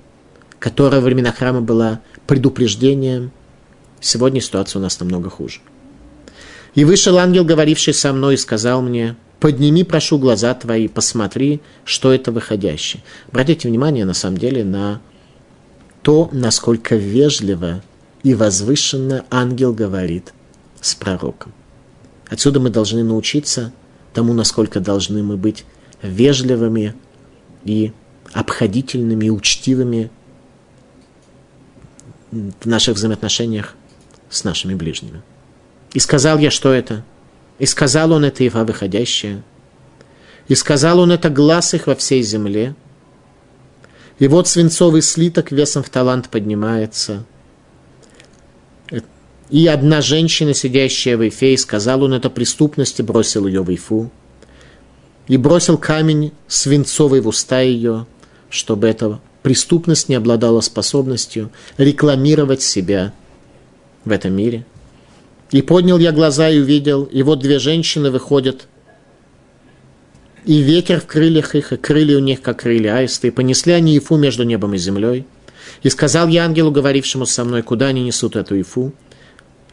которая 0.59 1.01
во 1.01 1.05
времена 1.05 1.31
храма 1.31 1.61
была 1.61 2.01
предупреждением. 2.25 3.31
Сегодня 3.99 4.41
ситуация 4.41 4.79
у 4.79 4.83
нас 4.83 4.99
намного 4.99 5.29
хуже. 5.29 5.59
И 6.75 6.85
вышел 6.85 7.17
ангел, 7.17 7.43
говоривший 7.43 7.93
со 7.93 8.13
мной, 8.13 8.35
и 8.35 8.37
сказал 8.37 8.81
мне, 8.81 9.15
подними, 9.39 9.83
прошу, 9.83 10.17
глаза 10.17 10.53
твои, 10.53 10.87
посмотри, 10.87 11.61
что 11.85 12.13
это 12.13 12.31
выходящее. 12.31 13.03
Обратите 13.29 13.67
внимание, 13.67 14.05
на 14.05 14.13
самом 14.13 14.37
деле, 14.37 14.63
на 14.63 15.01
то, 16.03 16.29
насколько 16.31 16.95
вежливо 16.95 17.81
и 18.23 18.33
возвышенно 18.33 19.25
ангел 19.29 19.73
говорит 19.73 20.33
с 20.79 20.95
пророком. 20.95 21.53
Отсюда 22.29 22.59
мы 22.59 22.69
должны 22.69 23.03
научиться 23.03 23.73
тому, 24.13 24.33
насколько 24.33 24.79
должны 24.79 25.23
мы 25.23 25.37
быть 25.37 25.65
вежливыми 26.01 26.95
и 27.63 27.91
обходительными 28.33 29.29
учтивыми 29.29 30.11
в 32.31 32.65
наших 32.65 32.95
взаимоотношениях 32.95 33.75
с 34.29 34.43
нашими 34.43 34.75
ближними. 34.75 35.21
И 35.93 35.99
сказал 35.99 36.37
я, 36.37 36.51
что 36.51 36.71
это? 36.71 37.03
И 37.59 37.65
сказал 37.65 38.11
он 38.11 38.25
это 38.25 38.43
Ива 38.43 38.63
выходящая. 38.63 39.43
И 40.47 40.55
сказал 40.55 40.99
он 40.99 41.11
это 41.11 41.29
глаз 41.29 41.73
их 41.73 41.87
во 41.87 41.95
всей 41.95 42.21
земле. 42.21 42.75
И 44.19 44.27
вот 44.27 44.47
свинцовый 44.47 45.01
слиток 45.01 45.51
весом 45.51 45.83
в 45.83 45.89
талант 45.89 46.29
поднимается. 46.29 47.25
И 49.49 49.67
одна 49.67 50.01
женщина, 50.01 50.53
сидящая 50.53 51.15
в 51.17 51.27
Ифе, 51.27 51.53
и 51.53 51.57
сказал 51.57 52.03
он 52.03 52.13
это 52.13 52.29
преступности, 52.29 53.01
бросил 53.01 53.47
ее 53.47 53.63
в 53.63 53.73
Ифу. 53.73 54.11
И 55.27 55.37
бросил 55.37 55.77
камень 55.77 56.31
свинцовый 56.47 57.21
в 57.21 57.27
уста 57.27 57.61
ее– 57.61 58.05
чтобы 58.49 58.87
эта 58.87 59.19
преступность 59.43 60.09
не 60.09 60.15
обладала 60.15 60.61
способностью 60.61 61.51
рекламировать 61.77 62.61
себя 62.61 63.13
в 64.05 64.11
этом 64.11 64.33
мире. 64.33 64.65
И 65.51 65.61
поднял 65.61 65.97
я 65.97 66.11
глаза 66.11 66.49
и 66.49 66.59
увидел, 66.59 67.03
и 67.03 67.23
вот 67.23 67.39
две 67.39 67.59
женщины 67.59 68.11
выходят 68.11 68.67
и 70.45 70.59
ветер 70.59 71.01
в 71.01 71.05
крыльях 71.05 71.55
их, 71.55 71.73
и 71.73 71.77
крылья 71.77 72.17
у 72.17 72.21
них, 72.21 72.41
как 72.41 72.61
крылья 72.61 72.97
аисты, 72.97 73.27
и 73.27 73.31
понесли 73.31 73.73
они 73.73 73.97
Ифу 73.97 74.15
между 74.15 74.43
небом 74.43 74.73
и 74.73 74.77
землей. 74.77 75.25
И 75.83 75.89
сказал 75.89 76.29
я 76.29 76.45
ангелу, 76.45 76.71
говорившему 76.71 77.25
со 77.25 77.43
мной, 77.43 77.63
куда 77.63 77.87
они 77.87 78.03
несут 78.03 78.37
эту 78.37 78.59
Ифу, 78.59 78.93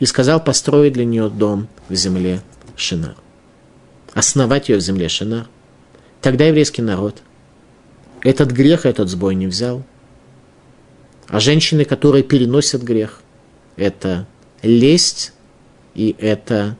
и 0.01 0.07
сказал 0.07 0.43
построить 0.43 0.93
для 0.93 1.05
нее 1.05 1.29
дом 1.29 1.69
в 1.89 1.95
земле 1.95 2.41
Шинар. 2.77 3.15
Основать 4.15 4.69
ее 4.69 4.79
в 4.79 4.81
земле 4.81 5.09
Шинар. 5.09 5.49
Тогда 6.21 6.47
еврейский 6.47 6.83
народ 6.83 7.23
этот 8.25 8.51
грех, 8.51 8.87
этот 8.87 9.09
сбой 9.11 9.35
не 9.35 9.47
взял. 9.47 9.85
А 11.29 11.41
женщины, 11.41 11.85
которые 11.85 12.25
переносят 12.25 12.83
грех, 12.83 13.21
это 13.77 14.27
лесть 14.63 15.33
и 15.95 16.17
это 16.19 16.77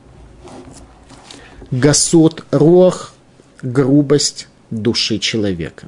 гасот 1.71 2.43
рох, 2.51 3.13
грубость 3.61 4.47
души 4.71 5.19
человека. 5.19 5.87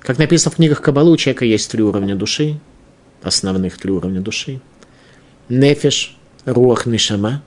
Как 0.00 0.18
написано 0.18 0.52
в 0.52 0.56
книгах 0.56 0.82
Кабалы, 0.82 1.10
у 1.10 1.16
человека 1.16 1.46
есть 1.46 1.70
три 1.70 1.82
уровня 1.82 2.14
души, 2.14 2.60
основных 3.22 3.78
три 3.78 3.90
уровня 3.90 4.20
души. 4.20 4.60
Нефиш, 5.48 6.16
руах, 6.44 6.84
нишама. 6.84 7.42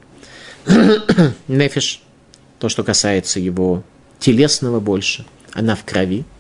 Нефиш, 1.48 2.02
то, 2.60 2.70
что 2.70 2.84
касается 2.84 3.40
его 3.40 3.84
телесного 4.20 4.80
больше, 4.80 5.26
она 5.54 5.76
в 5.76 5.84
крови– 5.84 6.26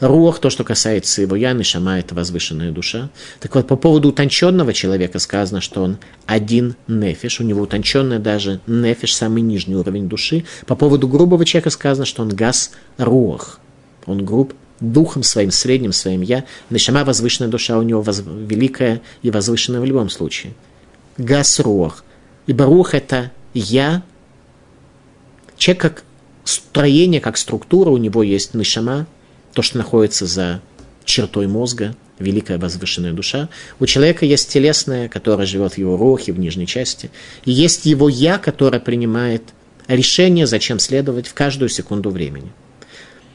Рух, 0.00 0.40
то, 0.40 0.50
что 0.50 0.62
касается 0.62 1.22
его 1.22 1.36
я, 1.36 1.52
Нишама– 1.54 1.98
это 2.00 2.14
возвышенная 2.14 2.70
душа. 2.70 3.08
Так 3.40 3.54
вот, 3.54 3.66
по 3.66 3.76
поводу 3.76 4.10
утонченного 4.10 4.74
человека 4.74 5.18
сказано, 5.18 5.62
что 5.62 5.82
он 5.82 5.96
один 6.26 6.76
нефиш, 6.86 7.40
у 7.40 7.44
него 7.44 7.62
утонченный 7.62 8.18
даже 8.18 8.60
нефиш, 8.66 9.14
самый 9.14 9.40
нижний 9.40 9.74
уровень 9.74 10.06
души. 10.08 10.44
По 10.66 10.76
поводу 10.76 11.08
грубого 11.08 11.46
человека 11.46 11.70
сказано, 11.70 12.04
что 12.04 12.22
он 12.22 12.28
газ 12.28 12.72
рух, 12.98 13.58
он 14.04 14.24
груб 14.24 14.52
духом 14.80 15.22
своим, 15.22 15.50
средним 15.50 15.92
своим 15.92 16.20
я. 16.20 16.44
Нишама– 16.68 17.02
возвышенная 17.06 17.50
душа, 17.50 17.78
у 17.78 17.82
него 17.82 18.02
воз... 18.02 18.22
великая 18.26 19.00
и 19.22 19.30
возвышенная 19.30 19.80
в 19.80 19.86
любом 19.86 20.10
случае. 20.10 20.52
Газ 21.16 21.58
рух. 21.58 22.04
Ибо 22.46 22.66
рух– 22.66 22.92
это 22.92 23.32
я, 23.54 24.02
человек 25.56 25.82
как 25.82 26.04
строение, 26.44 27.20
как 27.20 27.36
структура, 27.36 27.90
у 27.90 27.96
него 27.96 28.22
есть 28.22 28.54
нишама, 28.54 29.06
то, 29.52 29.62
что 29.62 29.78
находится 29.78 30.26
за 30.26 30.60
чертой 31.04 31.46
мозга, 31.46 31.94
великая 32.18 32.58
возвышенная 32.58 33.12
душа. 33.12 33.48
У 33.80 33.86
человека 33.86 34.24
есть 34.24 34.50
телесное, 34.50 35.08
которое 35.08 35.46
живет 35.46 35.74
в 35.74 35.78
его 35.78 35.96
рухе, 35.96 36.32
в 36.32 36.38
нижней 36.38 36.66
части. 36.66 37.10
И 37.44 37.52
есть 37.52 37.86
его 37.86 38.08
«я», 38.08 38.38
которое 38.38 38.80
принимает 38.80 39.42
решение, 39.88 40.46
зачем 40.46 40.78
следовать 40.78 41.26
в 41.26 41.34
каждую 41.34 41.68
секунду 41.68 42.10
времени. 42.10 42.52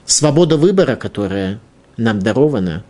Свобода 0.05 0.57
выбора, 0.57 0.95
которая 0.95 1.59
нам 1.97 2.19
дарована, 2.19 2.83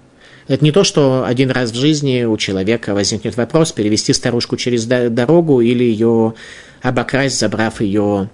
это 0.48 0.64
не 0.64 0.72
то, 0.72 0.84
что 0.84 1.24
один 1.26 1.52
раз 1.52 1.72
в 1.72 1.76
жизни 1.76 2.24
у 2.24 2.36
человека 2.38 2.94
возникнет 2.94 3.38
вопрос 3.38 3.72
перевести 3.72 4.12
старушку 4.12 4.58
через 4.58 4.86
дорогу 4.86 5.62
или 5.62 5.84
ее 5.84 6.34
обокрасть, 6.82 7.40
забрав 7.40 7.80
ее 7.80 8.30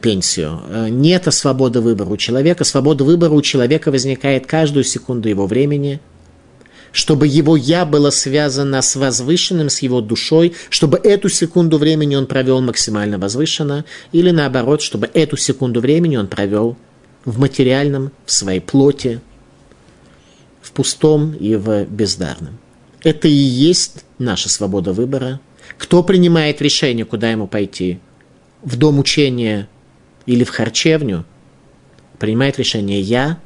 пенсию. 0.00 0.60
Э, 0.68 0.88
нет 0.88 1.32
свободы 1.32 1.80
выбора 1.80 2.10
у 2.10 2.16
человека. 2.16 2.64
Свобода 2.64 3.04
выбора 3.04 3.32
у 3.32 3.42
человека 3.42 3.90
возникает 3.90 4.46
каждую 4.46 4.84
секунду 4.84 5.28
его 5.28 5.46
времени, 5.46 6.00
чтобы 6.92 7.26
его 7.26 7.56
«я» 7.56 7.84
было 7.84 8.10
связано 8.10 8.82
с 8.82 8.96
возвышенным, 8.96 9.70
с 9.70 9.80
его 9.80 10.00
душой, 10.00 10.54
чтобы 10.68 10.98
эту 10.98 11.28
секунду 11.28 11.78
времени 11.78 12.16
он 12.16 12.26
провел 12.26 12.60
максимально 12.60 13.18
возвышенно, 13.18 13.84
или 14.12 14.30
наоборот, 14.30 14.82
чтобы 14.82 15.08
эту 15.14 15.36
секунду 15.36 15.80
времени 15.80 16.16
он 16.16 16.26
провел 16.26 16.76
в 17.24 17.38
материальном, 17.38 18.12
в 18.26 18.32
своей 18.32 18.60
плоти, 18.60 19.20
в 20.60 20.72
пустом 20.72 21.32
и 21.32 21.54
в 21.54 21.84
бездарном. 21.84 22.58
Это 23.02 23.28
и 23.28 23.32
есть 23.32 24.04
наша 24.18 24.48
свобода 24.48 24.92
выбора. 24.92 25.40
Кто 25.78 26.02
принимает 26.02 26.60
решение, 26.60 27.06
куда 27.06 27.30
ему 27.30 27.46
пойти– 27.46 28.00
в 28.62 28.76
дом 28.76 28.98
учения 28.98 29.68
или 30.26 30.44
в 30.44 30.50
харчевню, 30.50 31.24
принимает 32.18 32.58
решение 32.58 33.00
я, 33.00 33.38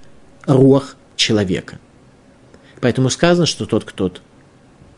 рух 0.46 0.96
человека. 1.16 1.78
Поэтому 2.80 3.08
сказано, 3.10 3.46
что 3.46 3.66
тот, 3.66 3.84
кто, 3.84 4.12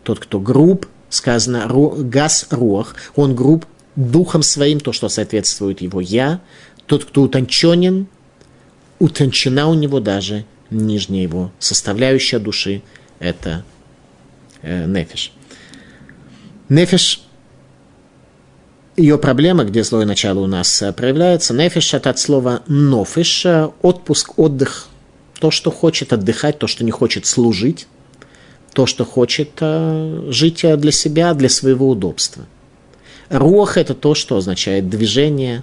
тот, 0.03 0.19
кто 0.19 0.41
груб, 0.41 0.87
сказано 1.09 1.69
газ 1.99 2.47
рух, 2.51 2.97
он 3.15 3.35
груб 3.37 3.67
духом 3.95 4.43
своим, 4.43 4.81
то, 4.81 4.93
что 4.93 5.09
соответствует 5.09 5.81
его 5.81 6.01
я, 6.01 6.41
тот, 6.87 7.05
кто 7.05 7.23
утонченен, 7.23 8.07
утончена 8.99 9.69
у 9.69 9.75
него 9.75 10.01
даже 10.01 10.45
нижняя 10.71 11.23
его 11.23 11.53
составляющая 11.59 12.39
души, 12.39 12.83
это 13.19 13.65
э, 14.63 14.87
нефиш. 14.87 15.33
Нефиш 16.69 17.26
ее 18.97 19.19
проблема, 19.19 19.65
где 19.65 19.85
злое 19.85 20.07
начало 20.07 20.41
у 20.41 20.47
нас 20.47 20.83
э, 20.83 20.93
проявляется, 20.93 21.55
нефиш 21.55 21.95
это 21.95 22.11
от 22.11 22.19
слова 22.19 22.63
нофиш, 22.67 23.45
э, 23.47 23.71
отпуск, 23.83 24.39
отдых, 24.39 24.89
то, 25.39 25.51
что 25.51 25.71
хочет 25.71 26.13
отдыхать, 26.13 26.59
то, 26.59 26.67
что 26.67 26.85
не 26.85 26.91
хочет 26.91 27.27
служить, 27.27 27.87
то, 28.73 28.87
что 28.87 29.05
хочет 29.05 29.51
э, 29.61 30.29
жить 30.31 30.65
для 30.79 30.93
себя, 30.93 31.35
для 31.35 31.49
своего 31.49 31.89
удобства. 31.89 32.47
Рух– 33.29 33.77
это 33.79 33.95
то, 33.95 34.15
что 34.15 34.37
означает 34.37 34.89
движение, 34.89 35.63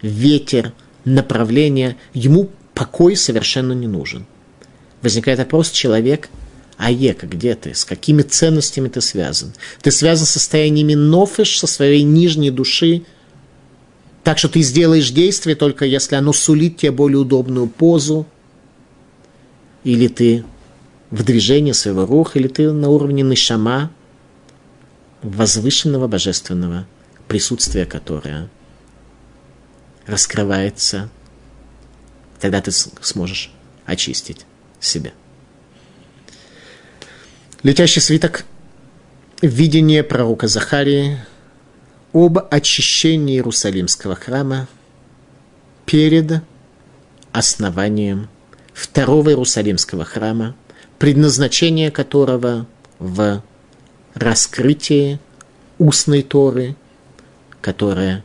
ветер, 0.00 0.72
направление. 1.04 1.96
Ему 2.14 2.48
покой 2.72 3.16
совершенно 3.16 3.72
не 3.72 3.88
нужен. 3.88 4.26
Возникает 5.02 5.38
вопрос, 5.38 5.70
человек– 5.70 6.28
Аека, 6.80 7.26
где 7.26 7.54
ты? 7.54 7.74
С 7.74 7.84
какими 7.84 8.22
ценностями 8.22 8.88
ты 8.88 9.02
связан? 9.02 9.52
Ты 9.82 9.90
связан 9.90 10.24
с 10.24 10.30
состояниями 10.30 10.94
нофиш, 10.94 11.58
со 11.58 11.66
своей 11.66 12.02
нижней 12.02 12.50
души, 12.50 13.02
так 14.24 14.38
что 14.38 14.48
ты 14.48 14.62
сделаешь 14.62 15.10
действие 15.10 15.56
только 15.56 15.84
если 15.84 16.14
оно 16.14 16.32
сулит 16.32 16.78
тебе 16.78 16.90
более 16.90 17.18
удобную 17.18 17.66
позу, 17.68 18.26
или 19.84 20.08
ты 20.08 20.42
в 21.10 21.22
движении 21.22 21.72
своего 21.72 22.06
руха, 22.06 22.38
или 22.38 22.48
ты 22.48 22.72
на 22.72 22.88
уровне 22.88 23.22
нишама, 23.22 23.90
возвышенного 25.20 26.08
божественного 26.08 26.86
присутствия, 27.28 27.84
которое 27.84 28.48
раскрывается, 30.06 31.10
тогда 32.40 32.62
ты 32.62 32.70
сможешь 32.70 33.52
очистить 33.84 34.46
себя. 34.80 35.12
Летящий 37.62 38.00
свиток. 38.00 38.46
Видение 39.42 40.02
пророка 40.02 40.48
Захарии 40.48 41.18
об 42.14 42.38
очищении 42.50 43.34
Иерусалимского 43.34 44.14
храма 44.14 44.66
перед 45.84 46.42
основанием 47.32 48.30
второго 48.72 49.28
Иерусалимского 49.28 50.06
храма, 50.06 50.56
предназначение 50.98 51.90
которого 51.90 52.66
в 52.98 53.42
раскрытии 54.14 55.18
устной 55.78 56.22
Торы, 56.22 56.76
которая 57.60 58.24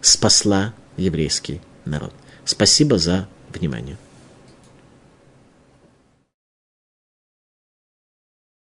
спасла 0.00 0.74
еврейский 0.96 1.60
народ. 1.84 2.12
Спасибо 2.44 2.98
за 2.98 3.28
внимание. 3.54 3.96